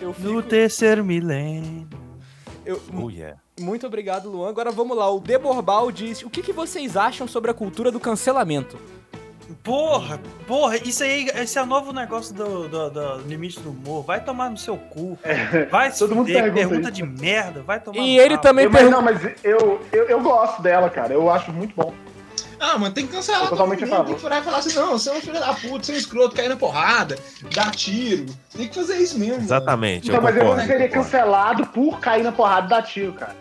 Eu 0.00 0.08
No 0.08 0.14
fico... 0.14 0.42
terceiro 0.42 1.04
milênio. 1.04 1.88
eu- 2.64 2.80
Oh, 2.94 3.08
yeah. 3.10 3.38
muito 3.58 3.86
obrigado, 3.86 4.28
Luan. 4.30 4.48
Agora 4.50 4.70
vamos 4.70 4.96
lá. 4.96 5.10
O 5.10 5.20
Deborbal 5.20 5.90
diz: 5.90 6.22
O 6.22 6.28
que, 6.30 6.42
que 6.42 6.52
vocês 6.52 6.96
acham 6.96 7.26
sobre 7.26 7.50
a 7.50 7.54
cultura 7.54 7.90
do 7.90 7.98
cancelamento? 8.00 8.76
Porra, 9.62 10.20
porra, 10.46 10.76
isso 10.76 11.02
aí, 11.02 11.28
esse 11.34 11.58
é 11.58 11.62
o 11.62 11.66
novo 11.66 11.92
negócio 11.92 12.34
do, 12.34 12.68
do, 12.68 12.90
do 12.90 13.16
limite 13.28 13.60
do 13.60 13.70
humor. 13.70 14.04
Vai 14.04 14.20
tomar 14.22 14.50
no 14.50 14.56
seu 14.58 14.76
cu. 14.76 15.18
Vai 15.70 15.90
se 15.92 15.98
todo 16.00 16.14
mundo 16.16 16.26
pergunta 16.26 16.52
pergunta 16.54 16.90
de 16.90 17.02
merda, 17.04 17.62
vai 17.62 17.78
tomar 17.80 17.96
E 17.98 18.16
no 18.16 18.22
ele 18.22 18.34
rabo. 18.34 18.42
também 18.42 18.64
Eu, 18.64 18.70
mas 18.70 18.80
pergunta. 18.82 18.96
não, 18.96 19.04
mas 19.04 19.22
eu, 19.44 19.80
eu, 19.92 20.04
eu 20.08 20.20
gosto 20.20 20.60
dela, 20.62 20.90
cara. 20.90 21.12
Eu 21.14 21.30
acho 21.30 21.52
muito 21.52 21.74
bom. 21.76 21.92
Ah, 22.58 22.78
mano, 22.78 22.94
tem 22.94 23.06
que 23.06 23.12
cancelar 23.12 23.42
Eu 23.44 23.48
totalmente 23.50 23.84
mundo. 23.84 23.94
a 23.94 24.04
Tem 24.04 24.14
que 24.14 24.20
furar 24.20 24.40
e 24.40 24.44
falar 24.44 24.58
assim, 24.58 24.74
não, 24.74 24.92
você 24.98 25.10
é 25.10 25.12
um 25.12 25.20
filho 25.20 25.38
da 25.38 25.52
puta, 25.52 25.84
você 25.84 25.92
é 25.92 25.94
um 25.94 25.98
escroto, 25.98 26.34
cair 26.34 26.48
na 26.48 26.56
porrada, 26.56 27.18
dá 27.54 27.70
tiro. 27.70 28.24
Tem 28.56 28.66
que 28.66 28.74
fazer 28.74 28.96
isso 28.96 29.18
mesmo. 29.18 29.34
mano. 29.34 29.44
Exatamente. 29.44 30.08
Então, 30.08 30.16
eu 30.16 30.22
mas 30.22 30.34
eu 30.34 30.40
concordo, 30.40 30.60
não 30.62 30.66
seria 30.66 30.88
concordo. 30.88 31.04
cancelado 31.10 31.66
por 31.66 32.00
cair 32.00 32.22
na 32.22 32.32
porrada 32.32 32.66
da 32.68 32.80
tiro, 32.82 33.12
cara. 33.12 33.36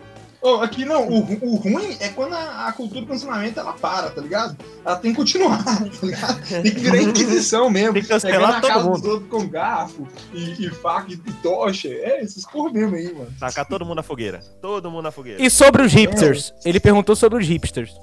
Ô, 0.46 0.62
aqui 0.62 0.86
não, 0.86 1.08
o, 1.08 1.22
o 1.42 1.56
ruim 1.56 1.98
é 2.00 2.10
quando 2.10 2.34
a, 2.34 2.68
a 2.68 2.72
cultura 2.72 3.02
do 3.02 3.08
cancelamento 3.08 3.60
ela 3.60 3.74
para, 3.74 4.12
tá 4.12 4.22
ligado? 4.22 4.56
Ela 4.86 4.96
tem 4.96 5.10
que 5.10 5.18
continuar, 5.18 5.58
tá 5.66 6.06
ligado? 6.06 6.48
Tem 6.48 6.62
que 6.72 6.80
virar 6.82 7.02
inquisição 7.02 7.68
mesmo. 7.68 7.94
Tem 7.94 8.04
que 8.04 8.10
cancelar 8.10 8.62
todo 8.62 8.72
casa 8.72 8.84
mundo. 8.84 9.02
dos 9.02 9.10
outros 9.10 9.30
com 9.32 9.48
garfo 9.48 10.08
e, 10.32 10.68
e 10.68 10.70
faca 10.70 11.12
e, 11.12 11.16
e 11.16 11.34
tocha. 11.42 11.88
É, 11.88 12.22
esses 12.22 12.46
porra 12.46 12.72
mesmo 12.72 12.96
aí, 12.96 13.12
mano. 13.12 13.34
Tacar 13.40 13.68
todo 13.68 13.84
mundo 13.84 13.96
na 13.96 14.04
fogueira. 14.04 14.40
Todo 14.62 14.92
mundo 14.92 15.02
na 15.02 15.12
fogueira. 15.12 15.42
E 15.42 15.50
sobre 15.50 15.82
os 15.82 15.92
hipsters? 15.92 16.54
Ele 16.64 16.80
perguntou 16.80 17.16
sobre 17.16 17.40
os 17.40 17.48
hipsters. 17.48 18.00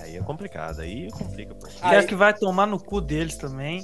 Aí 0.00 0.16
é 0.16 0.20
complicado. 0.20 0.78
Aí 0.78 1.10
complica, 1.10 1.56
pô. 1.56 1.66
Quer 1.66 2.06
que 2.06 2.14
vai 2.14 2.34
tomar 2.34 2.68
no 2.68 2.78
cu 2.78 3.00
deles 3.00 3.36
também. 3.36 3.82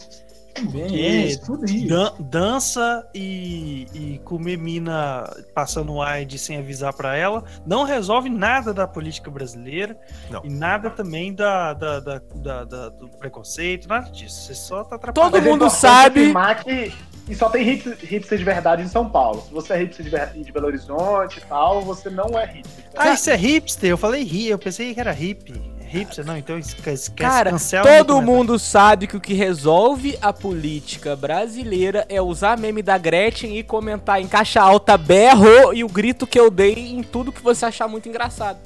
Também, 0.55 1.01
é, 1.05 1.27
isso 1.27 1.47
tudo 1.47 1.65
aí. 1.69 1.87
Dan- 1.87 2.13
dança 2.21 3.09
e, 3.15 3.87
e 3.95 4.19
comer 4.25 4.57
mina 4.59 5.29
passando 5.55 6.01
AIDS 6.03 6.41
sem 6.43 6.59
avisar 6.59 6.93
pra 6.93 7.17
ela 7.17 7.43
não 7.67 7.85
resolve 7.85 8.29
nada 8.29 8.73
da 8.75 8.87
política 8.87 9.31
brasileira 9.31 9.97
Não. 10.31 10.43
e 10.45 10.51
nada 10.51 10.91
também 10.91 11.35
da, 11.35 11.73
da, 11.73 12.01
da- 12.01 12.21
da- 12.35 12.65
da- 12.65 12.89
do 12.91 13.09
preconceito, 13.19 13.89
nada 13.89 14.11
disso. 14.11 14.43
Você 14.47 14.55
só 14.55 14.85
tá 14.85 14.97
atrapalhando. 14.97 15.33
Todo 15.33 15.43
é 15.43 15.51
mundo 15.51 15.71
sabe- 15.71 16.33
que 16.65 16.93
e 17.29 17.35
só 17.37 17.49
tem 17.49 17.67
hip- 17.69 17.97
hipster 18.05 18.37
de 18.37 18.45
verdade 18.45 18.83
em 18.83 18.89
São 18.89 19.09
Paulo. 19.09 19.43
Se 19.47 19.53
você 19.53 19.75
é 19.75 19.77
hipster 19.79 20.05
de, 20.33 20.43
de 20.45 20.53
Belo 20.53 20.67
Horizonte 20.67 21.39
e 21.39 21.41
tal, 21.43 21.81
você 21.83 22.11
não 22.11 22.39
é 22.39 22.45
hipster. 22.47 22.85
Ah, 22.97 23.13
isso 23.15 23.31
é 23.31 23.37
hipster? 23.37 23.91
Eu 23.91 23.97
falei 23.97 24.23
hi, 24.23 24.49
eu 24.49 24.59
pensei 24.59 24.93
que 24.93 25.01
era 25.01 25.13
hippie. 25.13 25.72
Hipster? 25.93 26.25
Não, 26.25 26.37
então 26.37 26.59
esquece, 26.59 27.11
Cara, 27.13 27.51
cancela 27.51 27.83
todo 27.85 28.15
comentário. 28.15 28.23
mundo 28.23 28.59
sabe 28.59 29.07
que 29.07 29.17
o 29.17 29.21
que 29.21 29.35
resolve 29.35 30.19
a 30.23 30.33
política 30.33 31.15
brasileira 31.15 32.05
é 32.09 32.21
usar 32.21 32.57
meme 32.59 32.83
da 32.83 32.97
Gretchen 32.99 33.59
e 33.59 33.63
comentar 33.63 34.21
em 34.21 34.27
caixa 34.27 34.61
alta 34.61 34.97
berro 34.97 35.73
e 35.75 35.85
o 35.85 35.89
grito 35.89 36.27
que 36.27 36.39
eu 36.41 36.51
dei 36.51 36.75
em 36.93 37.03
tudo 37.03 37.31
que 37.33 37.43
você 37.43 37.67
achar 37.67 37.87
muito 37.89 38.09
engraçado. 38.09 38.59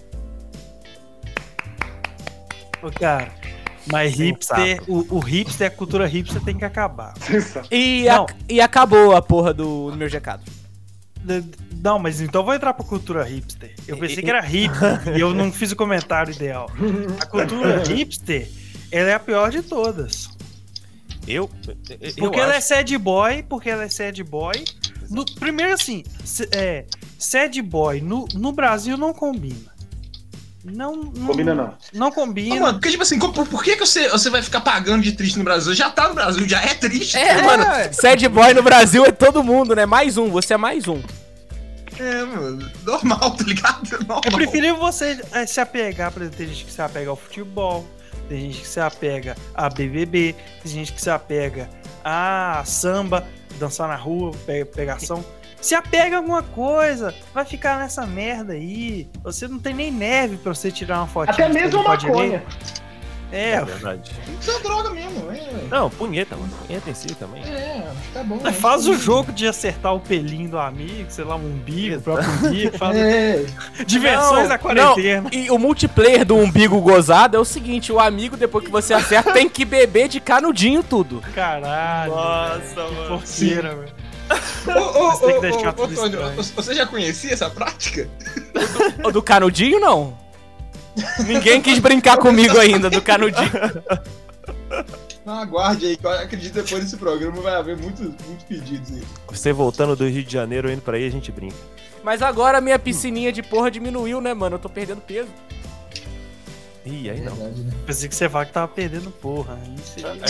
Ô, 2.82 2.90
Cara, 2.90 3.28
mas 3.90 4.14
hipster, 4.14 4.82
o, 4.88 5.16
o 5.16 5.18
hipster, 5.18 5.68
a 5.68 5.70
cultura 5.70 6.06
hipster 6.06 6.42
tem 6.42 6.56
que 6.56 6.64
acabar. 6.64 7.14
E, 7.70 8.08
ac- 8.08 8.34
e 8.48 8.60
acabou 8.60 9.14
a 9.16 9.22
porra 9.22 9.52
do, 9.54 9.90
do 9.90 9.96
meu 9.96 10.08
recado. 10.08 10.42
Não, 11.82 11.98
mas 11.98 12.20
então 12.20 12.44
vou 12.44 12.54
entrar 12.54 12.72
pra 12.74 12.84
cultura 12.84 13.22
hipster. 13.24 13.74
Eu 13.86 13.98
pensei 13.98 14.22
que 14.22 14.30
era 14.30 14.40
hippie 14.40 14.74
e 15.16 15.20
eu 15.20 15.34
não 15.34 15.52
fiz 15.52 15.72
o 15.72 15.76
comentário 15.76 16.32
ideal. 16.34 16.70
A 17.20 17.26
cultura 17.26 17.82
hipster, 17.86 18.48
ela 18.90 19.10
é 19.10 19.14
a 19.14 19.20
pior 19.20 19.50
de 19.50 19.62
todas. 19.62 20.28
Eu. 21.26 21.50
eu 22.00 22.14
Porque 22.18 22.38
ela 22.38 22.54
é 22.54 22.60
sad 22.60 22.96
boy, 22.98 23.42
porque 23.42 23.68
ela 23.68 23.84
é 23.84 23.88
sad 23.88 24.22
boy. 24.22 24.64
No- 25.10 25.24
primeiro 25.24 25.74
assim, 25.74 26.04
é, 26.52 26.84
sad 27.18 27.60
boy 27.62 28.00
no, 28.00 28.26
no 28.34 28.52
Brasil 28.52 28.96
não 28.96 29.12
combina. 29.12 29.75
Não, 30.68 30.96
não 30.96 31.26
Combina 31.28 31.54
não. 31.54 31.74
Não 31.92 32.10
combina. 32.10 32.60
mano, 32.60 32.72
porque, 32.74 32.90
tipo 32.90 33.02
assim, 33.02 33.18
por, 33.18 33.32
por 33.32 33.62
que, 33.62 33.76
que 33.76 33.86
você, 33.86 34.08
você 34.08 34.28
vai 34.28 34.42
ficar 34.42 34.60
pagando 34.60 35.02
de 35.02 35.12
triste 35.12 35.38
no 35.38 35.44
Brasil? 35.44 35.72
Já 35.74 35.90
tá 35.90 36.08
no 36.08 36.14
Brasil, 36.14 36.48
já 36.48 36.60
é 36.60 36.74
triste. 36.74 37.16
É, 37.16 37.40
mano, 37.42 37.64
sad 37.92 38.28
boy 38.28 38.52
no 38.52 38.62
Brasil 38.62 39.04
é 39.04 39.12
todo 39.12 39.44
mundo, 39.44 39.76
né? 39.76 39.86
Mais 39.86 40.16
um, 40.18 40.28
você 40.28 40.54
é 40.54 40.56
mais 40.56 40.88
um. 40.88 41.00
É, 41.98 42.24
mano, 42.24 42.70
normal, 42.84 43.30
tá 43.30 43.44
ligado? 43.44 43.88
Normal. 43.90 44.20
É 44.24 44.30
preferível 44.30 44.76
você 44.76 45.18
é, 45.32 45.46
se 45.46 45.60
apegar, 45.60 46.10
por 46.12 46.20
exemplo, 46.22 46.38
tem 46.38 46.48
gente 46.48 46.64
que 46.66 46.72
se 46.72 46.82
apega 46.82 47.08
ao 47.08 47.16
futebol, 47.16 47.86
tem 48.28 48.40
gente 48.40 48.60
que 48.62 48.68
se 48.68 48.80
apega 48.80 49.34
a 49.54 49.68
BBB, 49.70 50.34
tem 50.62 50.72
gente 50.72 50.92
que 50.92 51.00
se 51.00 51.08
apega 51.08 51.70
a 52.04 52.62
samba, 52.66 53.26
dançar 53.58 53.88
na 53.88 53.96
rua, 53.96 54.32
pe- 54.44 54.64
pegação. 54.66 55.24
Se 55.66 55.74
apega 55.74 56.14
a 56.14 56.18
alguma 56.20 56.44
coisa, 56.44 57.12
vai 57.34 57.44
ficar 57.44 57.80
nessa 57.80 58.06
merda 58.06 58.52
aí. 58.52 59.08
Você 59.24 59.48
não 59.48 59.58
tem 59.58 59.74
nem 59.74 59.90
neve 59.90 60.36
pra 60.36 60.54
você 60.54 60.70
tirar 60.70 60.98
uma 60.98 61.08
fotinha. 61.08 61.32
Até 61.34 61.48
mesmo 61.48 61.82
de 61.82 61.88
maconha. 61.88 62.40
É 63.32 63.54
É, 63.54 63.64
verdade. 63.64 64.12
Isso 64.40 64.48
é 64.52 64.60
droga 64.60 64.90
mesmo, 64.90 65.28
é. 65.32 65.64
Não, 65.68 65.90
punheta, 65.90 66.36
mano. 66.36 66.52
Punheta 66.64 66.88
em 66.88 66.94
si 66.94 67.08
também. 67.16 67.42
É, 67.42 67.82
acho 67.90 68.00
que 68.00 68.12
tá 68.14 68.22
bom. 68.22 68.38
mas 68.40 68.54
faz 68.62 68.86
o 68.86 68.94
jogo 68.96 69.32
de 69.32 69.48
acertar 69.48 69.92
o 69.92 69.98
pelinho 69.98 70.48
do 70.50 70.58
amigo, 70.60 71.06
sei 71.08 71.24
lá, 71.24 71.34
um 71.34 71.44
umbigo, 71.44 71.96
o 71.96 72.00
próprio 72.00 72.30
umbigo, 72.30 72.78
faz 72.78 72.94
É, 73.02 73.44
diversões 73.84 74.42
Não, 74.42 74.48
da 74.48 74.58
quarentena. 74.58 75.28
E 75.32 75.50
o 75.50 75.58
multiplayer 75.58 76.24
do 76.24 76.36
umbigo 76.36 76.80
gozado 76.80 77.36
é 77.36 77.40
o 77.40 77.44
seguinte: 77.44 77.90
o 77.90 77.98
amigo, 77.98 78.36
depois 78.36 78.64
que 78.64 78.70
você 78.70 78.94
acerta, 78.94 79.32
tem 79.32 79.48
que 79.48 79.64
beber 79.64 80.06
de 80.06 80.20
canudinho 80.20 80.84
tudo. 80.84 81.20
Caralho. 81.34 82.12
Nossa, 82.12 82.60
velho, 82.60 82.88
que 82.88 82.94
mano. 82.94 83.08
porqueira, 83.08 83.74
velho. 83.74 84.05
Ô, 84.66 84.98
ô, 84.98 85.10
Você 85.12 85.26
tem 85.26 85.32
que 85.32 85.38
ô, 85.38 85.40
deixar 85.40 85.68
ô, 85.70 85.72
tudo 85.72 85.92
ô, 85.92 85.94
Tônio, 85.96 86.20
estranho. 86.20 86.42
você 86.54 86.74
já 86.74 86.86
conhecia 86.86 87.32
essa 87.32 87.48
prática? 87.50 88.08
O 89.04 89.12
do 89.12 89.22
canudinho, 89.22 89.78
não. 89.78 90.16
Ninguém 91.26 91.60
quis 91.60 91.78
brincar 91.78 92.16
comigo 92.16 92.58
ainda 92.58 92.88
do 92.88 93.00
canudinho. 93.02 93.50
Não, 95.24 95.40
aguarde 95.40 95.86
aí, 95.86 95.96
que 95.96 96.06
eu 96.06 96.10
acredito 96.10 96.52
que 96.54 96.62
depois 96.62 96.84
desse 96.84 96.96
programa 96.96 97.40
vai 97.42 97.56
haver 97.56 97.76
muitos, 97.76 98.06
muitos 98.26 98.44
pedidos 98.48 98.92
aí. 98.92 99.02
Você 99.28 99.52
voltando 99.52 99.96
do 99.96 100.06
Rio 100.08 100.22
de 100.22 100.32
Janeiro 100.32 100.70
indo 100.70 100.80
pra 100.82 100.96
aí, 100.96 101.04
a 101.06 101.10
gente 101.10 101.32
brinca. 101.32 101.56
Mas 102.02 102.22
agora 102.22 102.58
a 102.58 102.60
minha 102.60 102.78
piscininha 102.78 103.32
de 103.32 103.42
porra 103.42 103.68
diminuiu, 103.70 104.20
né, 104.20 104.32
mano? 104.32 104.54
Eu 104.54 104.60
tô 104.60 104.68
perdendo 104.68 105.00
peso. 105.00 105.28
Ih, 106.86 107.10
aí 107.10 107.20
não. 107.20 107.34
Verdade, 107.34 107.62
né? 107.62 107.72
Pensei 107.84 108.08
que 108.08 108.14
você 108.14 108.28
vai 108.28 108.46
que 108.46 108.52
tava 108.52 108.68
perdendo 108.68 109.10
porra. 109.10 109.58
Isso 109.76 110.06
aí. 110.06 110.20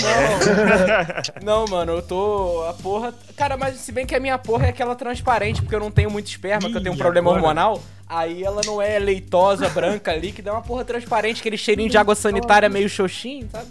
Não, 1.44 1.66
mano, 1.66 1.92
eu 1.92 2.02
tô. 2.02 2.64
A 2.66 2.72
porra. 2.72 3.14
Cara, 3.36 3.59
mas 3.59 3.76
se 3.76 3.92
bem 3.92 4.07
que 4.07 4.14
a 4.14 4.20
minha 4.20 4.38
porra 4.38 4.66
é 4.66 4.68
aquela 4.70 4.94
transparente, 4.94 5.61
porque 5.61 5.74
eu 5.74 5.80
não 5.80 5.90
tenho 5.90 6.11
muito 6.11 6.28
esperma, 6.28 6.70
que 6.70 6.76
eu 6.76 6.82
tenho 6.82 6.94
um 6.94 6.96
Ih, 6.96 6.98
problema 6.98 7.28
agora? 7.30 7.42
hormonal. 7.42 7.82
Aí 8.09 8.42
ela 8.42 8.62
não 8.64 8.80
é 8.80 8.98
leitosa, 8.98 9.68
branca, 9.68 10.14
líquida, 10.14 10.48
é 10.50 10.52
uma 10.52 10.62
porra 10.62 10.84
transparente, 10.84 11.40
aquele 11.40 11.59
cheirinho 11.59 11.90
de 11.90 11.98
água 11.98 12.14
sanitária 12.14 12.68
meio 12.68 12.88
xoxinho, 12.88 13.48
sabe? 13.50 13.66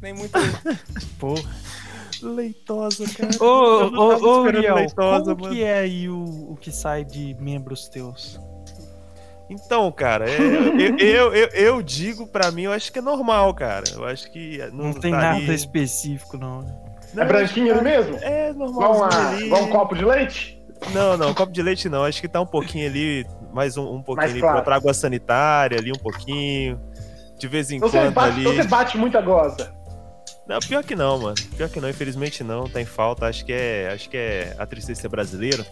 Nem 0.00 0.12
muito. 0.12 0.32
Porra. 1.18 1.42
Leitosa, 2.22 3.04
cara. 3.14 3.30
Ô, 3.42 3.90
não 3.90 4.00
ô, 4.00 4.26
ô, 4.26 4.42
Uriel, 4.42 4.74
leitosa, 4.76 5.34
como 5.34 5.44
mano. 5.44 5.54
que 5.54 5.62
é 5.62 5.78
aí 5.80 6.08
o, 6.08 6.52
o 6.52 6.58
que 6.60 6.70
sai 6.70 7.04
de 7.04 7.34
membros 7.40 7.88
teus? 7.88 8.38
Então, 9.50 9.90
cara, 9.90 10.28
é, 10.28 10.38
eu, 10.38 10.98
eu, 10.98 11.34
eu, 11.34 11.48
eu 11.48 11.82
digo 11.82 12.26
pra 12.26 12.50
mim, 12.50 12.62
eu 12.64 12.72
acho 12.72 12.92
que 12.92 12.98
é 12.98 13.02
normal, 13.02 13.54
cara. 13.54 13.84
Eu 13.94 14.04
acho 14.04 14.30
que 14.30 14.58
não, 14.72 14.86
Não, 14.86 14.92
tem 14.94 15.10
tá 15.10 15.16
nada 15.18 15.36
ali- 15.38 15.54
específico, 15.54 16.36
não. 16.36 16.62
né? 16.62 16.74
Não, 17.14 17.22
É 17.22 17.26
branquinho 17.26 17.68
ele 17.68 17.80
mesmo? 17.80 18.16
É 18.18 18.52
normal. 18.52 19.08
igual 19.40 19.62
um 19.64 19.70
copo 19.70 19.94
de 19.94 20.04
leite? 20.04 20.62
Não, 20.92 21.16
não, 21.16 21.32
copo 21.32 21.50
de 21.52 21.62
leite 21.62 21.88
não. 21.88 22.04
Acho 22.04 22.20
que 22.20 22.28
tá 22.28 22.40
um 22.40 22.46
pouquinho 22.46 22.86
ali, 22.86 23.26
mais 23.52 23.76
um, 23.78 23.84
um 23.84 24.02
pouquinho 24.02 24.16
Mais 24.16 24.32
ali 24.32 24.40
claro. 24.40 24.62
pra 24.62 24.76
água 24.76 24.92
sanitária 24.92 25.78
ali, 25.78 25.90
um 25.90 25.98
pouquinho. 25.98 26.78
de 27.38 27.48
vez 27.48 27.70
em 27.70 27.76
Então 27.76 27.88
você 27.88 27.98
quando 28.00 28.12
bate, 28.12 28.28
ali. 28.32 28.40
então 28.42 28.52
você 28.54 28.68
bate 28.68 28.98
muita 28.98 29.20
goza. 29.22 29.72
Não, 30.46 30.58
pior 30.60 30.82
que 30.84 30.94
não, 30.94 31.18
mano. 31.18 31.34
Pior 31.56 31.68
que 31.68 31.80
não, 31.80 31.88
infelizmente 31.88 32.44
não, 32.44 32.64
tem 32.68 32.84
falta. 32.84 33.26
Acho 33.26 33.44
que 33.44 33.52
é, 33.52 33.90
acho 33.92 34.08
que 34.10 34.16
é 34.16 34.54
a 34.58 34.66
tristeza 34.66 34.94
de 34.94 35.00
ser 35.00 35.08
brasileiro. 35.08 35.64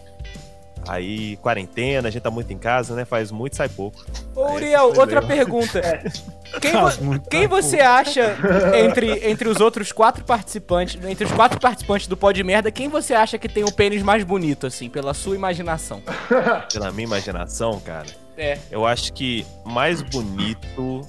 Aí, 0.89 1.37
quarentena, 1.39 2.09
a 2.09 2.11
gente 2.11 2.23
tá 2.23 2.31
muito 2.31 2.53
em 2.53 2.59
casa, 2.59 2.95
né? 2.95 3.05
Faz 3.05 3.31
muito, 3.33 3.57
sai 3.57 3.69
pouco. 3.69 4.05
Ô, 4.35 4.45
Aí, 4.47 4.55
Uriel, 4.55 4.93
outra 4.97 5.21
pergunta. 5.23 5.81
Quem, 6.61 6.73
vo- 6.73 7.21
quem 7.29 7.47
você 7.49 7.81
acha, 7.81 8.37
entre, 8.77 9.29
entre 9.29 9.49
os 9.49 9.61
outros 9.61 9.91
quatro 9.91 10.25
participantes, 10.25 10.97
entre 11.05 11.25
os 11.27 11.33
quatro 11.33 11.59
participantes 11.61 12.07
do 12.07 12.17
Pó 12.17 12.31
de 12.31 12.43
Merda, 12.45 12.71
quem 12.71 12.89
você 12.89 13.15
acha 13.15 13.37
que 13.37 13.49
tem 13.49 13.65
o 13.65 13.73
pênis 13.73 14.01
mais 14.01 14.23
bonito, 14.23 14.65
assim, 14.65 14.89
pela 14.89 15.13
sua 15.13 15.35
imaginação? 15.35 16.01
Pela 16.73 16.93
minha 16.93 17.05
imaginação, 17.05 17.81
cara, 17.81 18.07
É. 18.39 18.59
eu 18.71 18.87
acho 18.87 19.13
que 19.13 19.45
mais 19.65 20.01
bonito, 20.03 21.01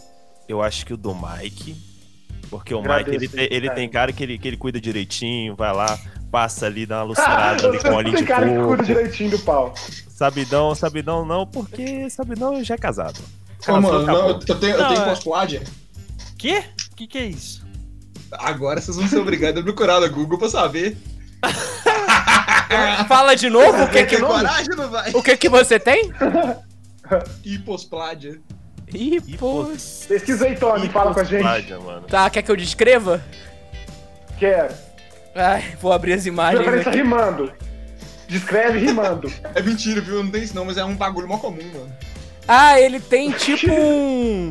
eu 0.50 0.62
acho 0.62 0.84
que 0.86 0.94
o 0.94 0.98
do 0.98 1.14
Mike. 1.16 1.76
Porque 2.50 2.74
o 2.74 2.80
Agradeço, 2.80 3.12
Mike, 3.12 3.24
ele, 3.26 3.28
tem- 3.48 3.58
ele 3.58 3.68
cara. 3.68 3.76
tem 3.80 3.90
cara 3.90 4.12
que 4.14 4.24
ele, 4.24 4.38
que 4.40 4.48
ele 4.48 4.58
cuida 4.58 4.82
direitinho, 4.82 5.56
vai 5.56 5.72
lá, 5.74 5.98
passa 6.32 6.66
ali, 6.66 6.86
dá 6.86 6.98
uma 6.98 7.02
Ah, 7.02 7.06
lustrada 7.06 7.68
ali 7.68 7.80
com 7.80 7.90
óleo 7.90 8.12
tem 8.12 8.22
de 8.22 8.28
cara 8.28 8.50
que 8.50 8.66
cuida 8.66 8.84
direitinho 8.84 9.32
do 9.32 9.40
pau. 9.40 9.74
Sabidão, 10.10 10.74
sabidão 10.76 11.26
não, 11.26 11.46
porque 11.46 12.10
sabidão 12.10 12.64
já 12.64 12.76
é 12.76 12.78
casado. 12.78 13.20
Ô, 13.68 13.82
mano, 13.82 14.06
não, 14.06 14.30
eu 14.30 14.40
tenho, 14.40 14.76
eu 14.76 14.88
tenho 14.88 15.02
é-. 15.02 15.64
Quê? 16.38 16.64
O 16.92 16.96
que, 16.96 17.08
que 17.08 17.18
é 17.18 17.26
isso? 17.26 17.66
Agora 18.32 18.82
vocês 18.82 18.98
vão 18.98 19.08
ser 19.08 19.18
obrigados 19.18 19.62
a 19.62 19.64
procurar 19.64 20.00
no 20.00 20.10
Google 20.10 20.38
pra 20.38 20.50
saber. 20.50 20.98
Fala 23.08 23.36
de 23.36 23.50
novo 23.50 23.84
o 23.84 23.90
que 23.90 24.06
que, 24.06 24.18
Tem 24.18 24.26
coragem, 24.26 24.76
não 24.76 24.90
vai? 24.90 25.12
o 25.12 25.24
que 25.24 25.38
que 25.38 25.50
você 25.50 25.80
tem? 25.80 26.12
Hipospládia. 27.44 28.42
Pô. 29.38 29.66
Pesquisa 30.08 30.46
aí, 30.46 30.56
Tony, 30.56 30.90
fala 30.90 31.14
com 31.14 31.20
a 31.20 31.24
gente. 31.24 31.74
Mano. 31.74 32.08
Tá, 32.08 32.30
quer 32.30 32.42
que 32.42 32.52
eu 32.52 32.56
descreva? 32.56 33.24
Quero. 34.40 34.74
Ai, 35.38 35.76
vou 35.80 35.92
abrir 35.94 36.14
as 36.14 36.26
imagens 36.26 36.60
Preferência 36.62 36.90
aqui. 36.90 36.98
rimando. 36.98 37.52
Descreve 38.28 38.80
rimando. 38.80 39.32
É 39.56 39.62
mentira, 39.62 40.02
viu? 40.02 40.24
Não 40.24 40.32
tem 40.32 40.44
isso 40.44 40.56
não, 40.56 40.66
mas 40.66 40.78
é 40.78 40.84
um 40.84 40.96
bagulho 40.96 41.28
mó 41.28 41.38
comum, 41.38 41.64
mano. 41.74 41.92
Ah, 42.48 42.80
ele 42.80 43.00
tem 43.00 43.32
tipo 43.32 43.70
um. 43.72 44.50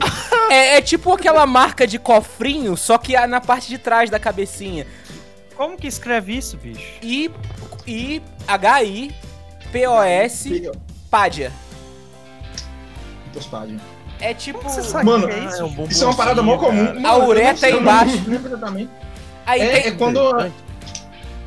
É, 0.51 0.77
é 0.77 0.81
tipo 0.81 1.13
aquela 1.13 1.45
marca 1.47 1.87
de 1.87 1.99
cofrinho, 1.99 2.77
só 2.77 2.97
que 2.99 3.19
na 3.27 3.41
parte 3.41 3.69
de 3.69 3.79
trás 3.79 4.09
da 4.11 4.19
cabecinha. 4.19 4.87
Como 5.57 5.77
que 5.77 5.87
escreve 5.87 6.37
isso, 6.37 6.57
bicho? 6.59 6.83
I, 7.03 7.31
I, 7.87 8.23
H, 8.47 8.83
I, 8.85 9.15
P, 9.73 9.87
O, 9.89 10.03
S, 10.03 10.71
Pádia. 11.11 11.51
Hipospládia. 13.29 13.77
É 14.21 14.33
tipo. 14.35 14.59
Como 14.59 14.71
você 14.71 14.83
sabe 14.83 15.05
Mano, 15.05 15.27
que 15.29 15.35
é 15.35 15.45
isso? 15.45 15.61
É 15.61 15.65
um 15.65 15.85
Isso 15.87 16.05
é 16.05 16.07
uma 16.07 16.17
parada 16.17 16.43
mó 16.43 16.57
comum. 16.59 16.85
Mano, 16.85 17.07
A 17.07 17.17
ureta 17.19 17.67
é 17.67 17.71
embaixo. 17.73 18.19
Aí 19.47 19.61
É, 19.61 19.81
tem. 19.81 19.93
é 19.93 19.97
quando. 19.97 20.21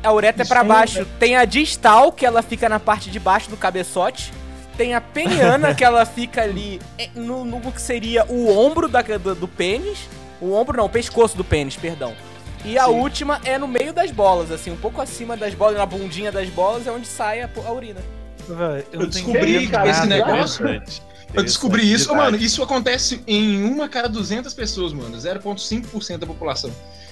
A 0.02 0.12
ureta 0.12 0.42
é 0.42 0.44
pra 0.46 0.64
baixo. 0.64 1.06
Tem 1.18 1.36
a 1.36 1.44
distal, 1.44 2.10
que 2.12 2.24
ela 2.24 2.42
fica 2.42 2.68
na 2.68 2.80
parte 2.80 3.10
de 3.10 3.18
baixo 3.20 3.50
do 3.50 3.56
cabeçote. 3.56 4.32
Tem 4.76 4.94
a 4.94 5.00
peniana, 5.00 5.74
que 5.76 5.84
ela 5.84 6.06
fica 6.06 6.42
ali 6.42 6.80
é, 6.98 7.08
no, 7.14 7.44
no 7.44 7.60
que 7.72 7.80
seria 7.80 8.24
o 8.26 8.48
ombro 8.56 8.88
da, 8.88 9.02
do, 9.02 9.34
do 9.34 9.48
pênis. 9.48 9.98
O 10.40 10.52
ombro 10.54 10.76
não, 10.78 10.86
o 10.86 10.88
pescoço 10.88 11.36
do 11.36 11.44
pênis, 11.44 11.76
perdão. 11.76 12.14
E 12.64 12.78
a 12.78 12.86
Sim. 12.86 12.90
última 12.92 13.40
é 13.44 13.58
no 13.58 13.68
meio 13.68 13.92
das 13.92 14.10
bolas, 14.10 14.50
assim, 14.50 14.70
um 14.70 14.76
pouco 14.76 15.00
acima 15.00 15.36
das 15.36 15.54
bolas, 15.54 15.76
na 15.76 15.86
bundinha 15.86 16.30
das 16.32 16.48
bolas, 16.48 16.86
é 16.86 16.90
onde 16.90 17.06
sai 17.06 17.42
a, 17.42 17.48
a 17.66 17.72
urina. 17.72 18.00
Eu 18.92 19.00
não 19.00 19.06
descobri 19.06 19.68
que 19.68 19.76
esse 19.76 20.06
negócio- 20.06 20.64
Interessante. 20.66 21.02
Eu 21.32 21.44
descobri 21.44 21.90
isso, 21.90 22.12
mano. 22.14 22.36
Isso 22.36 22.62
acontece 22.62 23.22
em 23.26 23.62
uma 23.62 23.88
cada 23.88 24.08
200 24.08 24.52
pessoas, 24.52 24.92
mano. 24.92 25.16
0,5% 25.16 26.18
da 26.18 26.26
população. 26.26 26.70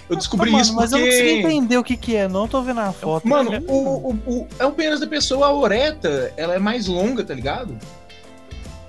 Eu 0.08 0.16
descobri 0.16 0.50
Mano, 0.50 0.62
isso 0.62 0.74
Mas 0.74 0.92
eu 0.92 0.98
não 0.98 1.04
consegui 1.06 1.42
porque. 1.42 1.54
entender 1.56 1.76
o 1.78 1.84
que 1.84 1.96
que 1.96 2.16
é, 2.16 2.26
não 2.28 2.48
tô 2.48 2.62
vendo 2.62 2.80
a 2.80 2.92
foto. 2.92 3.28
Mano, 3.28 3.52
É- 3.52 3.60
o, 3.68 3.72
o, 3.74 4.12
o- 4.26 4.48
é 4.58 4.64
o 4.64 4.72
pênis 4.72 5.00
da 5.00 5.06
pessoa, 5.06 5.48
a 5.48 5.52
oreta, 5.52 6.32
ela 6.36 6.54
é 6.54 6.58
mais 6.58 6.86
longa, 6.86 7.22
tá 7.22 7.34
ligado? 7.34 7.76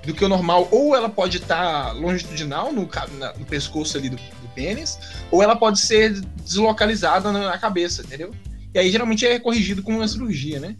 Do 0.06 0.14
que 0.14 0.24
o 0.24 0.30
normal. 0.30 0.68
Ou 0.72 0.96
ela 0.96 1.10
pode 1.10 1.38
estar 1.38 1.92
longitudinal 1.94 2.72
no, 2.72 2.88
na- 3.18 3.34
no 3.34 3.46
pescoço 3.46 3.98
ali 3.98 4.10
do, 4.10 4.16
do 4.16 4.48
pênis, 4.56 4.98
ou 5.30 5.44
ela 5.44 5.58
pode 5.58 5.80
ser 5.80 6.22
deslocalizada 6.44 7.32
na, 7.34 7.50
na 7.50 7.58
cabeça, 7.58 8.02
entendeu? 8.02 8.32
E 8.74 8.80
aí 8.80 8.90
geralmente 8.90 9.26
é 9.26 9.38
corrigido 9.40 9.84
com 9.84 9.94
uma 9.98 10.08
cirurgia, 10.08 10.60
né? 10.60 10.76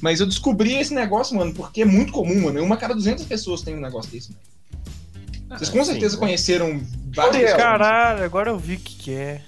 Mas 0.00 0.20
eu 0.20 0.26
descobri 0.26 0.74
esse 0.74 0.94
negócio, 0.94 1.34
mano, 1.34 1.52
porque 1.52 1.82
é 1.82 1.84
muito 1.84 2.12
comum, 2.12 2.42
mano. 2.42 2.62
Uma 2.62 2.76
cada 2.76 2.94
200 2.94 3.24
pessoas 3.24 3.62
tem 3.62 3.74
um 3.74 3.80
negócio 3.80 4.10
desse, 4.12 4.30
mano. 4.30 5.58
Vocês 5.58 5.70
com 5.70 5.80
Ah, 5.80 5.84
certeza 5.84 6.14
sim. 6.14 6.20
conheceram 6.20 6.80
vários. 7.14 7.52
Caralho, 7.54 8.22
agora 8.24 8.50
eu 8.50 8.58
vi 8.58 8.74
o 8.74 8.78
que 8.78 8.94
que 8.96 9.12
é. 9.14 9.40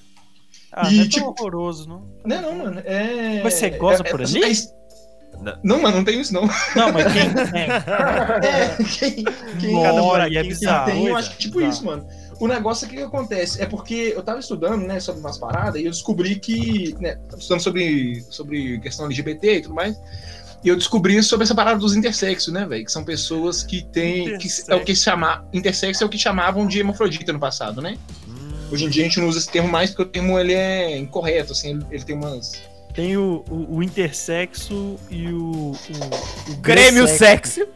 Ah, 0.76 0.92
E, 0.92 0.96
não 0.96 1.04
é 1.04 1.08
tipo- 1.08 1.32
tão 1.32 1.46
horroroso, 1.46 1.88
não. 1.88 2.06
Não, 2.24 2.42
não, 2.42 2.64
mano. 2.64 2.82
É. 2.84 3.40
Mas 3.42 3.54
você 3.54 3.70
goza 3.70 4.02
é- 4.04 4.10
por 4.10 4.20
é- 4.20 4.24
ali? 4.24 4.44
é- 4.44 4.76
Não. 5.40 5.58
Não, 5.64 5.82
mano, 5.82 5.96
não 5.98 6.04
tem 6.04 6.20
isso, 6.20 6.32
não. 6.34 6.42
Não, 6.42 6.92
mas 6.92 7.12
quem 7.12 7.28
tem? 7.52 7.66
É, 8.42 8.76
quem, 8.98 9.24
quem 9.58 9.82
Cada 9.82 10.02
Olha, 10.02 10.02
buraquinho 10.02 10.38
é 10.40 10.42
bizarro. 10.44 10.90
tem, 10.90 11.06
eu 11.06 11.16
acho 11.16 11.30
que 11.32 11.38
tipo 11.38 11.58
Bizarro. 11.58 11.72
isso, 11.74 11.84
mano. 11.84 12.06
O 12.38 12.46
negócio 12.46 12.84
é 12.84 12.88
que, 12.88 12.96
que 12.96 13.02
acontece 13.02 13.62
é 13.62 13.66
porque 13.66 14.12
eu 14.14 14.22
tava 14.22 14.38
estudando, 14.38 14.86
né, 14.86 15.00
sobre 15.00 15.20
umas 15.20 15.38
paradas 15.38 15.80
e 15.80 15.84
eu 15.86 15.90
descobri 15.90 16.36
que, 16.36 16.94
né, 17.00 17.16
tava 17.30 17.38
estudando 17.38 17.60
sobre, 17.62 18.22
sobre 18.30 18.78
questão 18.80 19.06
LGBT 19.06 19.56
e 19.56 19.62
tudo 19.62 19.74
mais. 19.74 19.96
E 20.64 20.68
eu 20.68 20.76
descobri 20.76 21.22
sobre 21.22 21.44
essa 21.44 21.54
parada 21.54 21.78
dos 21.78 21.94
intersexos, 21.94 22.52
né, 22.52 22.66
velho? 22.66 22.84
Que 22.84 22.90
são 22.92 23.04
pessoas 23.04 23.62
que 23.62 23.82
têm. 23.84 24.36
Que 24.38 24.48
é 24.68 24.74
o 24.74 24.84
que 24.84 24.94
se 24.96 25.02
chama. 25.04 25.46
Intersexo 25.52 26.02
é 26.02 26.06
o 26.06 26.10
que 26.10 26.18
chamavam 26.18 26.66
de 26.66 26.80
hemafrodita 26.80 27.32
no 27.32 27.38
passado, 27.38 27.80
né? 27.80 27.96
Hoje 28.70 28.84
em 28.84 28.88
dia 28.88 29.02
a 29.04 29.06
gente 29.06 29.20
não 29.20 29.28
usa 29.28 29.38
esse 29.38 29.48
termo 29.48 29.68
mais 29.68 29.90
porque 29.90 30.02
o 30.02 30.06
termo 30.06 30.38
ele 30.38 30.52
é 30.52 30.96
incorreto, 30.96 31.52
assim, 31.52 31.70
ele, 31.70 31.86
ele 31.90 32.04
tem 32.04 32.16
umas. 32.16 32.60
Tem 32.92 33.16
o, 33.16 33.44
o, 33.48 33.76
o 33.76 33.82
intersexo 33.82 34.96
e 35.10 35.28
o. 35.28 35.72
O, 35.72 36.52
o 36.52 36.56
Grêmio 36.56 37.06
sexo. 37.06 37.54
sexo. 37.54 37.68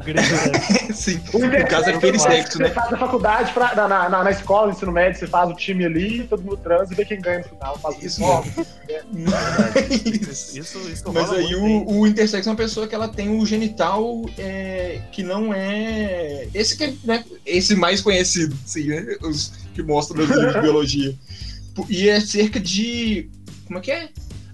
Sexo. 0.00 0.92
Sim, 0.94 1.20
O 1.34 1.38
no 1.38 1.66
caso 1.66 1.90
é 1.90 1.98
perissexo, 1.98 2.56
Você 2.58 2.62
né? 2.64 2.70
faz 2.70 2.92
a 2.92 2.96
faculdade, 2.96 3.52
pra, 3.52 3.74
na, 3.74 3.88
na, 3.88 4.08
na- 4.08 4.24
na 4.24 4.30
escola, 4.30 4.68
no 4.68 4.72
ensino 4.72 4.90
médio, 4.92 5.18
você 5.18 5.26
faz 5.26 5.50
o 5.50 5.54
time 5.54 5.84
ali, 5.84 6.24
todo 6.28 6.42
mundo 6.42 6.56
transa 6.58 6.92
e 6.92 6.96
vê 6.96 7.04
quem 7.04 7.20
ganha 7.20 7.38
no 7.40 7.44
final. 7.44 7.78
Faz 7.78 7.96
o 7.96 8.06
Isso 8.06 8.22
uniforme. 8.24 8.52
Isso, 10.20 10.58
isso, 10.58 10.78
isso 10.90 11.12
Mas 11.12 11.30
aí 11.30 11.54
o, 11.54 11.88
o 11.90 12.06
intersexo 12.06 12.48
é 12.48 12.52
uma 12.52 12.56
pessoa 12.56 12.86
que 12.86 12.94
ela 12.94 13.08
tem 13.08 13.28
o 13.30 13.44
genital 13.44 14.22
é, 14.38 15.00
que 15.12 15.22
não 15.22 15.52
é. 15.52 16.48
Esse 16.54 16.76
que 16.76 16.84
é, 16.84 16.94
né, 17.04 17.24
esse 17.44 17.74
mais 17.74 18.00
conhecido, 18.00 18.56
sim, 18.64 18.88
né? 18.88 19.16
Os 19.22 19.52
que 19.74 19.82
mostram 19.82 20.18
nos 20.18 20.28
livros 20.30 20.54
de 20.54 20.60
biologia. 20.62 21.14
E 21.88 22.08
é 22.08 22.20
cerca 22.20 22.60
de. 22.60 23.30
Como 23.66 23.78
é 23.78 23.82
que 23.82 23.90
é? 23.90 24.08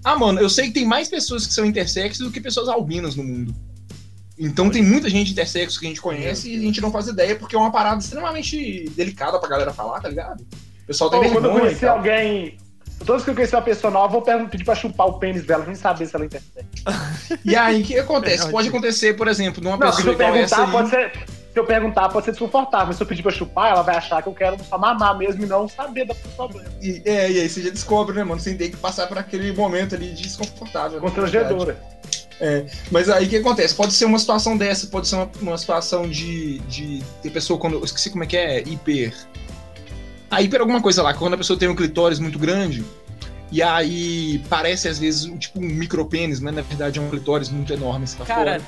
Ah, 0.05 0.17
mano, 0.17 0.41
eu 0.41 0.49
sei 0.49 0.69
que 0.69 0.75
tem 0.75 0.87
mais 0.87 1.09
pessoas 1.09 1.47
que 1.47 1.53
são 1.53 1.65
intersexos 1.67 2.25
do 2.25 2.31
que 2.33 2.41
pessoas 2.41 2.69
albinas 2.69 3.17
no 3.17 3.25
mundo. 3.25 3.55
Então 4.39 4.71
tem 4.71 4.83
muita 4.83 5.09
gente 5.11 5.33
intersexo 5.33 5.81
que 5.81 5.87
a 5.87 5.89
gente 5.89 6.01
conhece 6.01 6.51
e 6.53 6.57
a 6.57 6.61
gente 6.61 6.81
não 6.81 6.93
faz 6.93 7.09
ideia, 7.09 7.35
porque 7.37 7.57
é 7.57 7.59
uma 7.59 7.73
parada 7.73 8.01
extremamente 8.01 8.89
delicada 8.91 9.39
pra 9.39 9.49
galera 9.49 9.73
falar, 9.73 10.01
tá 10.01 10.09
ligado? 10.09 10.41
O 10.43 10.87
pessoal 10.87 11.11
tem 11.11 11.21
Pô, 11.21 11.27
quando 11.31 11.35
eu 11.37 11.43
vergonha. 11.53 11.65
conhecer 11.67 11.87
alguém. 11.89 12.57
Todas 13.05 13.23
que 13.23 13.31
eu 13.31 13.35
conhecer 13.35 13.55
uma 13.57 13.63
pessoa 13.63 13.91
nova, 13.93 14.17
eu 14.17 14.39
vou 14.39 14.49
pedir 14.49 14.65
pra 14.65 14.75
chupar 14.75 15.07
o 15.07 15.15
pênis 15.15 15.45
dela, 15.45 15.65
nem 15.65 15.75
saber 15.75 16.07
se 16.07 16.17
ela 16.17 16.25
é 16.25 16.27
interessa. 16.27 17.39
E 17.45 17.55
aí, 17.55 17.83
o 17.83 17.85
que 17.85 17.99
acontece? 17.99 18.51
Pode 18.51 18.69
acontecer, 18.69 19.15
por 19.15 19.29
exemplo, 19.29 19.63
numa 19.63 19.77
Não, 19.77 19.93
se 19.93 19.99
pessoa 19.99 20.15
eu 20.15 20.19
igual 20.21 20.35
essa 20.37 20.57
perguntar, 20.57 20.67
aí. 20.67 20.73
pode 20.73 20.91
ser. 20.91 21.13
Se 21.53 21.59
eu 21.61 21.65
perguntar, 21.65 22.09
pode 22.09 22.25
ser 22.25 22.31
desconfortável. 22.33 22.87
Mas 22.89 22.97
se 22.97 23.03
eu 23.03 23.07
pedir 23.07 23.23
pra 23.23 23.33
chupar, 23.33 23.71
ela 23.71 23.83
vai 23.83 23.97
achar 23.97 24.23
que 24.23 24.29
eu 24.29 24.35
quero 24.35 24.57
só 24.65 24.77
mamar 24.79 25.17
mesmo 25.17 25.43
e 25.43 25.47
não 25.47 25.69
saber 25.69 26.05
do 26.07 26.15
problema. 26.37 26.69
E, 26.83 27.03
é, 27.05 27.31
e 27.31 27.41
aí 27.41 27.49
você 27.49 27.63
já 27.63 27.71
descobre, 27.71 28.15
né, 28.17 28.25
mano? 28.25 28.41
Sem 28.41 28.57
ter 28.57 28.69
que 28.69 28.77
passar 28.77 29.07
por 29.07 29.19
aquele 29.19 29.53
momento 29.53 29.95
ali 29.95 30.13
desconfortável. 30.13 31.01
né, 31.01 31.11
Constrangedora. 32.39 32.67
Mas 32.91 33.09
aí 33.09 33.27
o 33.27 33.29
que 33.29 33.37
acontece? 33.37 33.75
Pode 33.75 33.93
ser 33.93 34.05
uma 34.05 34.19
situação 34.19 34.57
dessa, 34.57 34.87
pode 34.87 35.09
ser 35.09 35.17
uma, 35.17 35.31
uma 35.41 35.59
situação 35.59 36.09
de, 36.09 36.59
de 36.61 37.03
ter 37.23 37.31
pessoa 37.31 37.59
quando. 37.59 37.75
Eu 37.75 37.85
esqueci 37.85 38.11
como 38.11 38.25
é 38.25 38.27
que 38.27 38.37
é, 38.37 38.61
hiper. 38.61 39.15
A 40.31 40.43
hiper 40.43 40.59
é 40.59 40.61
alguma 40.61 40.81
coisa 40.83 41.03
lá, 41.03 41.15
quando 41.15 41.35
a 41.35 41.39
pessoa 41.39 41.59
tem 41.59 41.69
um 41.69 41.75
clitóris 41.75 42.19
muito 42.19 42.39
grande. 42.39 42.85
E 43.51 43.63
aí 43.63 44.43
parece 44.51 44.89
às 44.89 44.99
vezes 44.99 45.25
um- 45.25 45.39
tipo 45.39 45.59
um 45.59 45.63
micropênis, 45.63 46.39
mas 46.39 46.55
na 46.55 46.61
verdade 46.61 46.99
é 46.99 47.03
um 47.03 47.09
clitóris 47.09 47.49
muito 47.49 47.73
enorme. 47.73 48.07
Pra 48.17 48.27
Cara, 48.27 48.61
fora. 48.61 48.63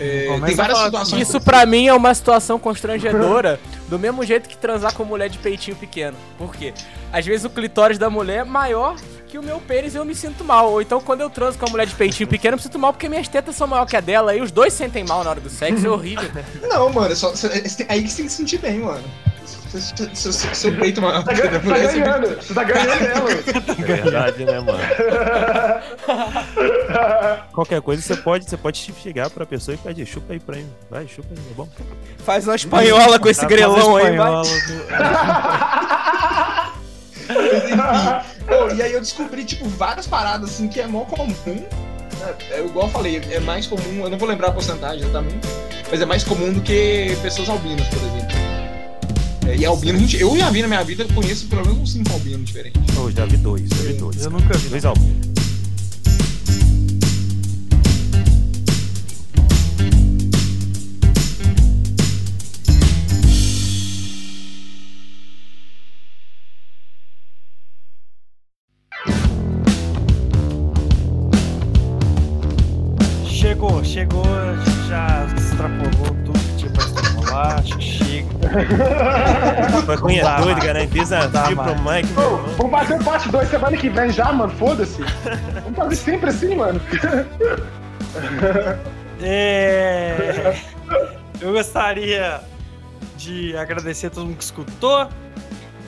É, 0.00 0.26
tem 0.46 0.54
várias 0.54 0.78
situações. 0.78 1.22
Isso 1.22 1.40
pra 1.40 1.66
mim 1.66 1.86
é 1.88 1.94
uma 1.94 2.14
situação 2.14 2.58
constrangedora, 2.58 3.58
do 3.88 3.98
mesmo 3.98 4.24
jeito 4.24 4.48
que 4.48 4.56
transar 4.56 4.92
com 4.94 5.04
mulher 5.04 5.28
de 5.28 5.38
peitinho 5.38 5.76
pequeno. 5.76 6.16
Por 6.36 6.54
quê? 6.54 6.72
Às 7.12 7.24
vezes 7.26 7.44
o 7.44 7.50
clitóris 7.50 7.98
da 7.98 8.08
mulher 8.10 8.40
é 8.40 8.44
maior 8.44 8.96
que 9.26 9.36
o 9.38 9.42
meu 9.42 9.60
pênis 9.60 9.94
e 9.94 9.98
eu 9.98 10.04
me 10.04 10.14
sinto 10.14 10.44
mal. 10.44 10.70
Ou 10.72 10.80
então 10.80 11.00
quando 11.00 11.20
eu 11.20 11.28
transo 11.30 11.58
com 11.58 11.66
a 11.66 11.70
mulher 11.70 11.86
de 11.86 11.94
peitinho 11.94 12.28
pequeno, 12.28 12.54
eu 12.54 12.58
me 12.58 12.62
sinto 12.62 12.78
mal 12.78 12.92
porque 12.92 13.08
minhas 13.08 13.28
tetas 13.28 13.56
são 13.56 13.66
maior 13.66 13.84
que 13.86 13.96
a 13.96 14.00
dela 14.00 14.34
e 14.34 14.40
os 14.40 14.50
dois 14.50 14.72
sentem 14.72 15.04
mal 15.04 15.22
na 15.24 15.30
hora 15.30 15.40
do 15.40 15.50
sexo, 15.50 15.86
é 15.86 15.90
horrível. 15.90 16.30
Não, 16.68 16.90
mano, 16.90 17.12
é 17.12 17.14
só, 17.14 17.34
cê- 17.34 17.48
aí 17.88 18.02
que 18.02 18.08
você 18.08 18.16
tem 18.16 18.26
que 18.26 18.30
se 18.30 18.30
sentir 18.30 18.58
bem, 18.58 18.78
mano. 18.80 19.04
Seu- 20.14 20.32
seu- 20.32 20.54
seu- 20.54 20.74
peito 20.76 21.00
é 21.00 21.04
uma 21.04 21.22
Tá, 21.22 21.32
tá 21.32 21.34
ganhando, 21.34 22.36
você 22.40 22.54
tá 22.54 22.64
ganhando 22.64 23.04
ela. 23.04 23.28
É 23.78 23.82
verdade, 23.84 24.44
né, 24.44 24.60
mano? 24.60 24.78
Qualquer 27.52 27.80
coisa 27.82 28.00
você 28.02 28.16
pode, 28.16 28.48
você 28.48 28.56
pode 28.56 28.92
chegar 29.02 29.28
pra 29.30 29.44
pessoa 29.44 29.74
e 29.74 29.78
pedir, 29.78 30.06
chupa 30.06 30.32
aí 30.32 30.40
pra 30.40 30.56
mim. 30.56 30.68
Vai, 30.90 31.06
chupa 31.06 31.28
aí, 31.30 31.38
é 31.50 31.54
bom. 31.54 31.68
Faz 32.24 32.46
uma 32.46 32.56
espanhola 32.56 33.18
com 33.18 33.28
esse 33.28 33.40
Tá 33.40 33.46
grelão 33.46 33.96
aí, 33.96 34.16
vai. 34.16 34.40
enfim. 34.42 34.78
Pô, 38.46 38.74
e 38.74 38.82
aí 38.82 38.92
eu 38.92 39.00
descobri, 39.00 39.44
tipo, 39.44 39.68
várias 39.68 40.06
paradas 40.06 40.50
assim 40.50 40.68
que 40.68 40.80
é 40.80 40.86
mó 40.86 41.04
comum. 41.04 41.34
né? 41.46 41.64
É, 42.50 42.60
igual 42.64 42.86
eu 42.86 42.92
falei, 42.92 43.22
é 43.30 43.40
mais 43.40 43.66
comum, 43.66 44.02
eu 44.04 44.10
não 44.10 44.18
vou 44.18 44.28
lembrar 44.28 44.48
a 44.48 44.52
porcentagem 44.52 45.02
exatamente, 45.04 45.46
mas 45.90 46.00
é 46.00 46.06
mais 46.06 46.24
comum 46.24 46.52
do 46.52 46.60
que 46.60 47.16
pessoas 47.22 47.48
albinas, 47.48 47.86
por 47.88 47.98
exemplo. 47.98 48.27
É, 49.48 49.56
e 49.56 49.64
albino, 49.64 49.98
gente, 49.98 50.20
eu 50.20 50.36
já 50.36 50.50
vi 50.50 50.60
na 50.60 50.68
minha 50.68 50.84
vida, 50.84 51.04
eu 51.04 51.08
conheço 51.08 51.46
pelo 51.46 51.62
menos 51.62 51.78
uns 51.78 51.92
5 51.92 52.12
albinos 52.12 52.44
diferentes. 52.44 52.82
Oh, 52.98 53.10
já 53.10 53.24
vi 53.24 53.38
dois, 53.38 53.66
já 53.66 53.76
vi 53.76 53.94
dois. 53.94 54.22
Eu 54.22 54.30
nunca 54.30 54.58
vi. 54.58 54.68
Dois 54.68 54.84
álbuns. 54.84 55.08
Chegou, 73.24 73.82
chegou, 73.82 74.24
a 74.26 74.56
gente 74.56 74.88
já 74.88 75.26
extrapolou 75.38 76.14
tudo 76.26 76.38
que 76.38 76.56
tinha 76.58 76.70
pra 76.70 76.84
extrapolar. 76.84 77.67
Maconha 79.86 80.22
Tá, 80.22 80.40
doida, 80.40 80.60
cara. 80.60 80.86
Desafio 80.86 81.30
Tá, 81.56 81.62
pro. 81.64 81.74
Mike, 81.82 82.08
Ô, 82.18 82.36
vamos 82.56 82.70
fazer 82.70 82.94
o 82.94 83.04
parte 83.04 83.28
2 83.28 83.48
semana 83.48 83.76
que 83.76 83.88
vem 83.88 84.10
já, 84.10 84.32
mano. 84.32 84.52
Foda-se. 84.54 85.02
Vamos 85.64 85.76
fazer 85.76 85.96
sempre 85.96 86.30
assim, 86.30 86.54
mano. 86.54 86.80
É... 89.20 90.56
Eu 91.40 91.52
gostaria 91.52 92.40
de 93.16 93.56
agradecer 93.56 94.06
a 94.06 94.10
todo 94.10 94.26
mundo 94.26 94.36
que 94.36 94.44
escutou. 94.44 95.08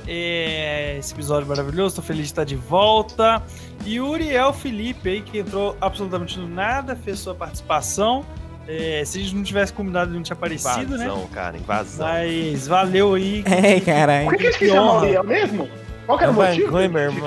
É, 0.06 0.96
Esse 0.98 1.12
episódio 1.14 1.48
maravilhoso, 1.48 1.96
tô 1.96 2.02
feliz 2.02 2.22
de 2.22 2.32
estar 2.32 2.44
de 2.44 2.56
volta. 2.56 3.40
E 3.86 4.00
o 4.00 4.08
Uriel 4.08 4.52
Felipe 4.52 5.08
aí, 5.08 5.22
que 5.22 5.38
entrou 5.38 5.76
absolutamente 5.80 6.38
do 6.38 6.48
nada, 6.48 6.96
fez 6.96 7.20
sua 7.20 7.34
participação. 7.34 8.24
É, 8.72 9.02
se 9.04 9.18
a 9.18 9.22
gente 9.22 9.34
não 9.34 9.42
tivesse 9.42 9.72
combinado, 9.72 10.10
ele 10.10 10.16
não 10.18 10.22
tinha 10.22 10.34
aparecido, 10.36 10.96
né? 10.96 11.04
Invasão, 11.06 11.26
cara, 11.32 11.56
invasão. 11.58 12.06
Mas 12.06 12.68
valeu 12.68 13.14
aí. 13.14 13.42
Ei, 13.64 13.80
caralho. 13.80 14.28
Por 14.28 14.36
que 14.36 14.46
a 14.46 14.50
gente 14.52 14.58
Que 14.60 14.68
chama 14.68 14.80
o 14.82 14.88
honra. 14.94 15.06
Uriel 15.06 15.24
mesmo? 15.24 15.68
Qual 16.06 16.16
que 16.16 16.24
era 16.24 16.32
o 16.32 16.42
É 16.42 16.46
um 16.46 16.48
motivo? 16.48 16.70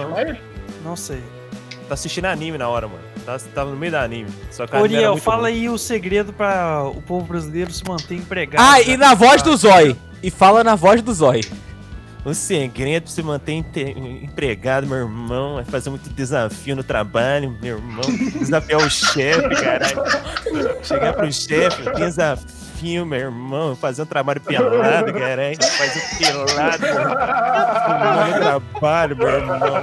chamar 0.01 0.21
ele? 0.21 0.39
Não 0.85 0.95
sei. 0.95 1.21
Tá 1.89 1.95
assistindo 1.95 2.25
anime 2.25 2.57
na 2.57 2.69
hora, 2.69 2.87
mano. 2.87 3.03
Tá, 3.25 3.37
tava 3.53 3.71
no 3.71 3.75
meio 3.75 3.91
da 3.91 4.03
anime. 4.03 4.29
Só 4.51 4.65
que 4.65 4.73
muito 4.77 5.17
fala 5.17 5.39
bom. 5.41 5.45
aí 5.47 5.67
o 5.67 5.77
segredo 5.77 6.31
para 6.31 6.83
o 6.85 7.01
povo 7.01 7.25
brasileiro 7.25 7.71
se 7.71 7.83
manter 7.85 8.15
empregado. 8.15 8.63
Ah, 8.65 8.81
e 8.81 8.95
na 8.95 9.13
voz 9.13 9.41
do 9.41 9.55
Zói. 9.57 9.97
E 10.21 10.31
fala 10.31 10.63
na 10.63 10.75
voz 10.75 11.01
do 11.01 11.13
Zói. 11.13 11.41
O 12.25 12.33
segredo 12.33 13.03
pra 13.03 13.11
se 13.11 13.21
manter 13.21 13.51
empregado, 13.53 14.87
meu 14.87 14.97
irmão, 14.97 15.59
é 15.59 15.65
fazer 15.65 15.89
muito 15.89 16.09
desafio 16.09 16.75
no 16.75 16.83
trabalho, 16.83 17.57
meu 17.61 17.77
irmão. 17.77 18.01
Desafiar 18.39 18.79
o 18.79 18.89
chefe, 18.89 19.49
caralho. 19.61 20.03
Chegar 20.83 21.13
pro 21.13 21.31
chefe, 21.33 21.91
desafio, 21.95 23.05
meu 23.05 23.19
irmão. 23.19 23.75
Fazer 23.75 24.03
um 24.03 24.05
trabalho 24.05 24.39
pelado, 24.39 25.13
caralho. 25.13 25.57
Fazer 25.61 25.99
um 25.99 26.17
pelado, 26.17 26.81
meu 26.81 28.39
trabalho, 28.39 29.17
meu 29.17 29.27
irmão. 29.29 29.75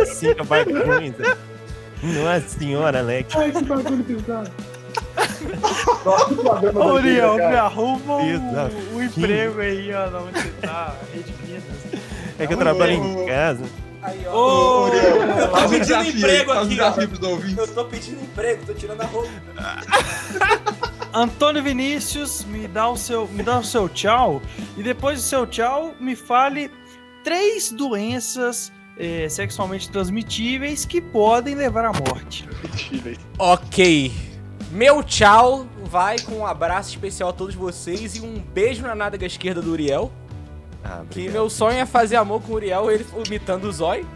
Assim 0.00 0.34
que 0.34 0.40
é 0.40 0.44
bagunça. 0.44 1.36
Nossa 2.00 2.48
senhora, 2.48 3.00
Alex. 3.00 3.34
Ai, 3.34 3.50
que 3.50 3.64
bagulho 3.64 4.04
pesado. 4.04 4.50
Ô, 6.74 6.92
Uriel, 6.94 7.36
me 7.36 7.56
arruma 7.56 8.16
o, 8.16 8.22
Desafio. 8.22 8.78
o 8.94 9.02
emprego 9.02 9.60
aí, 9.60 9.92
ó, 9.92 10.06
onde 10.22 10.40
você 10.40 10.48
tá, 10.62 10.94
Rede 11.12 11.34
Minas. 11.44 11.62
É 12.38 12.46
que 12.46 12.54
eu 12.54 12.58
trabalho 12.58 12.92
em 12.92 13.26
casa. 13.26 13.64
Aí, 14.00 14.26
Ô, 14.28 14.30
Ô, 14.30 14.84
Uriel, 14.86 15.22
Eu 15.22 15.48
tô 15.48 15.56
pedindo 15.56 15.80
desafio 15.80 16.18
emprego 16.18 16.52
aqui, 16.52 16.80
ó. 16.80 17.62
Eu 17.62 17.68
tô 17.74 17.84
pedindo 17.84 18.22
emprego, 18.22 18.64
tô 18.64 18.74
tirando 18.74 19.00
a 19.00 19.06
roupa. 19.06 19.30
Antônio 21.12 21.62
Vinícius, 21.62 22.44
me 22.44 22.68
dá 22.68 22.88
o 22.88 22.96
seu, 22.96 23.26
me 23.28 23.42
dá 23.42 23.58
o 23.58 23.64
seu 23.64 23.88
tchau 23.88 24.40
e 24.76 24.82
depois 24.82 25.18
do 25.18 25.24
seu 25.24 25.46
tchau 25.46 25.94
me 25.98 26.14
fale 26.14 26.70
três 27.24 27.72
doenças 27.72 28.70
eh, 28.96 29.28
sexualmente 29.28 29.90
transmitíveis 29.90 30.84
que 30.84 31.00
podem 31.00 31.54
levar 31.54 31.86
à 31.86 31.92
morte. 31.92 32.48
Ok. 33.38 34.12
Meu 34.70 35.02
tchau 35.02 35.66
vai 35.84 36.18
com 36.20 36.36
um 36.36 36.46
abraço 36.46 36.90
especial 36.90 37.30
a 37.30 37.32
todos 37.32 37.54
vocês 37.54 38.16
e 38.16 38.20
um 38.20 38.38
beijo 38.38 38.82
na 38.82 38.94
nádega 38.94 39.26
esquerda 39.26 39.62
do 39.62 39.72
Uriel. 39.72 40.12
Ah, 40.84 41.02
Que 41.10 41.28
meu 41.28 41.50
sonho 41.50 41.78
é 41.78 41.86
fazer 41.86 42.16
amor 42.16 42.40
com 42.42 42.52
o 42.52 42.54
Uriel, 42.56 42.90
ele 42.90 43.04
imitando 43.26 43.64
o 43.64 43.72
Zói. 43.72 44.06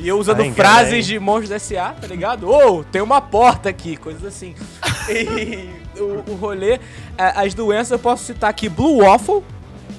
E 0.00 0.06
eu 0.06 0.18
usando 0.18 0.42
Ah, 0.42 0.52
frases 0.52 1.06
de 1.06 1.18
monstros 1.18 1.50
S.A., 1.50 1.90
tá 1.92 2.06
ligado? 2.06 2.48
Ô, 2.48 2.84
tem 2.84 3.02
uma 3.02 3.20
porta 3.20 3.68
aqui, 3.68 3.96
coisas 3.96 4.24
assim. 4.24 4.54
E 5.10 6.00
o, 6.00 6.22
o 6.28 6.34
rolê, 6.34 6.78
a- 7.16 7.40
as 7.42 7.54
doenças 7.54 7.90
eu 7.92 7.98
posso 7.98 8.22
citar 8.24 8.50
aqui: 8.50 8.68
Blue 8.68 8.98
Waffle, 9.02 9.42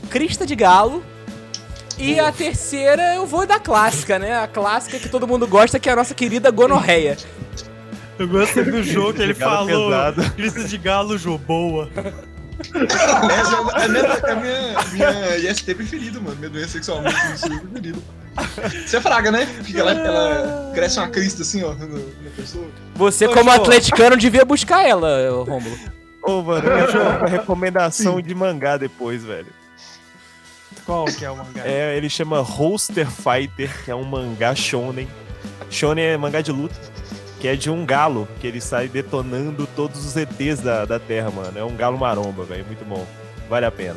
Crista 0.10 0.46
de 0.46 0.56
Galo. 0.56 1.04
E 1.98 2.18
a 2.20 2.32
terceira 2.32 3.16
eu 3.16 3.26
vou 3.26 3.46
da 3.46 3.60
clássica, 3.60 4.18
né? 4.20 4.40
A 4.40 4.48
clássica 4.48 5.00
que 5.00 5.10
todo 5.10 5.28
mundo 5.28 5.46
gosta, 5.48 5.78
que 5.80 5.90
é 5.90 5.92
a 5.92 5.96
nossa 5.98 6.14
querida 6.14 6.50
gonorreia. 6.52 7.18
Eu 8.18 8.28
gostei 8.28 8.64
do 8.64 8.82
jogo 8.84 9.14
que 9.16 9.22
ele 9.24 9.34
Galo 9.34 9.68
falou. 9.68 9.90
pesado. 9.90 10.32
Crista 10.36 10.64
de 10.64 10.78
galo, 10.78 11.18
Jô, 11.18 11.38
boa. 11.38 11.90
Essa 12.60 13.56
é 13.56 13.84
a 13.84 13.88
minha, 13.88 14.04
é 14.04 14.32
a 14.32 14.36
minha, 14.36 14.84
minha 14.94 15.38
IST 15.52 15.74
preferida, 15.76 16.20
mano. 16.20 16.36
Minha 16.36 16.50
doença 16.50 16.74
sexualmente 16.74 17.16
preferida. 17.16 18.00
Você 18.86 18.98
é 18.98 19.02
fraga, 19.02 19.32
né? 19.32 19.46
Porque 19.58 19.78
ela, 19.78 19.92
ela 19.92 20.72
cresce 20.74 21.00
uma 21.00 21.08
crista 21.08 21.42
assim, 21.42 21.64
ó, 21.64 21.74
na 21.74 22.30
pessoa. 22.36 22.68
Você, 22.96 23.28
Ô, 23.28 23.34
como 23.34 23.52
Jô. 23.52 23.62
atleticano, 23.62 24.18
devia 24.18 24.46
buscar 24.46 24.88
ela, 24.88 25.44
Rômulo. 25.44 25.78
Ô, 26.24 26.42
mano, 26.42 26.68
eu 26.68 26.88
quero 26.88 27.02
uma 27.02 27.28
recomendação 27.28 28.22
de 28.22 28.36
mangá 28.36 28.78
depois, 28.78 29.24
velho. 29.24 29.48
Qual 30.86 31.06
que 31.06 31.24
é 31.24 31.32
o 31.32 31.38
mangá? 31.38 31.62
É, 31.66 31.96
ele 31.96 32.10
chama 32.10 32.40
Holster 32.40 33.08
Fighter, 33.10 33.84
que 33.84 33.92
é 33.92 33.96
um 33.96 34.04
mangá 34.04 34.54
shonen. 34.56 35.08
Shonen 35.70 36.06
é 36.06 36.18
mangá 36.18 36.42
de 36.42 36.52
luta, 36.52 36.76
que 37.40 37.48
é 37.48 37.56
de 37.56 37.70
um 37.70 37.86
galo, 37.86 38.28
que 38.40 38.48
ele 38.48 38.60
sai 38.60 38.88
detonando 38.88 39.68
todos 39.76 40.06
os 40.06 40.16
ETs 40.16 40.60
da, 40.60 40.86
da 40.86 41.00
Terra, 41.00 41.32
mano. 41.32 41.58
É 41.58 41.64
um 41.64 41.76
galo 41.76 41.98
maromba, 41.98 42.44
velho. 42.44 42.66
Muito 42.66 42.84
bom. 42.86 43.06
Vale 43.50 43.66
a 43.66 43.72
pena. 43.72 43.96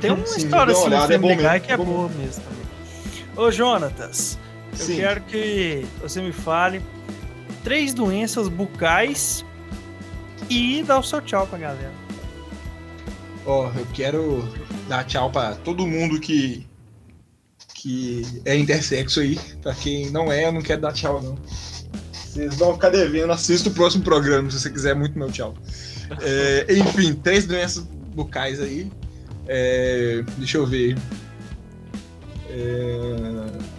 Tem 0.00 0.10
uma 0.10 0.26
Sim, 0.26 0.38
história 0.38 0.72
assim 0.72 0.82
no 0.82 0.86
olhada, 0.88 1.14
é 1.14 1.18
bom 1.18 1.28
Family 1.28 1.42
Guy 1.42 1.52
mesmo, 1.52 1.66
que 1.66 1.70
é 1.70 1.74
é 1.74 1.76
bom 1.76 1.84
boa 1.84 2.08
mesmo 2.08 2.42
também. 2.42 2.60
Ô, 3.36 3.50
Jonatas, 3.50 4.38
eu 4.72 4.86
Sim. 4.86 4.96
quero 4.96 5.20
que 5.22 5.86
você 6.00 6.20
me 6.20 6.32
fale 6.32 6.82
três 7.62 7.94
doenças 7.94 8.48
bucais 8.48 9.44
e 10.48 10.82
dá 10.82 10.98
o 10.98 11.02
seu 11.02 11.20
tchau 11.20 11.46
pra 11.46 11.58
galera. 11.58 11.92
Ó, 13.46 13.70
eu 13.76 13.86
quero 13.92 14.48
dar 14.88 15.04
tchau 15.04 15.30
pra 15.30 15.54
todo 15.54 15.86
mundo 15.86 16.18
que 16.18 16.66
que 17.74 18.22
é 18.44 18.56
intersexo 18.56 19.20
aí. 19.20 19.38
Pra 19.62 19.74
quem 19.74 20.10
não 20.10 20.30
é, 20.30 20.46
eu 20.46 20.52
não 20.52 20.60
quero 20.60 20.82
dar 20.82 20.92
tchau, 20.92 21.22
não. 21.22 21.38
Vocês 22.32 22.54
vão 22.56 22.74
ficar 22.74 22.90
devendo. 22.90 23.32
Assista 23.32 23.68
o 23.68 23.72
próximo 23.72 24.04
programa, 24.04 24.50
se 24.50 24.60
você 24.60 24.70
quiser 24.70 24.94
muito 24.94 25.18
meu 25.18 25.30
tchau. 25.32 25.54
É, 26.22 26.66
enfim, 26.76 27.12
três 27.14 27.44
doenças 27.46 27.84
bucais 28.14 28.60
aí. 28.60 28.90
É, 29.48 30.22
deixa 30.38 30.58
eu 30.58 30.66
ver. 30.66 30.96
É, 32.48 33.70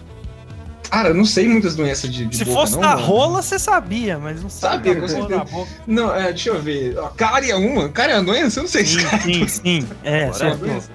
Cara, 0.90 1.08
eu 1.08 1.14
não 1.14 1.24
sei 1.24 1.48
muitas 1.48 1.74
doenças 1.74 2.12
de, 2.12 2.26
de 2.26 2.36
Se 2.36 2.44
boca, 2.44 2.60
fosse 2.60 2.74
não, 2.74 2.82
da 2.82 2.88
mano. 2.96 3.02
rola, 3.06 3.40
você 3.40 3.58
sabia, 3.58 4.18
mas 4.18 4.42
não 4.42 4.50
sabe. 4.50 4.88
Sabia, 4.88 5.08
certeza. 5.08 5.28
da 5.38 5.44
boca. 5.44 5.70
Não, 5.86 6.14
é, 6.14 6.24
deixa 6.28 6.50
eu 6.50 6.60
ver. 6.60 6.98
Ó, 6.98 7.08
Cárie 7.08 7.50
é 7.50 7.56
uma? 7.56 7.88
Cárie 7.88 8.12
é 8.14 8.18
uma 8.18 8.24
doença? 8.24 8.58
Eu 8.60 8.64
não 8.64 8.70
sei 8.70 8.84
se 8.84 9.00
Sim, 9.00 9.08
sim, 9.22 9.48
sim. 9.48 9.88
É, 10.04 10.20
é 10.20 10.24
uma 10.24 10.30
acertou. 10.32 10.58
doença. 10.68 10.90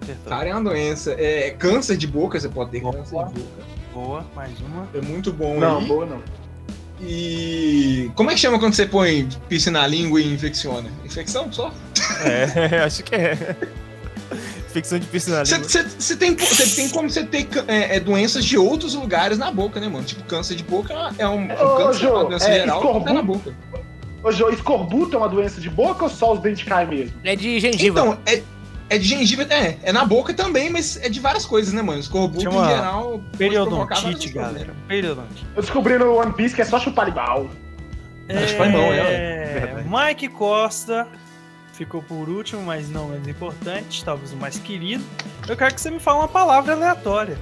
acertou. 0.00 0.24
Cárie 0.30 0.50
é 0.50 0.54
uma 0.54 0.64
doença. 0.70 1.12
É 1.18 1.50
câncer 1.50 1.98
de 1.98 2.06
boca, 2.06 2.40
você 2.40 2.48
pode 2.48 2.70
ter 2.70 2.80
Boa. 2.80 2.94
câncer 2.94 3.10
de 3.26 3.34
boca. 3.34 3.64
Boa, 3.92 4.26
mais 4.34 4.58
uma. 4.60 4.88
É 4.94 5.00
muito 5.02 5.30
bom 5.30 5.60
Não, 5.60 5.78
aí. 5.78 5.86
boa 5.86 6.06
não. 6.06 6.22
E 7.00 8.10
como 8.14 8.30
é 8.30 8.34
que 8.34 8.40
chama 8.40 8.58
quando 8.58 8.74
você 8.74 8.86
põe 8.86 9.28
pisse 9.48 9.70
na 9.70 9.86
língua 9.86 10.20
e 10.20 10.32
infecciona? 10.32 10.88
Infecção 11.04 11.52
só? 11.52 11.72
É, 12.24 12.78
acho 12.84 13.02
que 13.02 13.14
é. 13.14 13.56
Ficção 14.68 14.98
de 14.98 15.06
personalidade. 15.06 15.64
Você 15.64 16.16
tem, 16.16 16.36
cê 16.36 16.82
tem 16.82 16.88
como 16.88 17.08
você 17.08 17.24
ter 17.24 17.46
é, 17.68 17.96
é, 17.96 18.00
doenças 18.00 18.44
de 18.44 18.58
outros 18.58 18.94
lugares 18.94 19.38
na 19.38 19.50
boca, 19.50 19.78
né, 19.78 19.88
mano? 19.88 20.04
Tipo, 20.04 20.24
câncer 20.24 20.56
de 20.56 20.64
boca 20.64 20.92
é 21.16 21.28
um, 21.28 21.48
é 21.50 21.64
um 21.64 21.74
Ô, 21.74 21.76
câncer, 21.76 22.00
Jô, 22.00 22.14
uma 22.14 22.24
doença 22.24 22.48
é, 22.48 22.60
geral 22.60 22.80
que 22.80 22.86
tá 22.86 23.12
na 23.12 23.20
escorbuto? 23.20 23.50
boca. 23.70 23.84
Ô, 24.24 24.32
Jô, 24.32 24.50
escorbuto 24.50 25.14
é 25.14 25.18
uma 25.18 25.28
doença 25.28 25.60
de 25.60 25.70
boca 25.70 26.04
ou 26.04 26.10
só 26.10 26.32
os 26.32 26.40
dentes 26.40 26.64
caem 26.64 26.88
mesmo? 26.88 27.14
É 27.22 27.36
de 27.36 27.60
gengiva. 27.60 28.00
Então, 28.00 28.18
é, 28.26 28.42
É 28.94 28.98
de 28.98 29.08
gengibre, 29.08 29.44
é, 29.50 29.76
é 29.82 29.92
na 29.92 30.04
boca 30.04 30.32
também, 30.32 30.70
mas 30.70 30.96
é 31.02 31.08
de 31.08 31.18
várias 31.18 31.44
coisas, 31.44 31.74
né, 31.74 31.82
mano? 31.82 31.98
Escorbuto 31.98 32.48
em 32.48 32.64
geral. 32.64 33.20
Periodontite, 33.36 34.28
galera. 34.28 34.72
Periodontite. 34.86 35.44
Eu 35.56 35.62
descobri 35.62 35.98
no 35.98 36.14
One 36.14 36.32
Piece 36.32 36.54
que 36.54 36.62
é 36.62 36.64
só 36.64 36.78
chupar 36.78 37.08
que 38.46 38.52
foi 38.52 38.68
mão, 38.68 38.92
É, 38.92 39.58
Verdade. 39.58 39.88
Mike 39.88 40.28
Costa 40.28 41.08
ficou 41.72 42.04
por 42.04 42.28
último, 42.28 42.62
mas 42.62 42.88
não 42.88 43.08
menos 43.08 43.26
importante, 43.26 44.04
talvez 44.04 44.32
o 44.32 44.36
mais 44.36 44.60
querido. 44.60 45.02
Eu 45.48 45.56
quero 45.56 45.74
que 45.74 45.80
você 45.80 45.90
me 45.90 45.98
fale 45.98 46.18
uma 46.18 46.28
palavra 46.28 46.74
aleatória. 46.74 47.36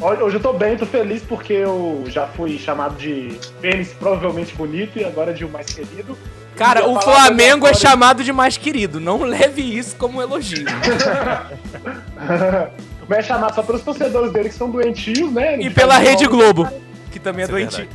Hoje 0.00 0.22
hoje 0.22 0.36
eu 0.38 0.42
tô 0.42 0.52
bem, 0.52 0.76
tô 0.76 0.86
feliz 0.86 1.22
porque 1.22 1.52
eu 1.52 2.02
já 2.08 2.26
fui 2.26 2.58
chamado 2.58 2.96
de 2.96 3.38
pênis 3.60 3.92
provavelmente 3.92 4.56
bonito 4.56 4.98
e 4.98 5.04
agora 5.04 5.32
de 5.32 5.44
o 5.44 5.48
mais 5.48 5.66
querido. 5.72 6.18
Cara, 6.58 6.88
o 6.88 7.00
Flamengo 7.00 7.66
é 7.66 7.72
chamado 7.72 8.24
de 8.24 8.32
mais 8.32 8.56
querido. 8.56 8.98
Não 8.98 9.22
leve 9.22 9.62
isso 9.62 9.94
como 9.96 10.18
um 10.18 10.22
elogio. 10.22 10.66
Mas 13.08 13.18
é 13.18 13.22
chamado 13.22 13.54
só 13.54 13.62
pelos 13.62 13.82
torcedores 13.82 14.32
dele 14.32 14.48
que 14.48 14.54
são 14.54 14.68
doentios, 14.70 15.32
né? 15.32 15.58
E 15.60 15.70
pela 15.70 15.94
futebol. 15.94 16.12
Rede 16.12 16.26
Globo, 16.26 16.68
que 17.10 17.18
também 17.18 17.42
é 17.42 17.44
é 17.44 17.48
doentio. 17.48 17.88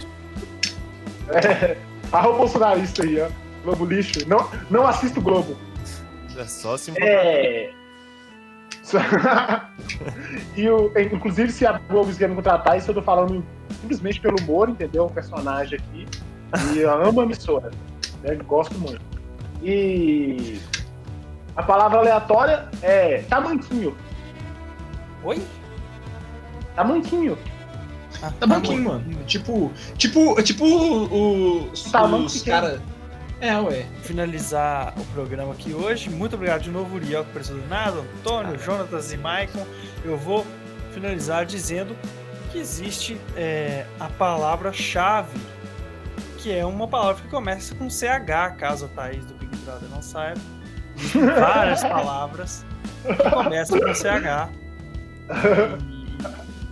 verdade. 1.27 1.77
Arroba 2.11 2.37
bolsonarista 2.37 3.03
aí, 3.03 3.21
ó. 3.21 3.27
Globo 3.63 3.85
lixo. 3.85 4.27
Não, 4.27 4.49
não 4.69 4.87
assisto 4.87 5.21
Globo. 5.21 5.57
É 6.37 6.45
só 6.45 6.77
se 6.77 6.91
É. 6.99 7.69
e 10.55 10.69
o, 10.69 10.91
inclusive, 10.97 11.51
se 11.51 11.65
a 11.65 11.73
Globo 11.89 12.07
quiser 12.07 12.29
me 12.29 12.35
contratar, 12.35 12.77
isso 12.77 12.91
eu 12.91 12.95
tô 12.95 13.01
falando 13.01 13.43
simplesmente 13.81 14.19
pelo 14.21 14.35
humor, 14.41 14.69
entendeu? 14.69 15.05
O 15.05 15.09
personagem 15.09 15.79
aqui. 15.79 16.07
E 16.73 16.79
eu 16.79 16.91
amo 16.91 17.21
a 17.21 17.23
emissora. 17.23 17.71
Né? 18.23 18.35
Gosto 18.47 18.73
muito. 18.79 19.01
E. 19.61 20.59
A 21.55 21.61
palavra 21.61 21.99
aleatória 21.99 22.67
é 22.81 23.19
tamanquinho. 23.29 23.95
Oi? 25.23 25.41
Tamanquinho. 26.75 27.37
Ah, 28.21 28.31
Tá 28.39 28.47
banquinho, 28.47 28.83
mano. 28.83 29.23
Tipo, 29.25 29.71
tipo, 29.97 30.41
tipo 30.41 30.65
o- 30.65 31.69
os, 31.71 31.91
bom, 31.91 32.25
os 32.25 32.41
caras. 32.41 32.79
É, 33.41 33.57
ué. 33.59 33.85
finalizar 34.01 34.93
o 34.97 35.03
programa 35.13 35.51
aqui 35.53 35.73
hoje. 35.73 36.09
Muito 36.09 36.35
obrigado 36.35 36.61
de 36.61 36.71
novo, 36.71 36.95
Uriel, 36.95 37.25
que 37.25 37.31
precisou 37.33 37.59
do 37.61 37.67
nada, 37.67 37.99
Antônio, 37.99 38.57
Jonatas 38.57 39.11
e 39.11 39.17
Maicon. 39.17 39.65
Eu 40.05 40.17
vou 40.17 40.45
finalizar 40.93 41.45
dizendo 41.45 41.95
que 42.51 42.57
existe 42.57 43.19
é, 43.35 43.85
a 43.99 44.07
palavra-chave, 44.07 45.37
que 46.43 46.51
é 46.51 46.65
uma 46.65 46.85
palavra 46.89 47.21
que 47.23 47.29
começa 47.29 47.73
com 47.73 47.89
CH, 47.89 48.57
caso 48.57 48.83
a 48.83 48.87
Thaís 48.89 49.23
do 49.23 49.33
Big 49.35 49.55
Brother 49.59 49.87
não 49.89 50.01
saiba. 50.01 50.41
Várias 51.39 51.79
palavras 51.87 52.65
que 53.01 53.29
começam 53.29 53.79
com 53.79 53.93
CH. 53.95 54.49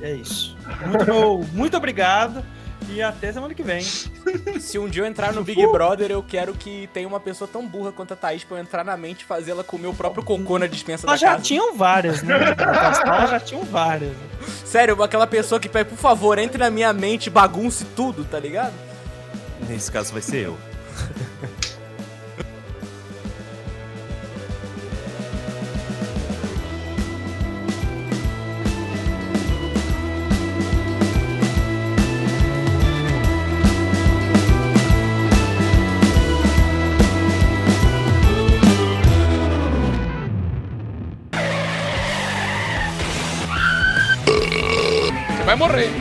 E 0.02 0.04
é 0.04 0.14
isso. 0.14 0.58
Muito, 0.86 1.48
muito 1.54 1.78
obrigado 1.78 2.44
e 2.90 3.02
até 3.02 3.32
semana 3.32 3.54
que 3.54 3.64
vem. 3.64 3.82
Se 4.60 4.78
um 4.78 4.90
dia 4.90 5.04
eu 5.04 5.06
entrar 5.06 5.32
no 5.32 5.42
Big 5.42 5.66
Brother, 5.68 6.12
eu 6.12 6.22
quero 6.22 6.54
que 6.54 6.90
tenha 6.94 7.08
uma 7.08 7.22
pessoa 7.22 7.48
tão 7.48 7.66
burra 7.66 7.94
quanto 7.94 8.14
a 8.14 8.18
Thaís 8.18 8.44
pra 8.44 8.58
eu 8.58 8.62
entrar 8.62 8.84
na 8.84 8.98
mente 8.98 9.22
e 9.22 9.26
fazê-la 9.26 9.64
comer 9.64 9.88
o 9.88 9.94
próprio 9.94 10.22
cocô 10.22 10.60
na 10.60 10.68
dispensa 10.68 11.08
Nós 11.08 11.22
da 11.22 11.28
já 11.28 11.32
casa. 11.34 11.44
tinham 11.44 11.78
várias, 11.78 12.22
né? 12.22 12.38
Já 13.30 13.40
tinham 13.40 13.64
várias. 13.64 14.12
Sério, 14.66 15.02
aquela 15.02 15.26
pessoa 15.26 15.62
que 15.62 15.70
pede, 15.70 15.92
por 15.92 15.98
favor, 15.98 16.38
entre 16.38 16.58
na 16.58 16.70
minha 16.70 16.92
mente, 16.92 17.30
bagunce 17.30 17.86
tudo, 17.96 18.26
tá 18.26 18.38
ligado? 18.38 18.91
Nesse 19.68 19.92
caso 19.92 20.12
vai 20.12 20.22
ser 20.22 20.46
eu. 20.46 20.58
Vai 45.46 45.56
morrer. 45.58 46.01